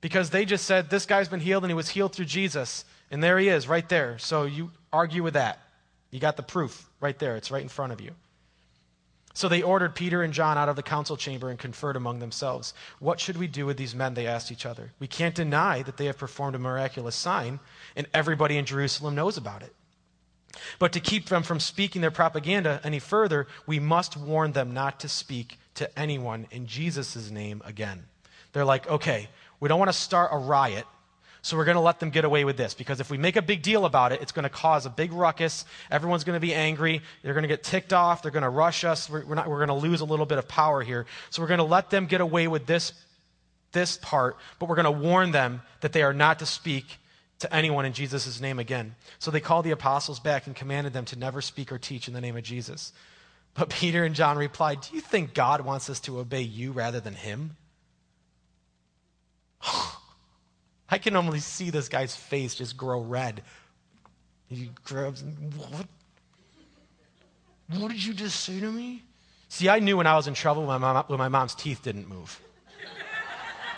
because 0.00 0.30
they 0.30 0.46
just 0.46 0.64
said 0.64 0.88
this 0.88 1.04
guy's 1.04 1.28
been 1.28 1.40
healed 1.40 1.62
and 1.62 1.70
he 1.70 1.74
was 1.74 1.90
healed 1.90 2.14
through 2.14 2.24
Jesus, 2.24 2.86
and 3.10 3.22
there 3.22 3.38
he 3.38 3.48
is, 3.48 3.68
right 3.68 3.86
there. 3.90 4.16
So 4.16 4.44
you 4.44 4.70
argue 4.92 5.22
with 5.22 5.34
that. 5.34 5.58
You 6.10 6.20
got 6.20 6.36
the 6.36 6.42
proof 6.42 6.88
right 7.00 7.18
there, 7.18 7.36
it's 7.36 7.50
right 7.50 7.62
in 7.62 7.68
front 7.68 7.92
of 7.92 8.00
you. 8.00 8.12
So 9.32 9.48
they 9.48 9.62
ordered 9.62 9.94
Peter 9.94 10.22
and 10.22 10.32
John 10.32 10.58
out 10.58 10.68
of 10.68 10.74
the 10.74 10.82
council 10.82 11.16
chamber 11.16 11.50
and 11.50 11.58
conferred 11.58 11.94
among 11.96 12.18
themselves. 12.18 12.74
What 12.98 13.20
should 13.20 13.36
we 13.36 13.46
do 13.46 13.64
with 13.64 13.76
these 13.76 13.94
men? 13.94 14.14
They 14.14 14.26
asked 14.26 14.50
each 14.50 14.66
other. 14.66 14.90
We 14.98 15.06
can't 15.06 15.34
deny 15.34 15.82
that 15.82 15.96
they 15.96 16.06
have 16.06 16.18
performed 16.18 16.56
a 16.56 16.58
miraculous 16.58 17.14
sign, 17.14 17.60
and 17.94 18.08
everybody 18.12 18.56
in 18.56 18.64
Jerusalem 18.64 19.14
knows 19.14 19.36
about 19.36 19.62
it. 19.62 19.74
But 20.80 20.92
to 20.92 21.00
keep 21.00 21.28
them 21.28 21.44
from 21.44 21.60
speaking 21.60 22.02
their 22.02 22.10
propaganda 22.10 22.80
any 22.82 22.98
further, 22.98 23.46
we 23.66 23.78
must 23.78 24.16
warn 24.16 24.50
them 24.50 24.74
not 24.74 24.98
to 25.00 25.08
speak 25.08 25.58
to 25.74 25.98
anyone 25.98 26.48
in 26.50 26.66
Jesus' 26.66 27.30
name 27.30 27.62
again. 27.64 28.06
They're 28.52 28.64
like, 28.64 28.88
okay, 28.88 29.28
we 29.60 29.68
don't 29.68 29.78
want 29.78 29.92
to 29.92 29.96
start 29.96 30.30
a 30.32 30.38
riot 30.38 30.86
so 31.42 31.56
we're 31.56 31.64
going 31.64 31.76
to 31.76 31.80
let 31.80 32.00
them 32.00 32.10
get 32.10 32.24
away 32.24 32.44
with 32.44 32.56
this 32.56 32.74
because 32.74 33.00
if 33.00 33.10
we 33.10 33.16
make 33.16 33.36
a 33.36 33.42
big 33.42 33.62
deal 33.62 33.84
about 33.86 34.12
it, 34.12 34.20
it's 34.20 34.32
going 34.32 34.42
to 34.42 34.50
cause 34.50 34.84
a 34.84 34.90
big 34.90 35.12
ruckus. 35.12 35.64
Everyone's 35.90 36.24
going 36.24 36.36
to 36.36 36.40
be 36.40 36.54
angry. 36.54 37.00
They're 37.22 37.32
going 37.32 37.42
to 37.42 37.48
get 37.48 37.62
ticked 37.62 37.92
off. 37.92 38.22
They're 38.22 38.30
going 38.30 38.42
to 38.42 38.50
rush 38.50 38.84
us. 38.84 39.08
We're, 39.08 39.24
we're, 39.24 39.34
not, 39.34 39.48
we're 39.48 39.64
going 39.64 39.68
to 39.68 39.86
lose 39.86 40.02
a 40.02 40.04
little 40.04 40.26
bit 40.26 40.38
of 40.38 40.46
power 40.48 40.82
here. 40.82 41.06
So 41.30 41.40
we're 41.40 41.48
going 41.48 41.58
to 41.58 41.64
let 41.64 41.90
them 41.90 42.06
get 42.06 42.20
away 42.20 42.46
with 42.46 42.66
this, 42.66 42.92
this 43.72 43.96
part, 43.96 44.36
but 44.58 44.68
we're 44.68 44.76
going 44.76 44.84
to 44.84 44.90
warn 44.90 45.32
them 45.32 45.62
that 45.80 45.92
they 45.92 46.02
are 46.02 46.12
not 46.12 46.40
to 46.40 46.46
speak 46.46 46.98
to 47.38 47.54
anyone 47.54 47.86
in 47.86 47.94
Jesus' 47.94 48.40
name 48.40 48.58
again. 48.58 48.94
So 49.18 49.30
they 49.30 49.40
called 49.40 49.64
the 49.64 49.70
apostles 49.70 50.20
back 50.20 50.46
and 50.46 50.54
commanded 50.54 50.92
them 50.92 51.06
to 51.06 51.18
never 51.18 51.40
speak 51.40 51.72
or 51.72 51.78
teach 51.78 52.06
in 52.06 52.12
the 52.12 52.20
name 52.20 52.36
of 52.36 52.42
Jesus. 52.42 52.92
But 53.54 53.70
Peter 53.70 54.04
and 54.04 54.14
John 54.14 54.36
replied, 54.36 54.82
Do 54.82 54.94
you 54.94 55.00
think 55.00 55.34
God 55.34 55.62
wants 55.62 55.88
us 55.90 56.00
to 56.00 56.18
obey 56.18 56.42
you 56.42 56.72
rather 56.72 57.00
than 57.00 57.14
him? 57.14 57.56
Oh, 59.62 59.99
I 60.90 60.98
can 60.98 61.16
only 61.16 61.40
see 61.40 61.70
this 61.70 61.88
guy's 61.88 62.16
face 62.16 62.54
just 62.54 62.76
grow 62.76 63.00
red. 63.00 63.42
He 64.48 64.70
grabs, 64.84 65.22
what? 65.56 65.86
What 67.78 67.92
did 67.92 68.04
you 68.04 68.12
just 68.12 68.40
say 68.40 68.58
to 68.58 68.70
me? 68.70 69.02
See, 69.48 69.68
I 69.68 69.78
knew 69.78 69.96
when 69.96 70.06
I 70.06 70.16
was 70.16 70.26
in 70.26 70.34
trouble 70.34 70.66
when 70.66 70.80
my, 70.80 70.92
mom, 70.92 71.04
when 71.06 71.18
my 71.18 71.28
mom's 71.28 71.54
teeth 71.54 71.82
didn't 71.82 72.08
move. 72.08 72.40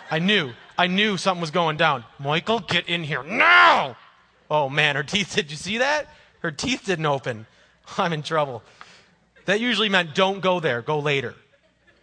I 0.09 0.19
knew. 0.19 0.51
I 0.77 0.87
knew 0.87 1.17
something 1.17 1.41
was 1.41 1.51
going 1.51 1.77
down. 1.77 2.03
Michael, 2.19 2.59
get 2.59 2.87
in 2.87 3.03
here 3.03 3.23
now! 3.23 3.95
Oh 4.49 4.69
man, 4.69 4.95
her 4.95 5.03
teeth, 5.03 5.33
did 5.35 5.51
you 5.51 5.57
see 5.57 5.79
that? 5.79 6.07
Her 6.39 6.51
teeth 6.51 6.85
didn't 6.85 7.05
open. 7.05 7.45
I'm 7.97 8.13
in 8.13 8.23
trouble. 8.23 8.63
That 9.45 9.59
usually 9.59 9.89
meant 9.89 10.15
don't 10.15 10.41
go 10.41 10.59
there, 10.59 10.81
go 10.81 10.99
later. 10.99 11.35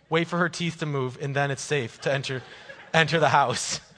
Wait 0.09 0.27
for 0.27 0.39
her 0.39 0.49
teeth 0.49 0.79
to 0.81 0.87
move, 0.87 1.19
and 1.21 1.35
then 1.35 1.51
it's 1.51 1.63
safe 1.63 2.01
to 2.03 2.13
enter, 2.13 2.43
enter 2.93 3.21
the 3.21 3.29
house. 3.29 3.81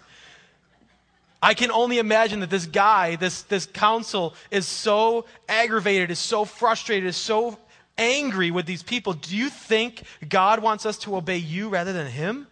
I 1.43 1.55
can 1.55 1.73
only 1.73 1.99
imagine 1.99 2.39
that 2.41 2.51
this 2.51 2.67
guy, 2.67 3.17
this, 3.17 3.43
this 3.43 3.67
council, 3.67 4.35
is 4.53 4.65
so 4.65 5.27
aggravated, 5.49 6.13
is 6.13 6.21
so 6.21 6.45
frustrated, 6.45 7.09
is 7.09 7.17
so 7.17 7.59
angry 7.99 8.53
with 8.53 8.65
these 8.65 8.85
people. 8.85 9.13
Do 9.13 9.37
you 9.37 9.51
think 9.51 10.05
God 10.29 10.63
wants 10.63 10.87
us 10.87 10.97
to 10.99 11.17
obey 11.17 11.39
you 11.39 11.69
rather 11.69 11.93
than 11.93 12.07
him? 12.07 12.47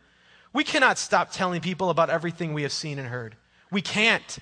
We 0.53 0.65
cannot 0.65 0.99
stop 0.99 1.31
telling 1.31 1.61
people 1.61 1.91
about 1.91 2.11
everything 2.11 2.53
we 2.53 2.63
have 2.63 2.73
seen 2.73 2.99
and 2.99 3.07
heard. 3.07 3.37
We 3.71 3.81
can't. 3.81 4.39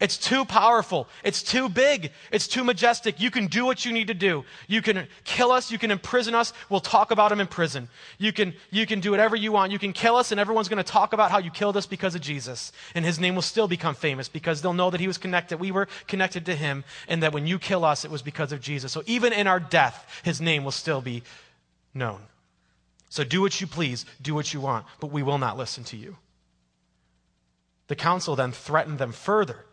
It's 0.00 0.16
too 0.16 0.46
powerful. 0.46 1.08
It's 1.22 1.42
too 1.42 1.68
big. 1.68 2.10
It's 2.32 2.48
too 2.48 2.64
majestic. 2.64 3.20
You 3.20 3.30
can 3.30 3.48
do 3.48 3.66
what 3.66 3.84
you 3.84 3.92
need 3.92 4.06
to 4.06 4.14
do. 4.14 4.46
You 4.66 4.80
can 4.80 5.06
kill 5.24 5.52
us. 5.52 5.70
You 5.70 5.78
can 5.78 5.90
imprison 5.90 6.34
us. 6.34 6.54
We'll 6.70 6.80
talk 6.80 7.10
about 7.10 7.30
him 7.30 7.38
in 7.38 7.46
prison. 7.46 7.86
You 8.16 8.32
can, 8.32 8.54
you 8.70 8.86
can 8.86 9.00
do 9.00 9.10
whatever 9.10 9.36
you 9.36 9.52
want. 9.52 9.72
You 9.72 9.78
can 9.78 9.92
kill 9.92 10.16
us, 10.16 10.30
and 10.32 10.40
everyone's 10.40 10.68
going 10.68 10.82
to 10.82 10.90
talk 10.90 11.12
about 11.12 11.30
how 11.30 11.38
you 11.38 11.50
killed 11.50 11.76
us 11.76 11.84
because 11.84 12.14
of 12.14 12.22
Jesus. 12.22 12.72
And 12.94 13.04
his 13.04 13.20
name 13.20 13.34
will 13.34 13.42
still 13.42 13.68
become 13.68 13.94
famous 13.94 14.26
because 14.26 14.62
they'll 14.62 14.72
know 14.72 14.88
that 14.88 15.00
he 15.00 15.06
was 15.06 15.18
connected. 15.18 15.60
We 15.60 15.70
were 15.70 15.86
connected 16.08 16.46
to 16.46 16.54
him, 16.54 16.82
and 17.06 17.22
that 17.22 17.34
when 17.34 17.46
you 17.46 17.58
kill 17.58 17.84
us, 17.84 18.02
it 18.02 18.10
was 18.10 18.22
because 18.22 18.52
of 18.52 18.62
Jesus. 18.62 18.92
So 18.92 19.02
even 19.04 19.34
in 19.34 19.46
our 19.46 19.60
death, 19.60 20.22
his 20.24 20.40
name 20.40 20.64
will 20.64 20.72
still 20.72 21.02
be 21.02 21.22
known. 21.92 22.20
So 23.10 23.22
do 23.22 23.42
what 23.42 23.60
you 23.60 23.66
please, 23.66 24.06
do 24.22 24.34
what 24.34 24.54
you 24.54 24.62
want, 24.62 24.86
but 24.98 25.10
we 25.10 25.22
will 25.22 25.38
not 25.38 25.58
listen 25.58 25.84
to 25.84 25.98
you. 25.98 26.16
The 27.88 27.96
council 27.96 28.34
then 28.34 28.52
threatened 28.52 28.98
them 28.98 29.12
further 29.12 29.66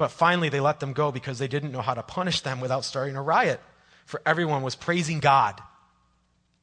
but 0.00 0.10
finally, 0.10 0.48
they 0.48 0.60
let 0.60 0.80
them 0.80 0.94
go 0.94 1.12
because 1.12 1.38
they 1.38 1.46
didn't 1.46 1.72
know 1.72 1.82
how 1.82 1.92
to 1.92 2.02
punish 2.02 2.40
them 2.40 2.58
without 2.58 2.86
starting 2.86 3.16
a 3.16 3.22
riot. 3.22 3.60
For 4.06 4.22
everyone 4.24 4.62
was 4.62 4.74
praising 4.74 5.20
God. 5.20 5.60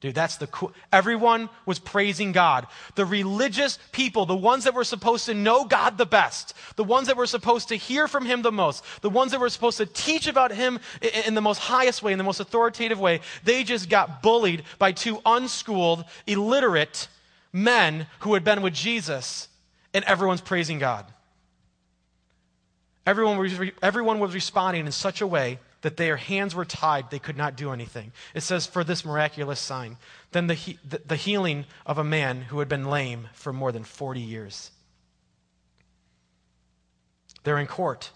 Dude, 0.02 0.16
that's 0.16 0.38
the 0.38 0.48
cool. 0.48 0.74
Everyone 0.92 1.48
was 1.68 1.78
praising 1.78 2.32
God. 2.32 2.66
The 2.96 3.06
religious 3.06 3.78
people, 3.92 4.26
the 4.26 4.36
ones 4.36 4.64
that 4.64 4.74
were 4.74 4.84
supposed 4.84 5.28
to 5.28 5.36
know 5.36 5.66
God 5.66 6.00
the 6.00 6.06
best, 6.08 6.56
the 6.78 6.84
ones 6.84 7.06
that 7.06 7.16
were 7.16 7.28
supposed 7.28 7.68
to 7.68 7.76
hear 7.76 8.08
from 8.08 8.26
Him 8.26 8.42
the 8.42 8.52
most, 8.52 8.84
the 9.02 9.10
ones 9.12 9.34
that 9.34 9.40
were 9.40 9.50
supposed 9.50 9.78
to 9.78 9.86
teach 9.86 10.26
about 10.26 10.52
Him 10.52 10.80
in 11.28 11.36
the 11.36 11.42
most 11.42 11.60
highest 11.60 12.02
way, 12.02 12.12
in 12.14 12.18
the 12.18 12.24
most 12.24 12.40
authoritative 12.40 13.00
way, 13.00 13.22
they 13.44 13.64
just 13.64 13.88
got 13.88 14.24
bullied 14.24 14.64
by 14.80 14.94
two 14.94 15.22
unschooled, 15.28 16.06
illiterate 16.26 17.08
men 17.54 18.08
who 18.22 18.34
had 18.34 18.44
been 18.44 18.64
with 18.64 18.74
Jesus, 18.74 19.48
and 19.94 20.04
everyone's 20.06 20.42
praising 20.42 20.80
God. 20.80 21.06
Everyone 23.08 23.38
was, 23.38 23.58
everyone 23.82 24.20
was 24.20 24.34
responding 24.34 24.86
in 24.86 24.92
such 24.92 25.22
a 25.22 25.28
way 25.28 25.60
that 25.82 25.96
their 25.96 26.18
hands 26.18 26.54
were 26.54 26.66
tied, 26.66 27.10
they 27.10 27.20
could 27.20 27.38
not 27.38 27.56
do 27.56 27.72
anything. 27.72 28.12
It 28.34 28.42
says, 28.42 28.68
for 28.68 28.84
this 28.84 29.06
miraculous 29.06 29.62
sign. 29.62 29.96
Then 30.34 30.48
the, 30.48 30.78
the, 30.88 31.02
the 31.08 31.16
healing 31.16 31.64
of 31.86 31.98
a 31.98 32.04
man 32.04 32.42
who 32.42 32.60
had 32.60 32.68
been 32.68 32.84
lame 32.84 33.30
for 33.32 33.54
more 33.54 33.72
than 33.72 33.86
40 33.86 34.20
years. 34.20 34.72
They're 37.46 37.60
in 37.60 37.68
court. 37.68 38.12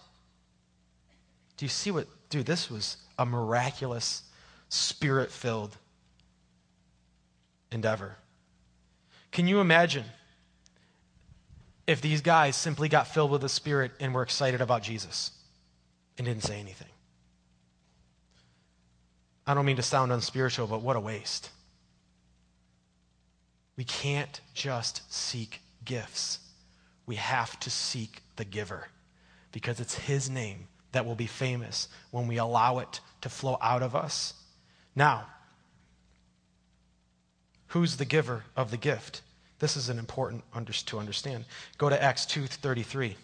Do 1.56 1.64
you 1.64 1.70
see 1.70 1.90
what? 1.90 2.06
Dude, 2.28 2.44
this 2.44 2.70
was 2.70 2.98
a 3.18 3.24
miraculous, 3.24 4.24
spirit 4.68 5.30
filled 5.30 5.74
endeavor. 7.70 8.16
Can 9.30 9.48
you 9.48 9.60
imagine? 9.60 10.04
If 11.86 12.00
these 12.00 12.20
guys 12.20 12.56
simply 12.56 12.88
got 12.88 13.08
filled 13.08 13.30
with 13.30 13.40
the 13.40 13.48
Spirit 13.48 13.92
and 14.00 14.14
were 14.14 14.22
excited 14.22 14.60
about 14.60 14.82
Jesus 14.82 15.32
and 16.16 16.26
didn't 16.26 16.44
say 16.44 16.60
anything. 16.60 16.88
I 19.46 19.54
don't 19.54 19.66
mean 19.66 19.76
to 19.76 19.82
sound 19.82 20.12
unspiritual, 20.12 20.68
but 20.68 20.82
what 20.82 20.96
a 20.96 21.00
waste. 21.00 21.50
We 23.76 23.84
can't 23.84 24.40
just 24.54 25.12
seek 25.12 25.60
gifts, 25.84 26.38
we 27.06 27.16
have 27.16 27.58
to 27.60 27.70
seek 27.70 28.22
the 28.36 28.44
giver 28.44 28.88
because 29.50 29.80
it's 29.80 29.94
his 29.94 30.30
name 30.30 30.68
that 30.92 31.04
will 31.04 31.14
be 31.14 31.26
famous 31.26 31.88
when 32.10 32.28
we 32.28 32.36
allow 32.36 32.78
it 32.78 33.00
to 33.22 33.28
flow 33.28 33.58
out 33.60 33.82
of 33.82 33.96
us. 33.96 34.34
Now, 34.94 35.26
who's 37.68 37.96
the 37.96 38.04
giver 38.04 38.44
of 38.56 38.70
the 38.70 38.76
gift? 38.76 39.22
This 39.62 39.76
is 39.76 39.88
an 39.88 40.00
important 40.00 40.42
under, 40.52 40.72
to 40.72 40.98
understand. 40.98 41.44
Go 41.78 41.88
to 41.88 42.02
Acts 42.02 42.26
2:33. 42.26 43.14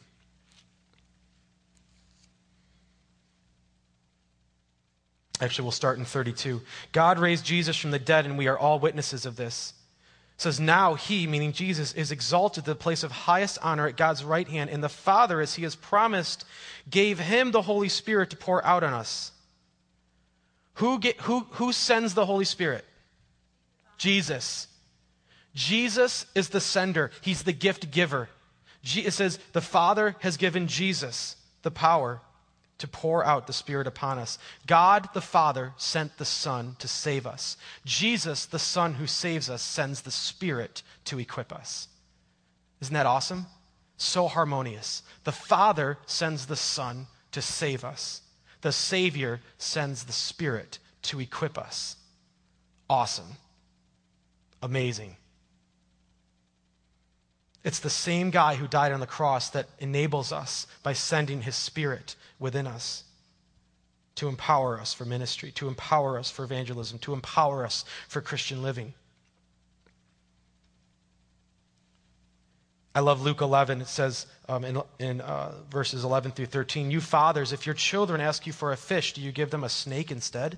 Actually, 5.40 5.64
we'll 5.64 5.72
start 5.72 5.98
in 5.98 6.05
32. 6.05 6.62
God 6.92 7.18
raised 7.18 7.44
Jesus 7.44 7.77
from 7.77 7.90
the 7.90 7.98
dead, 7.98 8.24
and 8.24 8.38
we 8.38 8.46
are 8.46 8.57
all 8.57 8.79
witnesses 8.79 9.27
of 9.27 9.35
this. 9.35 9.72
It 10.37 10.42
says, 10.42 10.61
Now 10.61 10.94
he, 10.94 11.27
meaning 11.27 11.53
Jesus, 11.53 11.92
is 11.94 12.12
exalted 12.12 12.64
to 12.64 12.70
the 12.70 12.77
place 12.77 13.03
of 13.03 13.11
highest 13.11 13.59
honor 13.61 13.88
at 13.88 13.96
God's 13.96 14.22
right 14.22 14.46
hand, 14.46 14.70
and 14.70 14.81
the 14.81 14.88
Father, 14.88 15.40
as 15.40 15.57
he 15.57 15.64
has 15.64 15.74
promised, 15.74 16.44
gave 16.88 17.18
him 17.18 17.51
the 17.51 17.62
Holy 17.62 17.88
Spirit 17.88 18.31
to 18.31 18.37
pour 18.37 18.64
out 18.64 18.85
on 18.85 18.94
us. 18.94 19.33
Who, 20.74 21.01
get, 21.01 21.20
who, 21.22 21.40
who 21.51 21.72
sends 21.72 22.14
the 22.14 22.27
Holy 22.27 22.44
Spirit? 22.44 22.85
Jesus. 23.96 24.68
Jesus 25.59 26.25
is 26.37 26.51
the 26.51 26.61
sender, 26.61 27.11
He's 27.21 27.42
the 27.42 27.53
gift 27.53 27.90
giver. 27.90 28.29
It 28.85 29.12
says, 29.12 29.40
the 29.53 29.61
Father 29.61 30.14
has 30.21 30.37
given 30.37 30.68
Jesus 30.68 31.35
the 31.62 31.71
power 31.73 32.21
to 32.79 32.87
pour 32.87 33.25
out 33.25 33.49
the 33.49 33.53
Spirit 33.53 33.88
upon 33.88 34.21
us. 34.21 34.38
God 34.68 35.09
the 35.14 35.21
Father 35.21 35.73
sent 35.77 36.16
the 36.16 36.25
Son 36.25 36.77
to 36.79 36.87
save 36.87 37.27
us. 37.27 37.57
Jesus, 37.85 38.47
the 38.47 38.61
Son 38.61 38.94
who 38.94 39.09
saves 39.09 39.51
us, 39.51 39.61
sends 39.61 40.03
the 40.03 40.12
Spirit 40.12 40.85
to 41.07 41.18
equip 41.18 41.53
us. 41.53 41.88
Isn't 42.81 42.94
that 42.94 43.05
awesome? 43.05 43.47
So 43.97 44.29
harmonious. 44.29 45.03
The 45.25 45.33
Father 45.33 45.99
sends 46.07 46.47
the 46.47 46.55
Son 46.55 47.09
to 47.33 47.42
save 47.42 47.85
us, 47.85 48.23
the 48.62 48.73
Savior 48.73 49.40
sends 49.59 50.05
the 50.05 50.12
Spirit 50.12 50.79
to 51.03 51.18
equip 51.18 51.59
us. 51.59 51.97
Awesome. 52.88 53.37
Amazing. 54.62 55.16
It's 57.68 57.81
the 57.81 57.90
same 57.90 58.31
guy 58.31 58.54
who 58.54 58.66
died 58.66 58.92
on 58.92 59.00
the 59.00 59.07
cross 59.07 59.50
that 59.50 59.68
enables 59.78 60.33
us 60.33 60.66
by 60.83 60.94
sending 60.94 61.42
his 61.42 61.54
spirit 61.54 62.16
within 62.38 62.66
us 62.66 63.04
to 64.14 64.28
empower 64.28 64.81
us 64.81 64.94
for 64.94 65.04
ministry, 65.04 65.50
to 65.50 65.68
empower 65.68 66.18
us 66.18 66.31
for 66.31 66.44
evangelism, 66.44 66.98
to 67.00 67.12
empower 67.12 67.66
us 67.66 67.85
for 68.09 68.22
Christian 68.22 68.62
living. 68.62 68.94
I 72.94 73.00
love 73.00 73.20
Luke 73.20 73.42
11. 73.42 73.83
It 73.83 73.88
says 73.88 74.24
um, 74.48 74.64
in, 74.64 74.81
in 74.98 75.20
uh, 75.20 75.52
verses 75.70 76.04
11 76.04 76.31
through 76.31 76.46
13, 76.46 76.90
You 76.90 77.02
fathers, 77.02 77.52
if 77.52 77.66
your 77.66 77.74
children 77.74 78.22
ask 78.22 78.46
you 78.46 78.54
for 78.54 78.72
a 78.72 78.78
fish, 78.78 79.12
do 79.12 79.20
you 79.20 79.31
give 79.31 79.50
them 79.50 79.62
a 79.62 79.68
snake 79.68 80.11
instead? 80.11 80.57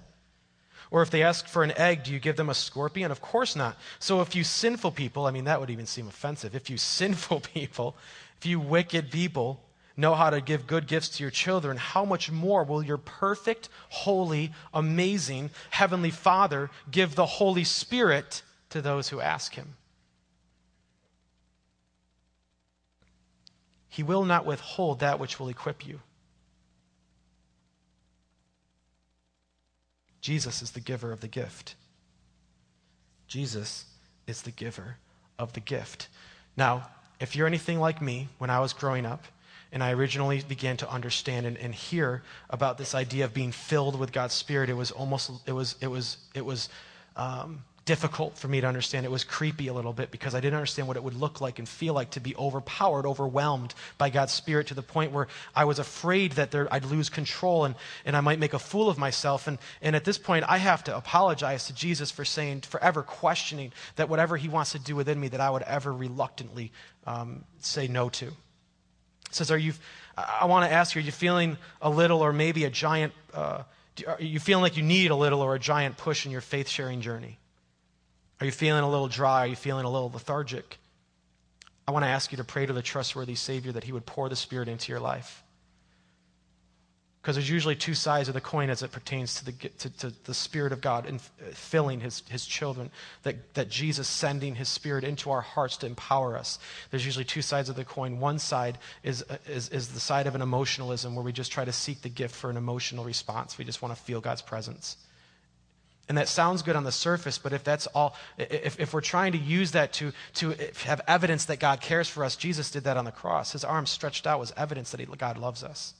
Or 0.90 1.03
if 1.03 1.11
they 1.11 1.22
ask 1.22 1.46
for 1.46 1.62
an 1.62 1.76
egg, 1.79 2.03
do 2.03 2.12
you 2.12 2.18
give 2.18 2.37
them 2.37 2.50
a 2.50 2.55
scorpion? 2.55 3.11
Of 3.11 3.20
course 3.20 3.55
not. 3.55 3.76
So 4.00 4.20
if 4.20 4.35
you 4.35 4.42
sinful 4.42 4.92
people, 4.92 5.26
I 5.26 5.31
mean, 5.31 5.44
that 5.44 5.61
would 5.61 5.70
even 5.70 5.87
seem 5.87 6.09
offensive. 6.09 6.55
If 6.55 6.68
you 6.68 6.76
sinful 6.79 7.40
people, 7.40 7.96
if 8.38 8.46
you 8.46 8.59
wicked 8.59 9.11
people 9.11 9.62
know 9.96 10.14
how 10.14 10.31
to 10.31 10.40
give 10.40 10.66
good 10.66 10.87
gifts 10.87 11.11
to 11.11 11.22
your 11.22 11.31
children, 11.31 11.76
how 11.76 12.05
much 12.05 12.31
more 12.31 12.64
will 12.64 12.83
your 12.83 12.96
perfect, 12.96 13.68
holy, 13.90 14.53
amazing 14.72 15.50
Heavenly 15.70 16.11
Father 16.11 16.70
give 16.90 17.14
the 17.14 17.26
Holy 17.26 17.64
Spirit 17.64 18.42
to 18.70 18.81
those 18.81 19.09
who 19.11 19.20
ask 19.20 19.55
Him? 19.55 19.76
He 23.88 24.03
will 24.03 24.24
not 24.24 24.46
withhold 24.46 25.00
that 25.00 25.18
which 25.20 25.38
will 25.38 25.48
equip 25.48 25.87
you. 25.87 26.00
Jesus 30.21 30.63
is 30.63 30.73
the 30.73 30.81
giver 30.81 31.13
of 31.13 31.21
the 31.21 31.29
gift. 31.29 31.75
Jesus 33.27 33.85
is 34.27 34.43
the 34.43 34.51
giver 34.51 34.97
of 35.39 35.53
the 35.53 35.61
gift. 35.61 36.09
Now, 36.57 36.89
if 37.21 37.37
you're 37.37 37.47
anything 37.47 37.79
like 37.79 38.03
me, 38.03 38.29
when 38.39 38.51
I 38.51 38.61
was 38.61 38.73
growing 38.73 39.07
up, 39.07 39.25
and 39.73 39.83
I 39.83 39.93
originally 39.93 40.43
began 40.47 40.77
to 40.79 40.91
understand 40.91 41.47
and, 41.47 41.57
and 41.57 41.75
hear 41.75 42.23
about 42.49 42.77
this 42.77 42.95
idea 42.95 43.25
of 43.25 43.33
being 43.33 43.53
filled 43.53 43.99
with 43.99 44.12
God's 44.12 44.35
Spirit, 44.35 44.68
it 44.68 44.75
was 44.75 44.91
almost, 44.91 45.31
it 45.47 45.53
was, 45.53 45.77
it 45.81 45.87
was, 45.87 46.16
it 46.35 46.45
was 46.45 46.68
um, 47.16 47.62
difficult 47.85 48.37
for 48.37 48.47
me 48.47 48.61
to 48.61 48.66
understand. 48.66 49.05
It 49.05 49.11
was 49.11 49.24
creepy 49.24 49.68
a 49.68 49.72
little 49.72 49.93
bit 49.93 50.11
because 50.11 50.35
I 50.35 50.41
didn't 50.41 50.55
understand 50.55 50.87
what 50.87 50.97
it 50.97 51.03
would 51.03 51.14
look 51.14 51.41
like 51.41 51.59
and 51.59 51.68
feel 51.68 51.95
like 51.95 52.11
to 52.11 52.20
be 52.20 52.37
overpowered, 52.37 53.07
overwhelmed 53.07 53.74
by 53.99 54.11
God's 54.11 54.33
Spirit 54.33 54.68
to 54.68 54.74
the 54.74 54.83
point 54.83 55.12
where 55.12 55.28
I 55.55 55.64
was 55.64 55.78
afraid 55.78 56.33
that 56.33 56.51
there, 56.51 56.72
I'd 56.72 56.85
lose 56.85 57.09
control 57.09 57.64
and, 57.64 57.74
and 58.05 58.16
I 58.16 58.20
might 58.20 58.39
make 58.39 58.55
a 58.55 58.59
fool 58.59 58.89
of 58.89 58.99
myself. 58.99 59.49
And, 59.49 59.59
and 59.83 59.97
at 59.97 60.05
this 60.05 60.18
point, 60.18 60.45
I 60.47 60.59
have 60.59 60.85
to 60.85 60.97
apologize 60.97 61.66
to 61.66 61.74
Jesus 61.74 62.11
for 62.11 62.24
saying, 62.24 62.61
forever 62.61 63.03
questioning 63.03 63.72
that 63.97 64.09
whatever 64.09 64.37
he 64.37 64.49
wants 64.49 64.72
to 64.72 64.78
do 64.78 64.95
within 64.95 65.18
me, 65.18 65.28
that 65.28 65.41
I 65.41 65.51
would 65.51 65.62
ever 65.62 65.93
reluctantly 65.93 66.72
um, 67.07 67.45
say 67.59 67.89
no 67.89 68.09
to. 68.11 68.26
It 68.26 68.35
says, 69.31 69.51
Are 69.51 69.59
you, 69.59 69.72
I 70.16 70.45
want 70.47 70.68
to 70.68 70.72
ask 70.72 70.95
you, 70.95 71.01
are 71.01 71.05
you 71.05 71.12
feeling 71.12 71.57
a 71.83 71.91
little 71.91 72.20
or 72.20 72.33
maybe 72.33 72.64
a 72.64 72.70
giant, 72.70 73.14
uh, 73.35 73.64
are 74.07 74.20
you 74.20 74.39
feeling 74.39 74.62
like 74.62 74.76
you 74.76 74.85
need 74.85 75.11
a 75.11 75.16
little 75.16 75.41
or 75.41 75.57
a 75.57 75.59
giant 75.59 75.97
push 75.97 76.24
in 76.24 76.31
your 76.31 76.41
faith 76.41 76.68
sharing 76.68 77.01
journey? 77.01 77.39
Are 78.41 78.47
you 78.47 78.53
feeling 78.53 78.82
a 78.82 78.91
little 78.91 79.09
dry? 79.09 79.45
Are 79.45 79.49
you 79.49 79.57
feeling 79.57 79.84
a 79.84 79.91
little 79.91 80.11
lethargic? 80.11 80.78
I 81.86 81.93
want 81.93 82.05
to 82.05 82.09
ask 82.09 82.32
you 82.32 82.36
to 82.38 82.45
pray 82.45 82.66
to 82.66 82.72
the 82.72 82.82
trustworthy 82.82 83.34
Savior 83.34 83.72
that 83.72 83.84
He 83.84 83.93
would 83.93 84.07
pour 84.07 84.28
the 84.28 84.36
Spirit 84.36 84.68
into 84.68 84.93
your 84.93 85.01
life. 85.01 85.43
Because 87.20 87.36
there's 87.36 87.51
usually 87.51 87.76
two 87.76 87.93
sides 87.93 88.28
of 88.28 88.34
the 88.34 88.41
coin 88.41 88.70
as 88.70 88.82
it 88.82 88.93
pertains 88.93 89.34
to 89.34 89.45
the, 89.45 89.53
to, 89.53 89.91
to 89.99 90.12
the 90.24 90.32
Spirit 90.32 90.72
of 90.72 90.80
God 90.80 91.05
and 91.05 91.20
filling 91.20 92.01
his, 92.01 92.22
his 92.30 92.47
children, 92.47 92.91
that, 93.24 93.53
that 93.53 93.68
Jesus 93.68 94.09
sending 94.09 94.55
His 94.55 94.70
Spirit 94.70 95.05
into 95.05 95.30
our 95.30 95.43
hearts 95.43 95.76
to 95.78 95.86
empower 95.86 96.38
us. 96.38 96.59
There's 96.91 97.05
usually 97.05 97.26
two 97.26 97.43
sides 97.43 97.68
of 97.68 97.76
the 97.76 97.84
coin. 97.84 98.20
One 98.20 98.38
side 98.38 98.78
is, 99.03 99.22
is, 99.47 99.68
is 99.68 99.88
the 99.88 100.01
side 100.01 100.26
of 100.26 100.34
an 100.34 100.41
emotionalism 100.41 101.14
where 101.14 101.24
we 101.24 101.32
just 101.32 101.53
try 101.53 101.66
to 101.66 101.72
seek 101.72 102.01
the 102.01 102.09
gift 102.09 102.34
for 102.34 102.49
an 102.49 102.57
emotional 102.57 103.05
response. 103.05 103.59
We 103.59 103.66
just 103.66 103.82
want 103.82 103.95
to 103.95 104.03
feel 104.03 104.22
God's 104.22 104.43
presence. 104.43 104.97
And 106.11 106.19
that 106.19 106.27
sounds 106.27 106.63
good 106.63 106.75
on 106.75 106.83
the 106.83 106.91
surface, 106.91 107.39
but 107.39 107.53
if 107.53 107.63
that's 107.63 107.87
all, 107.87 108.17
if, 108.37 108.81
if 108.81 108.93
we're 108.93 109.01
trying 109.01 109.31
to 109.31 109.39
use 109.39 109.71
that 109.71 109.93
to, 109.93 110.13
to 110.35 110.57
have 110.85 111.01
evidence 111.07 111.45
that 111.45 111.61
God 111.61 111.81
cares 111.81 112.09
for 112.09 112.25
us, 112.25 112.35
Jesus 112.35 112.69
did 112.69 112.83
that 112.83 112.97
on 112.97 113.05
the 113.05 113.13
cross. 113.13 113.53
His 113.53 113.63
arms 113.63 113.91
stretched 113.91 114.27
out 114.27 114.41
was 114.41 114.53
evidence 114.57 114.91
that 114.91 114.99
he, 114.99 115.07
God 115.07 115.39
loves 115.39 115.63
us. 115.63 115.95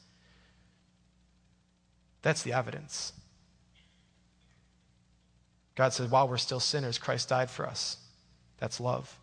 That's 2.23 2.43
the 2.43 2.53
evidence. 2.53 3.13
God 5.77 5.93
said, 5.93 6.11
while 6.11 6.27
we're 6.27 6.39
still 6.39 6.59
sinners, 6.59 6.99
Christ 6.99 7.29
died 7.29 7.49
for 7.49 7.65
us. 7.65 7.97
That's 8.59 8.81
love. 8.81 9.17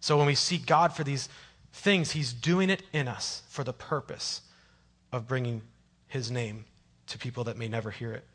So 0.00 0.18
when 0.18 0.26
we 0.26 0.34
seek 0.34 0.66
God 0.66 0.92
for 0.92 1.04
these 1.04 1.30
things, 1.72 2.10
He's 2.10 2.34
doing 2.34 2.68
it 2.68 2.82
in 2.92 3.08
us 3.08 3.44
for 3.48 3.64
the 3.64 3.72
purpose 3.72 4.42
of 5.10 5.26
bringing 5.26 5.62
His 6.06 6.30
name 6.30 6.66
to 7.06 7.16
people 7.16 7.44
that 7.44 7.56
may 7.56 7.68
never 7.68 7.90
hear 7.90 8.12
it. 8.12 8.26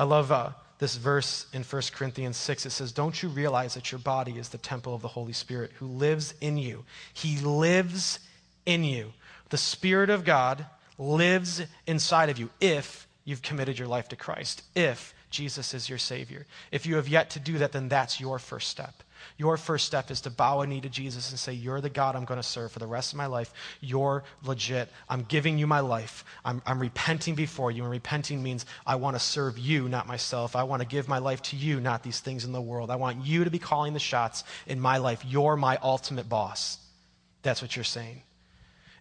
I 0.00 0.04
love 0.04 0.32
uh, 0.32 0.52
this 0.78 0.96
verse 0.96 1.44
in 1.52 1.62
1 1.62 1.82
Corinthians 1.92 2.38
6. 2.38 2.64
It 2.64 2.70
says, 2.70 2.90
Don't 2.90 3.22
you 3.22 3.28
realize 3.28 3.74
that 3.74 3.92
your 3.92 3.98
body 3.98 4.38
is 4.38 4.48
the 4.48 4.56
temple 4.56 4.94
of 4.94 5.02
the 5.02 5.08
Holy 5.08 5.34
Spirit 5.34 5.72
who 5.74 5.84
lives 5.84 6.32
in 6.40 6.56
you? 6.56 6.86
He 7.12 7.36
lives 7.40 8.18
in 8.64 8.82
you. 8.82 9.12
The 9.50 9.58
Spirit 9.58 10.08
of 10.08 10.24
God 10.24 10.64
lives 10.96 11.60
inside 11.86 12.30
of 12.30 12.38
you 12.38 12.48
if 12.62 13.06
you've 13.26 13.42
committed 13.42 13.78
your 13.78 13.88
life 13.88 14.08
to 14.08 14.16
Christ, 14.16 14.62
if 14.74 15.12
Jesus 15.28 15.74
is 15.74 15.90
your 15.90 15.98
Savior. 15.98 16.46
If 16.72 16.86
you 16.86 16.96
have 16.96 17.06
yet 17.06 17.28
to 17.30 17.38
do 17.38 17.58
that, 17.58 17.72
then 17.72 17.90
that's 17.90 18.18
your 18.18 18.38
first 18.38 18.70
step. 18.70 19.02
Your 19.36 19.56
first 19.56 19.86
step 19.86 20.10
is 20.10 20.20
to 20.22 20.30
bow 20.30 20.60
a 20.60 20.66
knee 20.66 20.80
to 20.80 20.88
Jesus 20.88 21.30
and 21.30 21.38
say, 21.38 21.52
You're 21.52 21.80
the 21.80 21.90
God 21.90 22.16
I'm 22.16 22.24
going 22.24 22.40
to 22.40 22.46
serve 22.46 22.72
for 22.72 22.78
the 22.78 22.86
rest 22.86 23.12
of 23.12 23.18
my 23.18 23.26
life. 23.26 23.52
You're 23.80 24.24
legit. 24.44 24.88
I'm 25.08 25.22
giving 25.22 25.58
you 25.58 25.66
my 25.66 25.80
life. 25.80 26.24
I'm, 26.44 26.62
I'm 26.66 26.78
repenting 26.78 27.34
before 27.34 27.70
you. 27.70 27.82
And 27.82 27.90
repenting 27.90 28.42
means 28.42 28.66
I 28.86 28.96
want 28.96 29.16
to 29.16 29.20
serve 29.20 29.58
you, 29.58 29.88
not 29.88 30.06
myself. 30.06 30.56
I 30.56 30.64
want 30.64 30.82
to 30.82 30.88
give 30.88 31.08
my 31.08 31.18
life 31.18 31.42
to 31.42 31.56
you, 31.56 31.80
not 31.80 32.02
these 32.02 32.20
things 32.20 32.44
in 32.44 32.52
the 32.52 32.60
world. 32.60 32.90
I 32.90 32.96
want 32.96 33.24
you 33.24 33.44
to 33.44 33.50
be 33.50 33.58
calling 33.58 33.92
the 33.92 33.98
shots 33.98 34.44
in 34.66 34.80
my 34.80 34.98
life. 34.98 35.24
You're 35.26 35.56
my 35.56 35.78
ultimate 35.82 36.28
boss. 36.28 36.78
That's 37.42 37.62
what 37.62 37.76
you're 37.76 37.84
saying. 37.84 38.22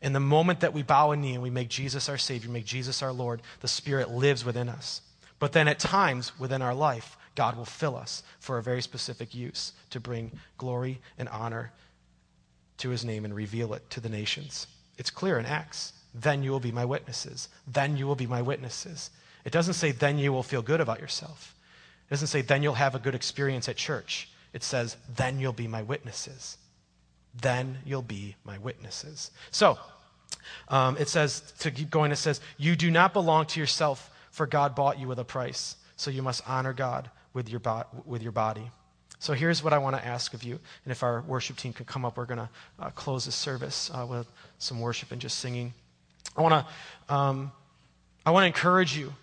In 0.02 0.14
the 0.14 0.20
moment 0.20 0.62
that 0.62 0.74
we 0.74 0.82
bow 0.82 1.12
a 1.12 1.18
knee 1.18 1.34
and 1.34 1.44
we 1.44 1.50
make 1.50 1.68
Jesus 1.70 2.08
our 2.08 2.18
Savior, 2.18 2.50
make 2.50 2.66
Jesus 2.66 3.04
our 3.04 3.12
Lord, 3.12 3.42
the 3.60 3.68
Spirit 3.68 4.10
lives 4.10 4.46
within 4.46 4.70
us. 4.70 5.02
But 5.40 5.52
then 5.54 5.68
at 5.68 5.80
times 5.80 6.38
within 6.40 6.62
our 6.62 6.76
life, 6.76 7.18
God 7.40 7.56
will 7.56 7.64
fill 7.64 7.96
us 7.96 8.22
for 8.40 8.58
a 8.58 8.62
very 8.62 8.82
specific 8.82 9.34
use 9.34 9.72
to 9.92 10.02
bring 10.02 10.30
glory 10.58 11.00
and 11.18 11.30
honor 11.30 11.72
to 12.80 12.90
his 12.90 13.06
name 13.06 13.24
and 13.24 13.34
reveal 13.34 13.74
it 13.74 13.90
to 13.92 14.02
the 14.02 14.10
nations. 14.10 14.68
It's 14.98 15.10
clear 15.10 15.40
in 15.40 15.46
Acts. 15.46 15.94
Then 16.14 16.44
you 16.44 16.52
will 16.52 16.60
be 16.60 16.74
my 16.74 16.84
witnesses. 16.84 17.48
Then 17.66 17.96
you 17.96 18.06
will 18.08 18.18
be 18.18 18.28
my 18.28 18.42
witnesses. 18.42 19.10
It 19.46 19.54
doesn't 19.54 19.76
say, 19.76 19.94
then 19.94 20.20
you 20.20 20.34
will 20.34 20.44
feel 20.44 20.62
good 20.62 20.82
about 20.82 21.00
yourself. 21.00 21.56
It 22.08 22.10
doesn't 22.10 22.28
say, 22.28 22.42
then 22.42 22.62
you'll 22.62 22.74
have 22.74 22.94
a 22.94 23.00
good 23.00 23.16
experience 23.16 23.70
at 23.70 23.78
church. 23.78 24.30
It 24.52 24.62
says, 24.62 24.98
then 25.16 25.40
you'll 25.40 25.54
be 25.54 25.70
my 25.70 25.82
witnesses. 25.82 26.58
Then 27.42 27.78
you'll 27.86 28.02
be 28.02 28.36
my 28.44 28.58
witnesses. 28.58 29.32
So, 29.50 29.80
um, 30.68 30.98
it 30.98 31.08
says, 31.08 31.54
to 31.60 31.72
keep 31.72 31.90
going, 31.90 32.12
it 32.12 32.18
says, 32.18 32.42
You 32.58 32.76
do 32.76 32.92
not 32.92 33.14
belong 33.14 33.46
to 33.46 33.62
yourself, 33.62 34.12
for 34.30 34.46
God 34.46 34.76
bought 34.76 35.00
you 35.00 35.08
with 35.08 35.20
a 35.20 35.24
price. 35.24 35.78
So 35.96 36.12
you 36.12 36.22
must 36.22 36.44
honor 36.46 36.74
God 36.74 37.10
with 37.34 37.50
your, 37.50 37.60
bo- 37.60 37.86
with 38.06 38.22
your 38.22 38.32
body. 38.32 38.72
So 39.20 39.34
here's 39.34 39.62
what 39.62 39.74
I 39.74 39.78
want 39.80 39.98
to 39.98 40.06
ask 40.06 40.34
of 40.34 40.44
you. 40.44 40.60
And 40.86 40.92
if 40.92 41.04
our 41.04 41.22
worship 41.22 41.58
team 41.58 41.74
could 41.74 41.88
come 41.88 42.06
up, 42.06 42.16
we're 42.16 42.26
going 42.26 42.40
to 42.40 42.50
uh, 42.80 42.90
close 42.92 43.26
this 43.26 43.36
service 43.36 43.92
uh, 43.94 44.06
with 44.06 44.28
some 44.60 44.80
worship 44.80 45.12
and 45.12 45.20
just 45.20 45.40
singing. 45.40 45.74
I 46.38 46.42
want 46.42 46.66
to 46.66 47.14
um, 47.14 47.52
I 48.26 48.32
want 48.32 48.44
to 48.44 48.48
encourage 48.48 48.98
you 48.98 49.14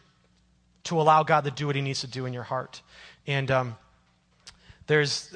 to 0.85 1.01
allow 1.01 1.23
God 1.23 1.45
to 1.45 1.51
do 1.51 1.67
what 1.67 1.77
He 1.77 1.83
needs 1.83 2.01
to 2.01 2.07
do 2.07 2.27
in 2.27 2.33
your 2.33 2.43
heart. 2.43 2.83
And 3.27 3.51
um, 3.51 3.77
there's 4.87 5.35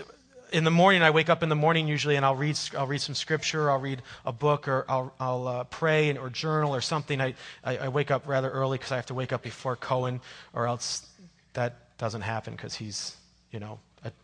in 0.52 0.64
the 0.64 0.70
morning, 0.70 1.02
I 1.02 1.10
wake 1.10 1.30
up 1.30 1.42
in 1.42 1.48
the 1.48 1.56
morning 1.56 1.88
usually, 1.88 2.16
and 2.16 2.24
I'll 2.24 2.36
read 2.36 2.58
I'll 2.76 2.86
read 2.86 3.00
some 3.00 3.14
scripture, 3.14 3.70
I'll 3.70 3.80
read 3.80 4.02
a 4.26 4.32
book, 4.32 4.68
or 4.68 4.84
I'll 4.88 5.14
I'll 5.18 5.48
uh, 5.48 5.64
pray 5.64 6.10
and, 6.10 6.18
or 6.18 6.28
journal 6.28 6.74
or 6.74 6.80
something. 6.80 7.20
I, 7.20 7.34
I, 7.64 7.78
I 7.78 7.88
wake 7.88 8.10
up 8.10 8.26
rather 8.26 8.50
early 8.50 8.76
because 8.76 8.92
I 8.92 8.96
have 8.96 9.06
to 9.06 9.14
wake 9.14 9.32
up 9.32 9.42
before 9.42 9.76
Cohen, 9.76 10.20
or 10.52 10.66
else 10.66 11.06
that 11.54 11.89
doesn't 12.00 12.22
happen 12.22 12.54
because 12.54 12.74
he's, 12.74 13.14
you 13.52 13.60
know, 13.60 13.78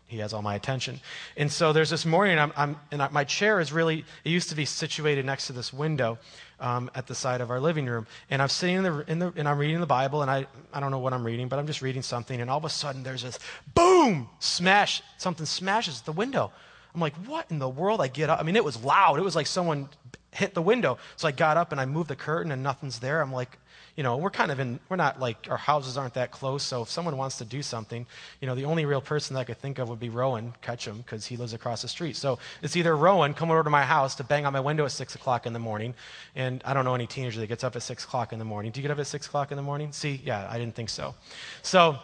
he 0.07 0.17
has 0.17 0.33
all 0.33 0.41
my 0.41 0.55
attention. 0.55 0.99
And 1.37 1.51
so 1.51 1.71
there's 1.71 1.91
this 1.91 2.05
morning, 2.05 2.39
I'm, 2.39 2.51
I'm, 2.57 2.75
and 2.91 3.11
my 3.11 3.23
chair 3.23 3.59
is 3.59 3.71
really, 3.71 4.03
it 4.23 4.29
used 4.29 4.49
to 4.49 4.55
be 4.55 4.65
situated 4.65 5.23
next 5.23 5.45
to 5.47 5.53
this 5.53 5.71
window 5.71 6.17
um, 6.59 6.89
at 6.95 7.05
the 7.05 7.13
side 7.13 7.39
of 7.39 7.51
our 7.51 7.59
living 7.59 7.85
room. 7.85 8.07
And 8.31 8.41
I'm 8.41 8.49
sitting 8.49 8.77
in 8.77 8.83
the, 8.83 9.05
in 9.07 9.19
the, 9.19 9.31
and 9.35 9.47
I'm 9.47 9.59
reading 9.59 9.79
the 9.79 9.85
Bible, 9.85 10.23
and 10.23 10.31
I, 10.31 10.47
I 10.73 10.79
don't 10.79 10.89
know 10.89 10.97
what 10.97 11.13
I'm 11.13 11.23
reading, 11.23 11.47
but 11.47 11.59
I'm 11.59 11.67
just 11.67 11.83
reading 11.83 12.01
something, 12.01 12.41
and 12.41 12.49
all 12.49 12.57
of 12.57 12.65
a 12.65 12.69
sudden 12.69 13.03
there's 13.03 13.21
this 13.21 13.37
boom, 13.75 14.27
smash, 14.39 15.03
something 15.17 15.45
smashes 15.45 16.01
the 16.01 16.11
window. 16.11 16.51
I'm 16.95 17.01
like, 17.01 17.13
what 17.27 17.45
in 17.51 17.59
the 17.59 17.69
world? 17.69 18.01
I 18.01 18.07
get 18.07 18.31
up. 18.31 18.39
I 18.39 18.43
mean, 18.43 18.55
it 18.55 18.65
was 18.65 18.83
loud. 18.83 19.19
It 19.19 19.23
was 19.23 19.35
like 19.35 19.45
someone 19.45 19.89
hit 20.31 20.55
the 20.55 20.63
window. 20.63 20.97
So 21.15 21.27
I 21.27 21.31
got 21.31 21.55
up 21.55 21.71
and 21.71 21.79
I 21.79 21.85
moved 21.85 22.09
the 22.09 22.15
curtain, 22.15 22.51
and 22.51 22.63
nothing's 22.63 22.97
there. 22.97 23.21
I'm 23.21 23.31
like, 23.31 23.59
you 23.97 24.03
know, 24.03 24.15
we're 24.15 24.29
kind 24.29 24.51
of 24.51 24.59
in, 24.59 24.79
we're 24.89 24.95
not 24.95 25.19
like, 25.19 25.47
our 25.49 25.57
houses 25.57 25.97
aren't 25.97 26.13
that 26.13 26.29
close. 26.29 26.61
So 26.61 26.83
if 26.83 26.89
someone 26.89 27.17
wants 27.17 27.39
to 27.39 27.45
do 27.45 27.63
something, 27.63 28.05
you 28.39 28.47
know, 28.47 28.53
the 28.53 28.65
only 28.65 28.85
real 28.85 29.01
person 29.01 29.33
that 29.33 29.39
I 29.39 29.43
could 29.43 29.57
think 29.57 29.79
of 29.79 29.89
would 29.89 29.99
be 29.99 30.09
Rowan 30.09 30.53
Ketchum 30.61 30.99
because 30.99 31.25
he 31.25 31.35
lives 31.35 31.53
across 31.53 31.81
the 31.81 31.87
street. 31.87 32.15
So 32.15 32.37
it's 32.61 32.75
either 32.75 32.95
Rowan 32.95 33.33
coming 33.33 33.53
over 33.53 33.63
to 33.63 33.71
my 33.71 33.81
house 33.81 34.13
to 34.15 34.23
bang 34.23 34.45
on 34.45 34.53
my 34.53 34.59
window 34.59 34.85
at 34.85 34.91
6 34.91 35.15
o'clock 35.15 35.47
in 35.47 35.53
the 35.53 35.59
morning. 35.59 35.95
And 36.35 36.61
I 36.63 36.75
don't 36.75 36.85
know 36.85 36.93
any 36.93 37.07
teenager 37.07 37.39
that 37.39 37.47
gets 37.47 37.63
up 37.63 37.75
at 37.75 37.81
6 37.81 38.03
o'clock 38.03 38.33
in 38.33 38.39
the 38.39 38.45
morning. 38.45 38.71
Do 38.71 38.79
you 38.79 38.83
get 38.83 38.91
up 38.91 38.99
at 38.99 39.07
6 39.07 39.25
o'clock 39.25 39.49
in 39.51 39.57
the 39.57 39.63
morning? 39.63 39.91
See, 39.91 40.21
yeah, 40.23 40.47
I 40.47 40.59
didn't 40.59 40.75
think 40.75 40.89
so. 40.89 41.15
So 41.63 41.97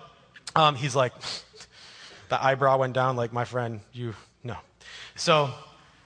um, 0.56 0.74
he's 0.74 0.96
like, 0.96 1.14
the 2.30 2.44
eyebrow 2.44 2.80
went 2.80 2.94
down 2.94 3.16
like, 3.16 3.32
my 3.32 3.46
friend, 3.46 3.82
you, 3.92 4.16
no. 4.44 4.58
So, 5.16 5.52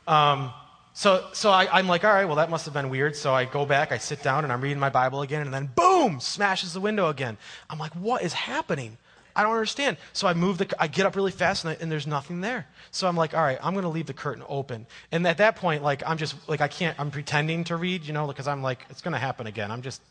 um, 0.06 0.52
so, 0.98 1.28
so 1.32 1.52
I, 1.52 1.78
am 1.78 1.88
like, 1.88 2.04
all 2.04 2.12
right, 2.12 2.26
well, 2.26 2.38
that 2.38 2.50
must 2.50 2.66
have 2.66 2.74
been 2.74 2.90
weird. 2.90 3.16
So 3.16 3.32
I 3.32 3.46
go 3.46 3.68
back, 3.68 3.92
I 3.92 4.00
sit 4.00 4.24
down, 4.24 4.44
and 4.44 4.52
I'm 4.52 4.62
reading 4.62 4.80
my 4.80 4.90
Bible 4.90 5.22
again, 5.22 5.44
and 5.44 5.54
then 5.54 5.70
boom, 5.76 6.20
smashes 6.20 6.74
the 6.74 6.80
window 6.80 7.10
again. 7.10 7.38
I'm 7.70 7.78
like, 7.78 7.94
what 7.94 8.24
is 8.24 8.34
happening? 8.34 8.98
I 9.36 9.44
don't 9.44 9.52
understand. 9.52 9.98
So 10.14 10.28
I 10.28 10.34
move 10.34 10.58
the, 10.58 10.76
I 10.80 10.88
get 10.88 11.06
up 11.06 11.16
really 11.16 11.30
fast, 11.30 11.66
and, 11.66 11.78
I, 11.78 11.78
and 11.80 11.92
there's 11.92 12.08
nothing 12.08 12.42
there. 12.42 12.66
So 12.90 13.08
I'm 13.08 13.16
like, 13.16 13.36
all 13.36 13.44
right, 13.44 13.60
I'm 13.62 13.74
going 13.74 13.84
to 13.84 13.90
leave 13.90 14.08
the 14.08 14.14
curtain 14.16 14.44
open. 14.50 14.88
And 15.12 15.28
at 15.28 15.38
that 15.38 15.56
point, 15.56 15.84
like, 15.84 16.02
I'm 16.04 16.18
just, 16.18 16.34
like, 16.50 16.62
I 16.62 16.68
can't, 16.68 17.00
I'm 17.00 17.12
pretending 17.12 17.64
to 17.66 17.76
read, 17.76 18.04
you 18.04 18.14
know, 18.14 18.26
because 18.26 18.48
I'm 18.48 18.64
like, 18.64 18.84
it's 18.90 19.04
going 19.04 19.14
to 19.14 19.20
happen 19.20 19.46
again. 19.46 19.70
I'm 19.70 19.84
just, 19.84 20.02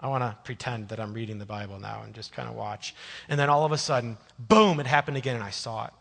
I 0.00 0.08
want 0.08 0.22
to 0.24 0.34
pretend 0.44 0.88
that 0.88 0.98
I'm 0.98 1.12
reading 1.12 1.40
the 1.40 1.44
Bible 1.44 1.78
now 1.78 2.04
and 2.04 2.14
just 2.14 2.32
kind 2.32 2.48
of 2.48 2.54
watch. 2.54 2.94
And 3.28 3.38
then 3.38 3.50
all 3.50 3.66
of 3.66 3.72
a 3.72 3.78
sudden, 3.78 4.16
boom, 4.38 4.80
it 4.80 4.86
happened 4.86 5.18
again, 5.18 5.34
and 5.34 5.44
I 5.44 5.50
saw 5.50 5.84
it. 5.84 5.92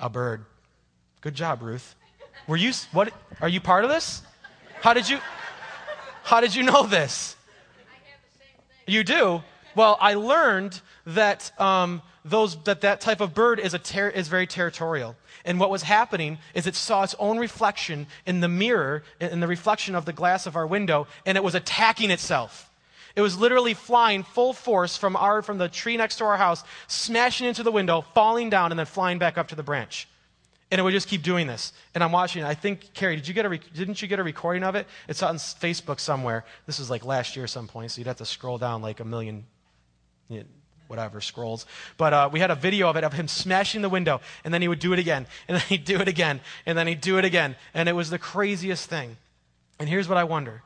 A 0.00 0.10
bird. 0.10 0.46
Good 1.20 1.36
job, 1.36 1.62
Ruth. 1.62 1.94
Were 2.46 2.56
you, 2.56 2.72
what, 2.92 3.12
are 3.40 3.48
you 3.48 3.60
part 3.60 3.84
of 3.84 3.90
this? 3.90 4.22
How 4.80 4.92
did 4.92 5.08
you, 5.08 5.18
how 6.22 6.40
did 6.40 6.54
you 6.54 6.62
know 6.62 6.86
this? 6.86 7.36
You 8.86 9.02
do? 9.02 9.42
Well, 9.74 9.98
I 10.00 10.14
learned 10.14 10.80
that 11.06 11.52
um, 11.60 12.02
those, 12.24 12.56
that, 12.64 12.82
that 12.82 13.00
type 13.00 13.20
of 13.20 13.34
bird 13.34 13.58
is, 13.58 13.74
a 13.74 13.78
ter- 13.78 14.08
is 14.08 14.28
very 14.28 14.46
territorial. 14.46 15.16
And 15.44 15.60
what 15.60 15.70
was 15.70 15.82
happening 15.82 16.38
is 16.54 16.66
it 16.66 16.74
saw 16.74 17.02
its 17.02 17.14
own 17.18 17.38
reflection 17.38 18.06
in 18.26 18.40
the 18.40 18.48
mirror, 18.48 19.02
in 19.20 19.40
the 19.40 19.46
reflection 19.46 19.94
of 19.94 20.04
the 20.04 20.12
glass 20.12 20.46
of 20.46 20.56
our 20.56 20.66
window, 20.66 21.06
and 21.24 21.36
it 21.36 21.44
was 21.44 21.54
attacking 21.54 22.10
itself. 22.10 22.70
It 23.16 23.22
was 23.22 23.38
literally 23.38 23.74
flying 23.74 24.22
full 24.22 24.52
force 24.52 24.96
from, 24.96 25.16
our, 25.16 25.42
from 25.42 25.58
the 25.58 25.68
tree 25.68 25.96
next 25.96 26.16
to 26.16 26.24
our 26.24 26.36
house, 26.36 26.64
smashing 26.86 27.46
into 27.46 27.62
the 27.62 27.72
window, 27.72 28.02
falling 28.14 28.50
down, 28.50 28.72
and 28.72 28.78
then 28.78 28.86
flying 28.86 29.18
back 29.18 29.38
up 29.38 29.48
to 29.48 29.54
the 29.54 29.62
branch. 29.62 30.06
And 30.70 30.80
it 30.80 30.82
would 30.82 30.92
just 30.92 31.08
keep 31.08 31.22
doing 31.22 31.46
this. 31.46 31.72
And 31.94 32.02
I'm 32.02 32.10
watching 32.10 32.42
I 32.42 32.54
think, 32.54 32.92
Carrie, 32.92 33.16
did 33.16 33.28
you 33.28 33.34
get 33.34 33.44
a 33.44 33.48
re- 33.48 33.60
didn't 33.74 34.02
you 34.02 34.08
get 34.08 34.18
a 34.18 34.24
recording 34.24 34.64
of 34.64 34.74
it? 34.74 34.86
It's 35.08 35.22
on 35.22 35.36
Facebook 35.36 36.00
somewhere. 36.00 36.44
This 36.66 36.78
was 36.78 36.90
like 36.90 37.04
last 37.04 37.36
year 37.36 37.46
some 37.46 37.68
point, 37.68 37.92
so 37.92 38.00
you'd 38.00 38.08
have 38.08 38.16
to 38.16 38.26
scroll 38.26 38.58
down 38.58 38.82
like 38.82 38.98
a 39.00 39.04
million, 39.04 39.44
you 40.28 40.40
know, 40.40 40.46
whatever, 40.88 41.20
scrolls. 41.20 41.66
But 41.96 42.12
uh, 42.12 42.30
we 42.32 42.40
had 42.40 42.50
a 42.50 42.54
video 42.54 42.88
of 42.88 42.96
it 42.96 43.04
of 43.04 43.12
him 43.12 43.28
smashing 43.28 43.82
the 43.82 43.88
window, 43.88 44.20
and 44.44 44.52
then 44.52 44.62
he 44.62 44.68
would 44.68 44.78
do 44.78 44.92
it 44.92 44.98
again, 44.98 45.26
and 45.48 45.56
then 45.56 45.64
he'd 45.68 45.84
do 45.84 46.00
it 46.00 46.08
again, 46.08 46.40
and 46.64 46.76
then 46.76 46.86
he'd 46.86 47.00
do 47.00 47.18
it 47.18 47.24
again. 47.24 47.56
And 47.74 47.88
it 47.88 47.92
was 47.92 48.10
the 48.10 48.18
craziest 48.18 48.88
thing. 48.88 49.16
And 49.78 49.88
here's 49.88 50.08
what 50.08 50.18
I 50.18 50.24
wonder 50.24 50.62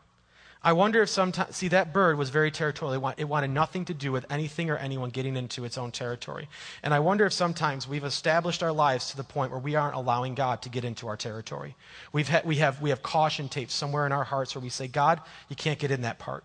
I 0.63 0.75
wonder 0.75 1.01
if 1.01 1.09
sometimes, 1.09 1.57
see, 1.57 1.69
that 1.69 1.95
bird 1.95 2.19
was 2.19 2.29
very 2.29 2.51
territorial. 2.51 3.15
It 3.17 3.25
wanted 3.25 3.49
nothing 3.49 3.87
to 3.87 3.95
do 3.95 4.13
with 4.13 4.27
anything 4.29 4.69
or 4.69 4.77
anyone 4.77 5.09
getting 5.09 5.35
into 5.35 5.65
its 5.65 5.79
own 5.79 5.91
territory. 5.91 6.51
And 6.83 6.93
I 6.93 6.99
wonder 6.99 7.25
if 7.25 7.33
sometimes 7.33 7.89
we've 7.89 8.05
established 8.05 8.63
our 8.63 8.73
lives 8.73 9.11
to 9.11 9.17
the 9.17 9.25
point 9.25 9.53
where 9.53 9.61
we 9.61 9.75
aren't 9.75 9.95
allowing 9.95 10.35
God 10.35 10.61
to 10.63 10.69
get 10.69 10.85
into 10.85 11.09
our 11.09 11.17
territory. 11.17 11.77
We've 12.13 12.29
ha- 12.29 12.43
we, 12.45 12.57
have, 12.57 12.83
we 12.83 12.91
have 12.91 13.03
caution 13.03 13.49
tapes 13.49 13.73
somewhere 13.73 14.05
in 14.05 14.13
our 14.13 14.25
hearts 14.25 14.55
where 14.55 14.61
we 14.61 14.69
say, 14.69 14.87
God, 14.87 15.23
you 15.49 15.57
can't 15.57 15.79
get 15.79 15.91
in 15.91 16.03
that 16.03 16.19
part. 16.19 16.45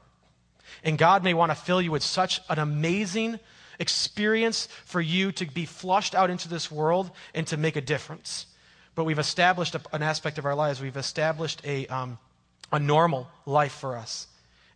And 0.81 0.97
God 0.97 1.21
may 1.21 1.33
want 1.33 1.51
to 1.51 1.55
fill 1.55 1.81
you 1.81 1.91
with 1.91 2.03
such 2.03 2.39
an 2.47 2.57
amazing 2.57 3.37
experience 3.79 4.69
for 4.85 5.01
you 5.01 5.33
to 5.33 5.45
be 5.45 5.65
flushed 5.65 6.15
out 6.15 6.29
into 6.29 6.47
this 6.47 6.71
world 6.71 7.11
and 7.33 7.45
to 7.47 7.57
make 7.57 7.75
a 7.75 7.81
difference. 7.81 8.45
But 8.95 9.03
we've 9.03 9.19
established 9.19 9.75
an 9.91 10.01
aspect 10.01 10.37
of 10.37 10.45
our 10.45 10.55
lives, 10.55 10.79
we've 10.79 10.95
established 10.95 11.61
a. 11.65 11.85
Um, 11.87 12.17
a 12.71 12.79
normal 12.79 13.27
life 13.45 13.73
for 13.73 13.95
us. 13.95 14.27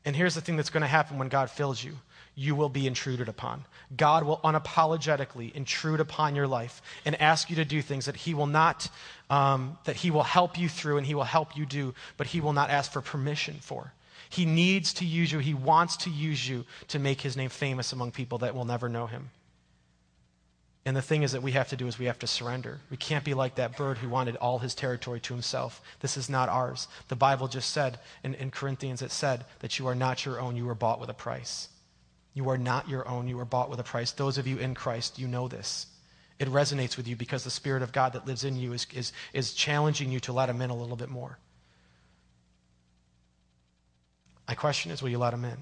And 0.05 0.15
here's 0.15 0.35
the 0.35 0.41
thing 0.41 0.55
that's 0.55 0.69
going 0.69 0.81
to 0.81 0.87
happen 0.87 1.17
when 1.17 1.29
God 1.29 1.49
fills 1.49 1.83
you 1.83 1.97
you 2.39 2.55
will 2.55 2.69
be 2.69 2.87
intruded 2.87 3.27
upon. 3.27 3.65
God 3.97 4.23
will 4.23 4.37
unapologetically 4.37 5.53
intrude 5.53 5.99
upon 5.99 6.37
your 6.37 6.47
life 6.47 6.81
and 7.03 7.21
ask 7.21 7.49
you 7.49 7.57
to 7.57 7.65
do 7.65 7.81
things 7.81 8.05
that 8.05 8.15
He 8.15 8.33
will 8.33 8.47
not, 8.47 8.87
um, 9.29 9.77
that 9.83 9.97
He 9.97 10.09
will 10.09 10.23
help 10.23 10.57
you 10.57 10.69
through 10.69 10.97
and 10.97 11.05
He 11.05 11.15
will 11.15 11.25
help 11.25 11.57
you 11.57 11.65
do, 11.65 11.93
but 12.15 12.27
He 12.27 12.39
will 12.39 12.53
not 12.53 12.69
ask 12.69 12.93
for 12.93 13.01
permission 13.01 13.57
for. 13.59 13.91
He 14.29 14.45
needs 14.45 14.93
to 14.93 15.05
use 15.05 15.33
you. 15.33 15.39
He 15.39 15.53
wants 15.53 15.97
to 15.97 16.09
use 16.09 16.47
you 16.47 16.63
to 16.87 16.97
make 16.97 17.19
His 17.19 17.35
name 17.35 17.49
famous 17.49 17.91
among 17.91 18.11
people 18.11 18.37
that 18.37 18.55
will 18.55 18.63
never 18.63 18.87
know 18.87 19.07
Him. 19.07 19.31
And 20.85 20.95
the 20.95 21.01
thing 21.01 21.23
is 21.23 21.33
that 21.33 21.43
we 21.43 21.51
have 21.51 21.67
to 21.69 21.75
do 21.75 21.87
is 21.87 21.99
we 21.99 22.05
have 22.05 22.19
to 22.19 22.27
surrender. 22.27 22.79
We 22.89 22.97
can't 22.97 23.25
be 23.25 23.33
like 23.33 23.55
that 23.55 23.75
bird 23.75 23.97
who 23.97 24.09
wanted 24.09 24.37
all 24.37 24.59
his 24.59 24.73
territory 24.73 25.19
to 25.21 25.33
himself. 25.33 25.81
This 25.99 26.15
is 26.15 26.29
not 26.29 26.49
ours. 26.49 26.87
The 27.09 27.15
Bible 27.15 27.47
just 27.47 27.71
said, 27.71 27.99
in, 28.23 28.33
in 28.35 28.49
Corinthians, 28.49 29.01
it 29.01 29.11
said 29.11 29.45
that 29.59 29.77
you 29.77 29.87
are 29.87 29.95
not 29.95 30.25
your 30.25 30.39
own, 30.39 30.55
you 30.55 30.65
were 30.65 30.75
bought 30.75 30.99
with 30.99 31.09
a 31.09 31.13
price. 31.13 31.67
You 32.33 32.49
are 32.49 32.57
not 32.57 32.87
your 32.87 33.07
own, 33.07 33.27
you 33.27 33.37
were 33.37 33.45
bought 33.45 33.69
with 33.69 33.79
a 33.79 33.83
price. 33.83 34.11
Those 34.11 34.37
of 34.37 34.47
you 34.47 34.57
in 34.57 34.73
Christ, 34.73 35.19
you 35.19 35.27
know 35.27 35.47
this. 35.47 35.87
It 36.39 36.47
resonates 36.47 36.95
with 36.95 37.07
you 37.07 37.17
because 37.17 37.43
the 37.43 37.49
Spirit 37.49 37.83
of 37.83 37.91
God 37.91 38.13
that 38.13 38.25
lives 38.25 38.45
in 38.45 38.55
you 38.55 38.71
is, 38.71 38.87
is, 38.93 39.11
is 39.33 39.53
challenging 39.53 40.09
you 40.09 40.21
to 40.21 40.33
let 40.33 40.49
Him 40.49 40.61
in 40.61 40.69
a 40.69 40.75
little 40.75 40.95
bit 40.95 41.09
more. 41.09 41.37
My 44.47 44.55
question 44.55 44.91
is 44.91 45.01
will 45.01 45.09
you 45.09 45.17
let 45.17 45.33
Him 45.33 45.43
in? 45.43 45.57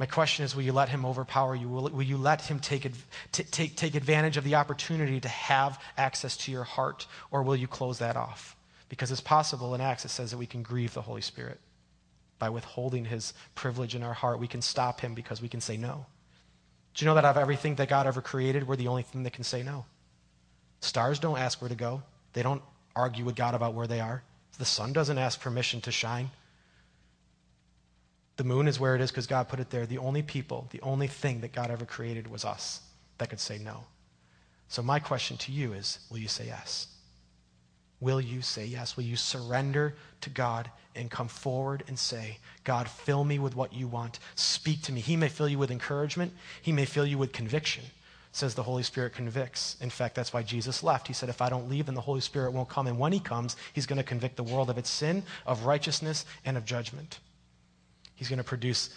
My 0.00 0.06
question 0.06 0.46
is 0.46 0.56
will 0.56 0.62
you 0.62 0.72
let 0.72 0.88
him 0.88 1.04
overpower 1.04 1.54
you? 1.54 1.68
Will, 1.68 1.90
will 1.90 2.02
you 2.02 2.16
let 2.16 2.40
him 2.40 2.58
take, 2.58 2.90
t- 3.32 3.44
take, 3.44 3.76
take 3.76 3.94
advantage 3.94 4.38
of 4.38 4.44
the 4.44 4.54
opportunity 4.54 5.20
to 5.20 5.28
have 5.28 5.78
access 5.98 6.38
to 6.38 6.50
your 6.50 6.64
heart, 6.64 7.06
or 7.30 7.42
will 7.42 7.54
you 7.54 7.68
close 7.68 7.98
that 7.98 8.16
off? 8.16 8.56
Because 8.88 9.12
it's 9.12 9.20
possible 9.20 9.74
in 9.74 9.82
Acts 9.82 10.06
it 10.06 10.08
says 10.08 10.30
that 10.30 10.38
we 10.38 10.46
can 10.46 10.62
grieve 10.62 10.94
the 10.94 11.02
Holy 11.02 11.20
Spirit. 11.20 11.60
By 12.38 12.48
withholding 12.48 13.04
his 13.04 13.34
privilege 13.54 13.94
in 13.94 14.02
our 14.02 14.14
heart, 14.14 14.40
we 14.40 14.48
can 14.48 14.62
stop 14.62 15.02
him 15.02 15.12
because 15.12 15.42
we 15.42 15.50
can 15.50 15.60
say 15.60 15.76
no. 15.76 16.06
Do 16.94 17.04
you 17.04 17.06
know 17.06 17.14
that 17.16 17.26
out 17.26 17.36
of 17.36 17.42
everything 17.42 17.74
that 17.74 17.90
God 17.90 18.06
ever 18.06 18.22
created, 18.22 18.66
we're 18.66 18.76
the 18.76 18.88
only 18.88 19.02
thing 19.02 19.24
that 19.24 19.34
can 19.34 19.44
say 19.44 19.62
no? 19.62 19.84
Stars 20.80 21.18
don't 21.18 21.38
ask 21.38 21.60
where 21.60 21.68
to 21.68 21.74
go, 21.74 22.02
they 22.32 22.42
don't 22.42 22.62
argue 22.96 23.26
with 23.26 23.36
God 23.36 23.54
about 23.54 23.74
where 23.74 23.86
they 23.86 24.00
are. 24.00 24.22
The 24.58 24.64
sun 24.64 24.94
doesn't 24.94 25.18
ask 25.18 25.38
permission 25.38 25.82
to 25.82 25.92
shine. 25.92 26.30
The 28.40 28.44
moon 28.44 28.68
is 28.68 28.80
where 28.80 28.94
it 28.94 29.02
is 29.02 29.10
because 29.10 29.26
God 29.26 29.50
put 29.50 29.60
it 29.60 29.68
there. 29.68 29.84
The 29.84 29.98
only 29.98 30.22
people, 30.22 30.66
the 30.70 30.80
only 30.80 31.08
thing 31.08 31.42
that 31.42 31.52
God 31.52 31.70
ever 31.70 31.84
created 31.84 32.26
was 32.26 32.42
us 32.42 32.80
that 33.18 33.28
could 33.28 33.38
say 33.38 33.58
no. 33.58 33.84
So, 34.66 34.80
my 34.80 34.98
question 34.98 35.36
to 35.36 35.52
you 35.52 35.74
is 35.74 35.98
will 36.08 36.16
you 36.16 36.26
say 36.26 36.46
yes? 36.46 36.86
Will 38.00 38.18
you 38.18 38.40
say 38.40 38.64
yes? 38.64 38.96
Will 38.96 39.04
you 39.04 39.16
surrender 39.16 39.94
to 40.22 40.30
God 40.30 40.70
and 40.96 41.10
come 41.10 41.28
forward 41.28 41.84
and 41.86 41.98
say, 41.98 42.38
God, 42.64 42.88
fill 42.88 43.24
me 43.24 43.38
with 43.38 43.56
what 43.56 43.74
you 43.74 43.86
want. 43.86 44.20
Speak 44.36 44.80
to 44.84 44.92
me. 44.92 45.00
He 45.00 45.18
may 45.18 45.28
fill 45.28 45.46
you 45.46 45.58
with 45.58 45.70
encouragement, 45.70 46.32
He 46.62 46.72
may 46.72 46.86
fill 46.86 47.04
you 47.04 47.18
with 47.18 47.34
conviction. 47.34 47.84
says 48.32 48.54
the 48.54 48.62
Holy 48.62 48.84
Spirit 48.84 49.12
convicts. 49.12 49.76
In 49.82 49.90
fact, 49.90 50.14
that's 50.14 50.32
why 50.32 50.42
Jesus 50.42 50.82
left. 50.82 51.08
He 51.08 51.12
said, 51.12 51.28
If 51.28 51.42
I 51.42 51.50
don't 51.50 51.68
leave, 51.68 51.84
then 51.84 51.94
the 51.94 52.00
Holy 52.00 52.22
Spirit 52.22 52.54
won't 52.54 52.70
come. 52.70 52.86
And 52.86 52.98
when 52.98 53.12
He 53.12 53.20
comes, 53.20 53.56
He's 53.74 53.84
going 53.84 53.98
to 53.98 54.02
convict 54.02 54.36
the 54.36 54.44
world 54.44 54.70
of 54.70 54.78
its 54.78 54.88
sin, 54.88 55.24
of 55.44 55.66
righteousness, 55.66 56.24
and 56.46 56.56
of 56.56 56.64
judgment. 56.64 57.18
He's 58.20 58.28
going 58.28 58.36
to 58.36 58.44
produce 58.44 58.90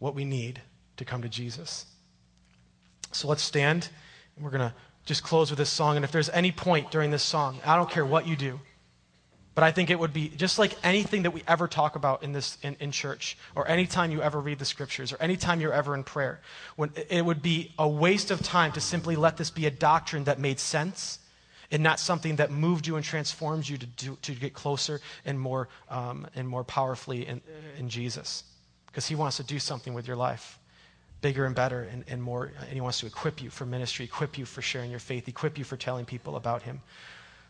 what 0.00 0.16
we 0.16 0.24
need 0.24 0.60
to 0.96 1.04
come 1.04 1.22
to 1.22 1.28
Jesus. 1.28 1.86
So 3.12 3.28
let's 3.28 3.40
stand, 3.40 3.88
and 4.34 4.44
we're 4.44 4.50
going 4.50 4.68
to 4.68 4.74
just 5.04 5.22
close 5.22 5.48
with 5.48 5.58
this 5.58 5.70
song. 5.70 5.94
And 5.94 6.04
if 6.04 6.10
there's 6.10 6.28
any 6.30 6.50
point 6.50 6.90
during 6.90 7.12
this 7.12 7.22
song, 7.22 7.60
I 7.64 7.76
don't 7.76 7.88
care 7.88 8.04
what 8.04 8.26
you 8.26 8.34
do, 8.34 8.58
but 9.54 9.62
I 9.62 9.70
think 9.70 9.90
it 9.90 9.98
would 10.00 10.12
be 10.12 10.28
just 10.30 10.58
like 10.58 10.76
anything 10.82 11.22
that 11.22 11.30
we 11.30 11.44
ever 11.46 11.68
talk 11.68 11.94
about 11.94 12.24
in 12.24 12.32
this 12.32 12.58
in, 12.64 12.74
in 12.80 12.90
church, 12.90 13.38
or 13.54 13.68
anytime 13.68 14.10
you 14.10 14.20
ever 14.20 14.40
read 14.40 14.58
the 14.58 14.64
scriptures, 14.64 15.12
or 15.12 15.22
anytime 15.22 15.60
you're 15.60 15.72
ever 15.72 15.94
in 15.94 16.02
prayer, 16.02 16.40
when 16.74 16.90
it 17.10 17.24
would 17.24 17.42
be 17.42 17.72
a 17.78 17.88
waste 17.88 18.32
of 18.32 18.42
time 18.42 18.72
to 18.72 18.80
simply 18.80 19.14
let 19.14 19.36
this 19.36 19.50
be 19.50 19.66
a 19.66 19.70
doctrine 19.70 20.24
that 20.24 20.40
made 20.40 20.58
sense 20.58 21.20
and 21.72 21.82
not 21.82 21.98
something 21.98 22.36
that 22.36 22.52
moved 22.52 22.86
you 22.86 22.96
and 22.96 23.04
transformed 23.04 23.68
you 23.68 23.78
to, 23.78 23.86
do, 23.86 24.18
to 24.22 24.32
get 24.34 24.52
closer 24.52 25.00
and 25.24 25.40
more, 25.40 25.68
um, 25.88 26.26
and 26.36 26.46
more 26.46 26.62
powerfully 26.62 27.26
in, 27.26 27.40
in 27.78 27.88
Jesus. 27.88 28.44
Because 28.86 29.08
he 29.08 29.16
wants 29.16 29.38
to 29.38 29.42
do 29.42 29.58
something 29.58 29.94
with 29.94 30.06
your 30.06 30.16
life 30.16 30.58
bigger 31.22 31.46
and 31.46 31.54
better 31.54 31.84
and, 31.84 32.04
and 32.08 32.22
more. 32.22 32.52
And 32.60 32.72
he 32.72 32.80
wants 32.80 33.00
to 33.00 33.06
equip 33.06 33.40
you 33.40 33.48
for 33.48 33.64
ministry, 33.64 34.04
equip 34.04 34.36
you 34.36 34.44
for 34.44 34.60
sharing 34.60 34.90
your 34.90 35.00
faith, 35.00 35.28
equip 35.28 35.56
you 35.56 35.64
for 35.64 35.76
telling 35.76 36.04
people 36.04 36.36
about 36.36 36.62
him. 36.62 36.82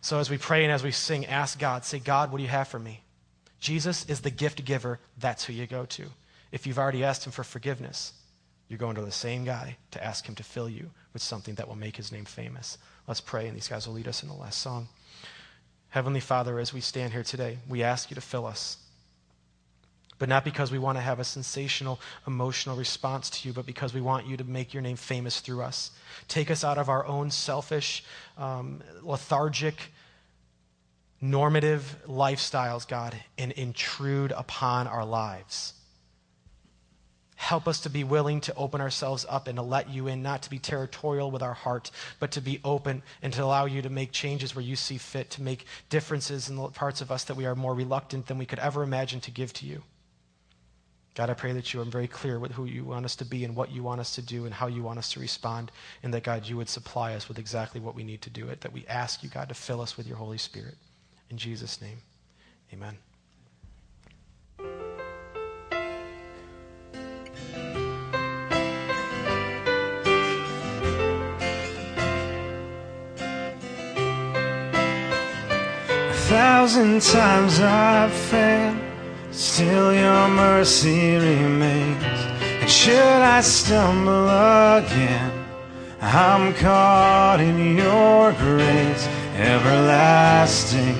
So 0.02 0.18
as 0.18 0.30
we 0.30 0.38
pray 0.38 0.62
and 0.62 0.72
as 0.72 0.82
we 0.82 0.92
sing, 0.92 1.26
ask 1.26 1.58
God, 1.58 1.84
say, 1.84 1.98
God, 1.98 2.30
what 2.30 2.38
do 2.38 2.44
you 2.44 2.50
have 2.50 2.68
for 2.68 2.78
me? 2.78 3.00
Jesus 3.58 4.04
is 4.08 4.20
the 4.20 4.30
gift 4.30 4.64
giver. 4.64 5.00
That's 5.18 5.44
who 5.44 5.52
you 5.52 5.66
go 5.66 5.86
to. 5.86 6.04
If 6.52 6.66
you've 6.66 6.78
already 6.78 7.02
asked 7.02 7.24
him 7.24 7.32
for 7.32 7.44
forgiveness, 7.44 8.12
you're 8.72 8.78
going 8.78 8.96
to 8.96 9.02
the 9.02 9.12
same 9.12 9.44
guy 9.44 9.76
to 9.90 10.02
ask 10.02 10.26
him 10.26 10.34
to 10.34 10.42
fill 10.42 10.66
you 10.66 10.90
with 11.12 11.20
something 11.20 11.56
that 11.56 11.68
will 11.68 11.76
make 11.76 11.94
his 11.94 12.10
name 12.10 12.24
famous. 12.24 12.78
Let's 13.06 13.20
pray, 13.20 13.46
and 13.46 13.54
these 13.54 13.68
guys 13.68 13.86
will 13.86 13.92
lead 13.92 14.08
us 14.08 14.22
in 14.22 14.30
the 14.30 14.34
last 14.34 14.62
song. 14.62 14.88
Heavenly 15.90 16.20
Father, 16.20 16.58
as 16.58 16.72
we 16.72 16.80
stand 16.80 17.12
here 17.12 17.22
today, 17.22 17.58
we 17.68 17.82
ask 17.82 18.10
you 18.10 18.14
to 18.14 18.22
fill 18.22 18.46
us. 18.46 18.78
But 20.18 20.30
not 20.30 20.42
because 20.42 20.72
we 20.72 20.78
want 20.78 20.96
to 20.96 21.02
have 21.02 21.20
a 21.20 21.24
sensational 21.24 22.00
emotional 22.26 22.74
response 22.74 23.28
to 23.28 23.48
you, 23.48 23.52
but 23.52 23.66
because 23.66 23.92
we 23.92 24.00
want 24.00 24.26
you 24.26 24.38
to 24.38 24.44
make 24.44 24.72
your 24.72 24.82
name 24.82 24.96
famous 24.96 25.40
through 25.40 25.60
us. 25.60 25.90
Take 26.26 26.50
us 26.50 26.64
out 26.64 26.78
of 26.78 26.88
our 26.88 27.04
own 27.04 27.30
selfish, 27.30 28.02
um, 28.38 28.80
lethargic, 29.02 29.92
normative 31.20 31.94
lifestyles, 32.08 32.88
God, 32.88 33.14
and 33.36 33.52
intrude 33.52 34.32
upon 34.32 34.86
our 34.86 35.04
lives. 35.04 35.74
Help 37.42 37.66
us 37.66 37.80
to 37.80 37.90
be 37.90 38.04
willing 38.04 38.40
to 38.40 38.54
open 38.54 38.80
ourselves 38.80 39.26
up 39.28 39.48
and 39.48 39.56
to 39.56 39.62
let 39.62 39.90
you 39.90 40.06
in, 40.06 40.22
not 40.22 40.42
to 40.42 40.48
be 40.48 40.60
territorial 40.60 41.28
with 41.28 41.42
our 41.42 41.54
heart, 41.54 41.90
but 42.20 42.30
to 42.30 42.40
be 42.40 42.60
open 42.62 43.02
and 43.20 43.32
to 43.32 43.42
allow 43.42 43.64
you 43.64 43.82
to 43.82 43.90
make 43.90 44.12
changes 44.12 44.54
where 44.54 44.64
you 44.64 44.76
see 44.76 44.96
fit, 44.96 45.28
to 45.28 45.42
make 45.42 45.66
differences 45.90 46.48
in 46.48 46.54
the 46.54 46.68
parts 46.68 47.00
of 47.00 47.10
us 47.10 47.24
that 47.24 47.36
we 47.36 47.44
are 47.44 47.56
more 47.56 47.74
reluctant 47.74 48.28
than 48.28 48.38
we 48.38 48.46
could 48.46 48.60
ever 48.60 48.84
imagine 48.84 49.20
to 49.20 49.32
give 49.32 49.52
to 49.54 49.66
you. 49.66 49.82
God, 51.16 51.30
I 51.30 51.34
pray 51.34 51.52
that 51.52 51.74
you 51.74 51.80
are 51.80 51.84
very 51.84 52.06
clear 52.06 52.38
with 52.38 52.52
who 52.52 52.64
you 52.64 52.84
want 52.84 53.06
us 53.06 53.16
to 53.16 53.24
be 53.24 53.44
and 53.44 53.56
what 53.56 53.72
you 53.72 53.82
want 53.82 54.00
us 54.00 54.14
to 54.14 54.22
do 54.22 54.44
and 54.44 54.54
how 54.54 54.68
you 54.68 54.84
want 54.84 55.00
us 55.00 55.12
to 55.14 55.20
respond, 55.20 55.72
and 56.04 56.14
that, 56.14 56.22
God, 56.22 56.46
you 56.46 56.56
would 56.56 56.68
supply 56.68 57.14
us 57.14 57.26
with 57.26 57.40
exactly 57.40 57.80
what 57.80 57.96
we 57.96 58.04
need 58.04 58.22
to 58.22 58.30
do 58.30 58.50
it, 58.50 58.60
that 58.60 58.72
we 58.72 58.86
ask 58.86 59.24
you, 59.24 59.28
God, 59.28 59.48
to 59.48 59.54
fill 59.54 59.80
us 59.80 59.96
with 59.96 60.06
your 60.06 60.16
Holy 60.16 60.38
Spirit. 60.38 60.76
In 61.28 61.38
Jesus' 61.38 61.80
name, 61.82 61.98
amen. 62.72 62.98
thousand 76.32 77.02
times 77.02 77.60
I've 77.60 78.10
failed, 78.10 78.78
still 79.32 79.92
your 79.92 80.28
mercy 80.28 81.16
remains. 81.16 82.20
And 82.60 82.70
should 82.70 83.20
I 83.36 83.42
stumble 83.42 84.28
again, 84.78 85.30
I'm 86.00 86.54
caught 86.54 87.40
in 87.40 87.76
your 87.76 88.32
grace, 88.44 89.04
everlasting. 89.36 90.96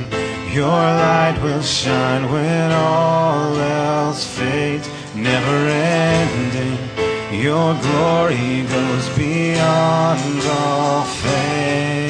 Your 0.52 0.82
light 1.06 1.38
will 1.42 1.62
shine 1.62 2.30
when 2.30 2.70
all 2.70 3.56
else 3.56 4.26
fades, 4.36 4.86
never 5.14 5.58
ending. 5.96 6.76
Your 7.46 7.72
glory 7.86 8.66
goes 8.74 9.08
beyond 9.16 10.42
all 10.58 11.04
faith. 11.04 12.01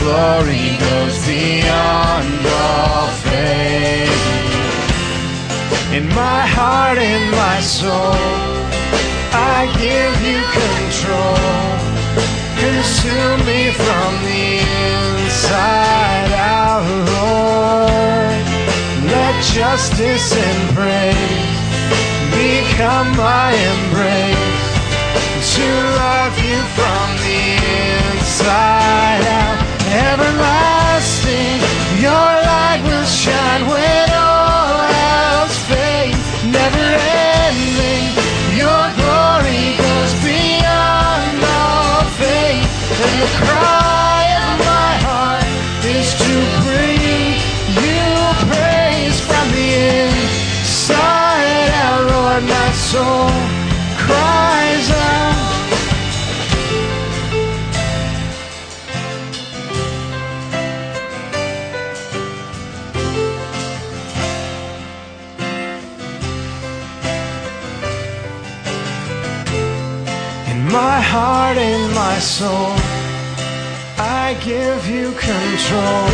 glory 0.00 0.76
goes 0.78 1.16
beyond 1.26 2.46
all 2.46 3.08
faith. 3.26 4.22
In 5.92 6.08
my 6.08 6.42
heart, 6.56 6.98
and 6.98 7.30
my 7.30 7.60
soul, 7.60 8.16
I 9.32 9.68
give 9.76 10.16
you 10.28 10.40
control. 10.60 11.82
Consume 12.62 13.40
me 13.44 13.72
from 13.72 14.10
the 14.28 14.46
inside 14.62 16.32
out, 16.32 16.86
Lord. 17.12 18.44
Let 19.10 19.34
justice 19.42 20.32
and 20.46 20.60
praise 20.76 21.58
become 22.32 23.08
my 23.16 23.50
embrace. 23.72 24.60
To 25.56 25.68
love 26.02 26.34
you 26.38 26.58
from 26.76 27.06
the 27.26 27.42
inside 28.14 29.24
out 29.26 29.71
everlasting. 29.92 31.60
Your 32.00 32.28
light 32.48 32.80
will 32.88 33.04
shine 33.04 33.62
when 33.68 34.08
all 34.16 34.88
else 34.88 35.56
fades, 35.68 36.24
never 36.48 36.88
ending. 37.44 38.04
Your 38.56 38.84
glory 39.00 39.76
goes 39.76 40.12
beyond 40.24 41.36
all 41.44 42.04
faith, 42.16 42.68
and 43.04 43.14
the 43.20 43.30
cry 43.44 44.24
of 44.48 44.56
my 44.64 44.92
heart 45.04 45.46
is 45.84 46.08
to 46.24 46.34
bring 46.64 47.00
you 47.84 48.04
praise 48.48 49.20
from 49.20 49.46
the 49.52 49.68
inside 50.08 51.68
out, 51.84 52.02
Lord, 52.10 52.42
my 52.44 52.70
soul 52.72 53.28
cries. 54.00 54.61
heart 71.12 71.58
and 71.58 71.94
my 71.94 72.18
soul. 72.18 72.72
I 74.24 74.32
give 74.40 74.82
you 74.88 75.12
control. 75.30 76.08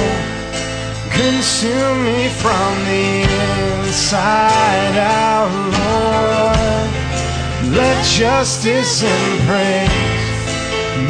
Consume 1.20 1.98
me 2.08 2.20
from 2.42 2.70
the 2.90 3.06
inside 3.86 4.96
out, 4.98 5.54
Lord. 5.78 6.90
Let 7.78 7.98
justice 8.20 9.04
and 9.14 9.30
praise 9.46 10.26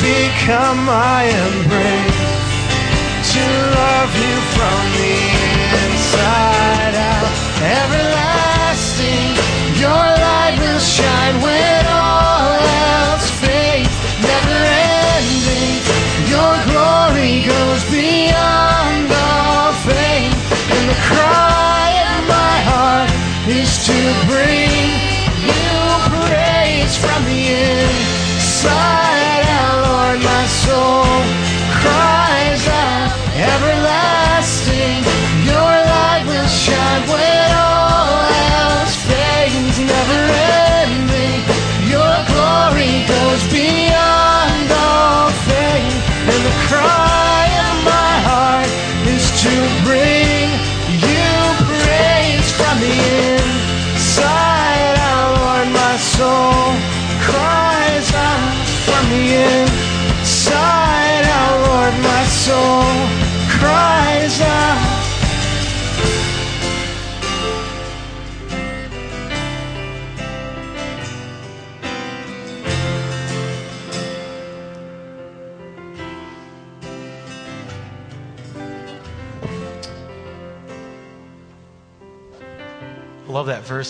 become 0.05 0.79
my 0.85 1.21
embrace. 1.47 2.29
To 3.33 3.45
love 3.81 4.13
you 4.25 4.37
from 4.55 4.81
the 5.01 5.17
inside 5.81 6.95
out, 7.13 7.33
everlasting. 7.81 9.38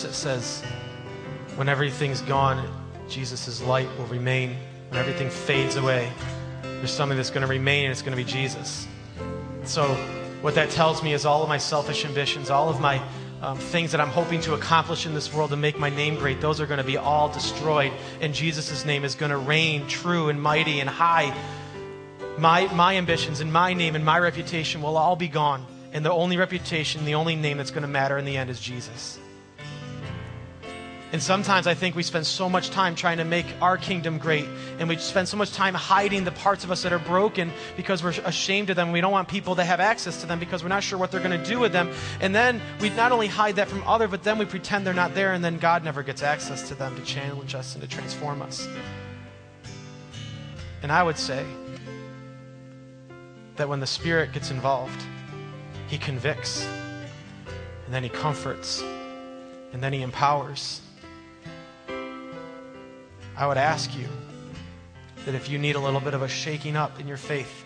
verse 0.01 0.09
that 0.09 0.15
says, 0.15 0.63
When 1.55 1.69
everything's 1.69 2.21
gone, 2.21 2.67
Jesus' 3.09 3.61
light 3.63 3.87
will 3.97 4.05
remain. 4.05 4.55
When 4.89 4.99
everything 4.99 5.29
fades 5.29 5.75
away, 5.75 6.11
there's 6.63 6.91
something 6.91 7.17
that's 7.17 7.29
going 7.29 7.41
to 7.41 7.47
remain, 7.47 7.85
and 7.85 7.91
it's 7.91 8.01
going 8.01 8.17
to 8.17 8.23
be 8.23 8.29
Jesus. 8.29 8.87
So, 9.63 9.87
what 10.41 10.55
that 10.55 10.69
tells 10.69 11.03
me 11.03 11.13
is 11.13 11.25
all 11.25 11.43
of 11.43 11.49
my 11.49 11.57
selfish 11.57 12.05
ambitions, 12.05 12.49
all 12.49 12.69
of 12.69 12.79
my 12.79 13.01
um, 13.41 13.57
things 13.57 13.91
that 13.91 14.01
I'm 14.01 14.09
hoping 14.09 14.41
to 14.41 14.53
accomplish 14.53 15.05
in 15.05 15.13
this 15.13 15.33
world 15.33 15.49
to 15.51 15.57
make 15.57 15.77
my 15.77 15.89
name 15.89 16.15
great, 16.15 16.41
those 16.41 16.59
are 16.59 16.65
going 16.65 16.79
to 16.79 16.83
be 16.83 16.97
all 16.97 17.29
destroyed. 17.29 17.91
And 18.21 18.33
Jesus' 18.33 18.85
name 18.85 19.03
is 19.03 19.15
going 19.15 19.31
to 19.31 19.37
reign 19.37 19.87
true 19.87 20.29
and 20.29 20.41
mighty 20.41 20.79
and 20.79 20.89
high. 20.89 21.35
My, 22.37 22.73
my 22.73 22.95
ambitions 22.95 23.41
and 23.41 23.51
my 23.51 23.73
name 23.73 23.95
and 23.95 24.05
my 24.05 24.17
reputation 24.19 24.81
will 24.81 24.97
all 24.97 25.15
be 25.15 25.27
gone. 25.27 25.65
And 25.91 26.05
the 26.05 26.11
only 26.11 26.37
reputation, 26.37 27.03
the 27.05 27.15
only 27.15 27.35
name 27.35 27.57
that's 27.57 27.71
going 27.71 27.81
to 27.81 27.87
matter 27.87 28.17
in 28.17 28.25
the 28.25 28.37
end 28.37 28.49
is 28.49 28.59
Jesus. 28.59 29.19
And 31.11 31.23
sometimes 31.23 31.65
I 31.65 31.73
think 31.73 31.95
we 31.95 32.03
spend 32.03 32.27
so 32.27 32.47
much 32.47 32.69
time 32.69 32.93
trying 32.93 33.17
to 33.17 33.25
make 33.25 33.47
our 33.61 33.77
kingdom 33.77 34.19
great, 34.19 34.45
and 34.77 34.87
we 34.87 34.95
spend 34.97 35.27
so 35.27 35.37
much 35.37 35.51
time 35.51 35.73
hiding 35.73 36.23
the 36.23 36.31
parts 36.31 36.63
of 36.63 36.69
us 36.69 36.83
that 36.83 36.93
are 36.93 36.99
broken 36.99 37.51
because 37.75 38.03
we're 38.03 38.13
ashamed 38.25 38.69
of 38.69 38.75
them. 38.75 38.91
We 38.91 39.01
don't 39.01 39.11
want 39.11 39.27
people 39.27 39.55
to 39.55 39.63
have 39.63 39.79
access 39.79 40.21
to 40.21 40.27
them 40.27 40.37
because 40.37 40.61
we're 40.61 40.69
not 40.69 40.83
sure 40.83 40.99
what 40.99 41.11
they're 41.11 41.19
going 41.19 41.41
to 41.41 41.49
do 41.49 41.59
with 41.59 41.71
them. 41.71 41.91
And 42.21 42.35
then 42.35 42.61
we 42.79 42.91
not 42.91 43.11
only 43.11 43.25
hide 43.25 43.55
that 43.55 43.67
from 43.67 43.81
others, 43.87 44.11
but 44.11 44.21
then 44.21 44.37
we 44.37 44.45
pretend 44.45 44.85
they're 44.85 44.93
not 44.93 45.15
there, 45.15 45.33
and 45.33 45.43
then 45.43 45.57
God 45.57 45.83
never 45.83 46.03
gets 46.03 46.21
access 46.21 46.67
to 46.69 46.75
them 46.75 46.95
to 46.95 47.01
challenge 47.01 47.55
us 47.55 47.73
and 47.73 47.81
to 47.81 47.89
transform 47.89 48.43
us. 48.43 48.67
And 50.83 50.91
I 50.91 51.01
would 51.01 51.17
say 51.17 51.43
that 53.55 53.67
when 53.67 53.79
the 53.79 53.87
Spirit 53.87 54.31
gets 54.31 54.51
involved, 54.51 55.03
He 55.87 55.97
convicts, 55.97 56.67
and 57.85 57.93
then 57.93 58.03
He 58.03 58.09
comforts, 58.09 58.83
and 59.73 59.81
then 59.81 59.91
He 59.91 60.03
empowers 60.03 60.81
I 63.39 63.47
would 63.47 63.57
ask 63.57 63.97
you 63.97 64.09
that 65.23 65.33
if 65.33 65.49
you 65.49 65.57
need 65.57 65.77
a 65.77 65.79
little 65.79 66.01
bit 66.01 66.13
of 66.13 66.21
a 66.21 66.27
shaking 66.27 66.75
up 66.75 66.99
in 66.99 67.07
your 67.07 67.15
faith, 67.15 67.63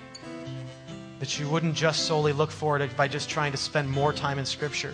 that 1.17 1.39
you 1.39 1.49
wouldn't 1.49 1.73
just 1.73 2.05
solely 2.05 2.31
look 2.31 2.51
for 2.51 2.77
it 2.77 2.95
by 2.95 3.07
just 3.07 3.27
trying 3.27 3.51
to 3.53 3.57
spend 3.57 3.89
more 3.89 4.13
time 4.13 4.37
in 4.37 4.45
Scripture. 4.45 4.93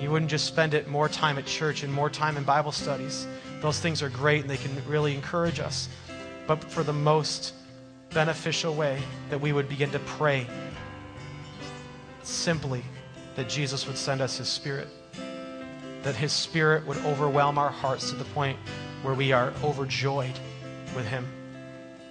You 0.00 0.10
wouldn't 0.10 0.30
just 0.30 0.46
spend 0.46 0.72
it 0.72 0.88
more 0.88 1.10
time 1.10 1.36
at 1.36 1.44
church 1.44 1.82
and 1.82 1.92
more 1.92 2.08
time 2.08 2.38
in 2.38 2.44
Bible 2.44 2.72
studies. 2.72 3.26
Those 3.60 3.78
things 3.78 4.02
are 4.02 4.08
great 4.08 4.40
and 4.40 4.48
they 4.48 4.56
can 4.56 4.74
really 4.88 5.14
encourage 5.14 5.60
us. 5.60 5.90
But 6.46 6.64
for 6.64 6.82
the 6.82 6.94
most 6.94 7.52
beneficial 8.08 8.74
way, 8.74 9.02
that 9.28 9.38
we 9.38 9.52
would 9.52 9.68
begin 9.68 9.90
to 9.90 9.98
pray 9.98 10.46
simply 12.22 12.82
that 13.34 13.50
Jesus 13.50 13.86
would 13.86 13.98
send 13.98 14.22
us 14.22 14.38
His 14.38 14.48
Spirit, 14.48 14.88
that 16.04 16.16
His 16.16 16.32
Spirit 16.32 16.86
would 16.86 16.96
overwhelm 17.04 17.58
our 17.58 17.70
hearts 17.70 18.08
to 18.08 18.16
the 18.16 18.24
point 18.24 18.58
where 19.06 19.14
we 19.14 19.30
are 19.30 19.52
overjoyed 19.62 20.36
with 20.96 21.06
him, 21.06 21.24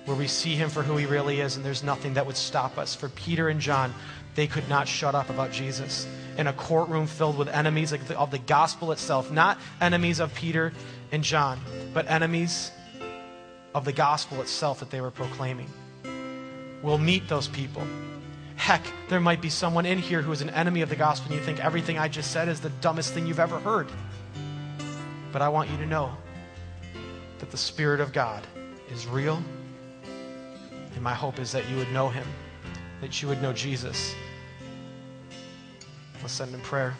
where 0.06 0.16
we 0.16 0.28
see 0.28 0.56
him 0.56 0.70
for 0.70 0.82
who 0.82 0.96
he 0.96 1.06
really 1.06 1.42
is, 1.42 1.58
and 1.58 1.66
there's 1.66 1.84
nothing 1.84 2.14
that 2.14 2.26
would 2.26 2.38
stop 2.38 2.78
us. 2.78 2.96
For 2.96 3.10
Peter 3.10 3.50
and 3.50 3.60
John, 3.60 3.94
they 4.36 4.48
could 4.48 4.70
not 4.70 4.88
shut 4.88 5.14
up 5.14 5.30
about 5.30 5.52
Jesus. 5.52 6.08
In 6.38 6.48
a 6.48 6.54
courtroom 6.54 7.06
filled 7.06 7.38
with 7.38 7.50
enemies 7.50 7.92
of 7.92 8.32
the 8.32 8.40
gospel 8.40 8.94
itself, 8.94 9.30
not 9.30 9.60
enemies 9.82 10.22
of 10.22 10.34
Peter 10.36 10.72
and 11.12 11.22
John, 11.22 11.60
but 11.94 12.10
enemies 12.10 12.72
of 13.74 13.84
the 13.84 13.92
gospel 13.92 14.40
itself 14.40 14.80
that 14.80 14.90
they 14.90 15.02
were 15.02 15.12
proclaiming. 15.12 15.68
We'll 16.82 16.98
meet 16.98 17.28
those 17.28 17.50
people. 17.50 17.86
Heck, 18.56 18.86
there 19.10 19.20
might 19.20 19.42
be 19.42 19.50
someone 19.50 19.86
in 19.86 19.98
here 19.98 20.22
who 20.22 20.32
is 20.32 20.42
an 20.42 20.50
enemy 20.52 20.80
of 20.80 20.88
the 20.88 20.96
gospel 20.96 21.30
and 21.30 21.42
you 21.42 21.46
think 21.46 21.60
everything 21.60 21.98
I 21.98 22.08
just 22.08 22.32
said 22.32 22.48
is 22.48 22.62
the 22.62 22.70
dumbest 22.80 23.14
thing 23.14 23.28
you've 23.28 23.42
ever 23.42 23.60
heard. 23.60 23.90
But 25.34 25.42
I 25.42 25.50
want 25.50 25.70
you 25.70 25.76
to 25.76 25.86
know 25.86 26.16
that 27.46 27.52
the 27.52 27.58
Spirit 27.58 28.00
of 28.00 28.12
God 28.12 28.44
is 28.92 29.06
real. 29.06 29.40
And 30.96 31.02
my 31.04 31.14
hope 31.14 31.38
is 31.38 31.52
that 31.52 31.70
you 31.70 31.78
would 31.78 31.92
know 31.92 32.10
Him, 32.10 32.26
that 33.02 33.22
you 33.22 33.28
would 33.28 33.40
know 33.40 33.54
Jesus. 33.54 34.16
Let's 36.24 36.34
send 36.34 36.56
in 36.56 36.62
prayer. 36.62 36.96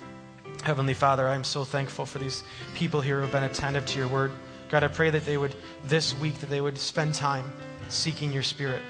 Heavenly 0.64 0.94
Father, 0.94 1.28
I 1.28 1.34
am 1.34 1.44
so 1.44 1.64
thankful 1.64 2.06
for 2.06 2.20
these 2.20 2.44
people 2.76 3.02
here 3.02 3.16
who 3.16 3.22
have 3.24 3.32
been 3.32 3.46
attentive 3.46 3.88
to 3.88 3.98
your 3.98 4.08
word. 4.08 4.34
God, 4.70 4.84
I 4.84 4.88
pray 4.88 5.10
that 5.10 5.26
they 5.26 5.38
would, 5.38 5.56
this 5.86 6.16
week, 6.20 6.38
that 6.42 6.52
they 6.52 6.62
would 6.62 6.78
spend 6.78 7.16
time 7.16 7.52
seeking 7.90 8.32
your 8.32 8.44
Spirit. 8.44 8.84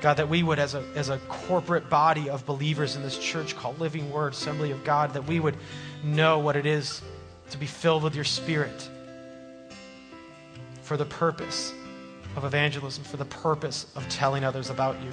God, 0.00 0.16
that 0.16 0.28
we 0.28 0.44
would, 0.44 0.60
as 0.60 0.76
a, 0.76 0.84
as 0.94 1.08
a 1.08 1.18
corporate 1.28 1.90
body 1.90 2.30
of 2.30 2.46
believers 2.46 2.94
in 2.94 3.02
this 3.02 3.18
church 3.18 3.56
called 3.56 3.80
Living 3.80 4.12
Word, 4.12 4.34
Assembly 4.34 4.70
of 4.70 4.84
God, 4.84 5.14
that 5.14 5.26
we 5.26 5.40
would 5.40 5.56
know 6.04 6.38
what 6.38 6.54
it 6.54 6.66
is 6.66 7.02
to 7.50 7.58
be 7.58 7.66
filled 7.66 8.04
with 8.04 8.14
your 8.14 8.22
Spirit 8.22 8.88
for 10.90 10.96
the 10.96 11.06
purpose 11.06 11.72
of 12.34 12.42
evangelism, 12.42 13.04
for 13.04 13.16
the 13.16 13.24
purpose 13.26 13.86
of 13.94 14.08
telling 14.08 14.42
others 14.42 14.70
about 14.70 15.00
you. 15.00 15.12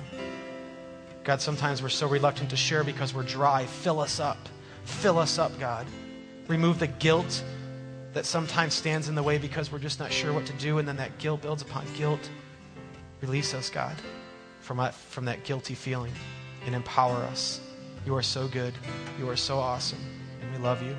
God, 1.24 1.40
sometimes 1.40 1.84
we're 1.84 1.90
so 1.90 2.08
reluctant 2.08 2.50
to 2.50 2.56
share 2.56 2.84
because 2.84 3.14
we're 3.14 3.22
dry. 3.22 3.68
Fill 3.68 4.00
us 4.00 4.20
up. 4.20 4.40
Fill 4.86 5.20
us 5.20 5.38
up, 5.38 5.52
God. 5.60 5.86
Remove 6.48 6.80
the 6.80 6.88
guilt 6.88 7.44
that 8.14 8.26
sometimes 8.26 8.74
stands 8.74 9.08
in 9.08 9.14
the 9.14 9.22
way 9.22 9.38
because 9.38 9.72
we're 9.72 9.78
just 9.78 10.00
not 10.00 10.12
sure 10.12 10.34
what 10.34 10.48
to 10.48 10.54
do, 10.54 10.80
and 10.80 10.88
then 10.88 10.98
that 10.98 11.16
guilt 11.20 11.44
builds 11.44 11.62
upon 11.62 11.86
guilt. 11.94 12.28
Release 13.22 13.54
us, 13.54 13.70
God, 13.70 13.98
from 14.62 14.78
that, 14.78 14.96
from 14.96 15.26
that 15.26 15.44
guilty 15.44 15.76
feeling 15.76 16.14
and 16.66 16.74
empower 16.74 17.18
us. 17.18 17.62
You 18.04 18.16
are 18.16 18.24
so 18.24 18.48
good. 18.48 18.74
You 19.20 19.30
are 19.30 19.38
so 19.38 19.60
awesome, 19.60 20.04
and 20.42 20.52
we 20.52 20.58
love 20.58 20.82
you. 20.82 20.96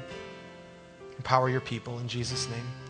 Empower 1.16 1.50
your 1.50 1.62
people 1.62 1.98
in 1.98 2.06
Jesus' 2.06 2.48
name. 2.48 2.87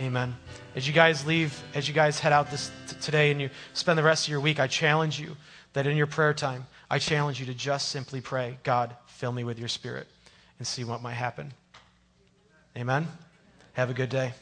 Amen. 0.00 0.34
As 0.74 0.86
you 0.86 0.92
guys 0.92 1.26
leave, 1.26 1.62
as 1.74 1.86
you 1.86 1.94
guys 1.94 2.18
head 2.18 2.32
out 2.32 2.50
this 2.50 2.70
t- 2.88 2.96
today 3.00 3.30
and 3.30 3.40
you 3.40 3.50
spend 3.74 3.98
the 3.98 4.02
rest 4.02 4.26
of 4.26 4.30
your 4.30 4.40
week, 4.40 4.58
I 4.58 4.66
challenge 4.66 5.20
you 5.20 5.36
that 5.74 5.86
in 5.86 5.96
your 5.96 6.06
prayer 6.06 6.34
time, 6.34 6.66
I 6.90 6.98
challenge 6.98 7.40
you 7.40 7.46
to 7.46 7.54
just 7.54 7.88
simply 7.88 8.20
pray, 8.20 8.58
God, 8.62 8.96
fill 9.06 9.32
me 9.32 9.44
with 9.44 9.58
your 9.58 9.68
spirit 9.68 10.08
and 10.58 10.66
see 10.66 10.84
what 10.84 11.02
might 11.02 11.14
happen. 11.14 11.52
Amen. 12.76 13.06
Have 13.74 13.90
a 13.90 13.94
good 13.94 14.08
day. 14.08 14.32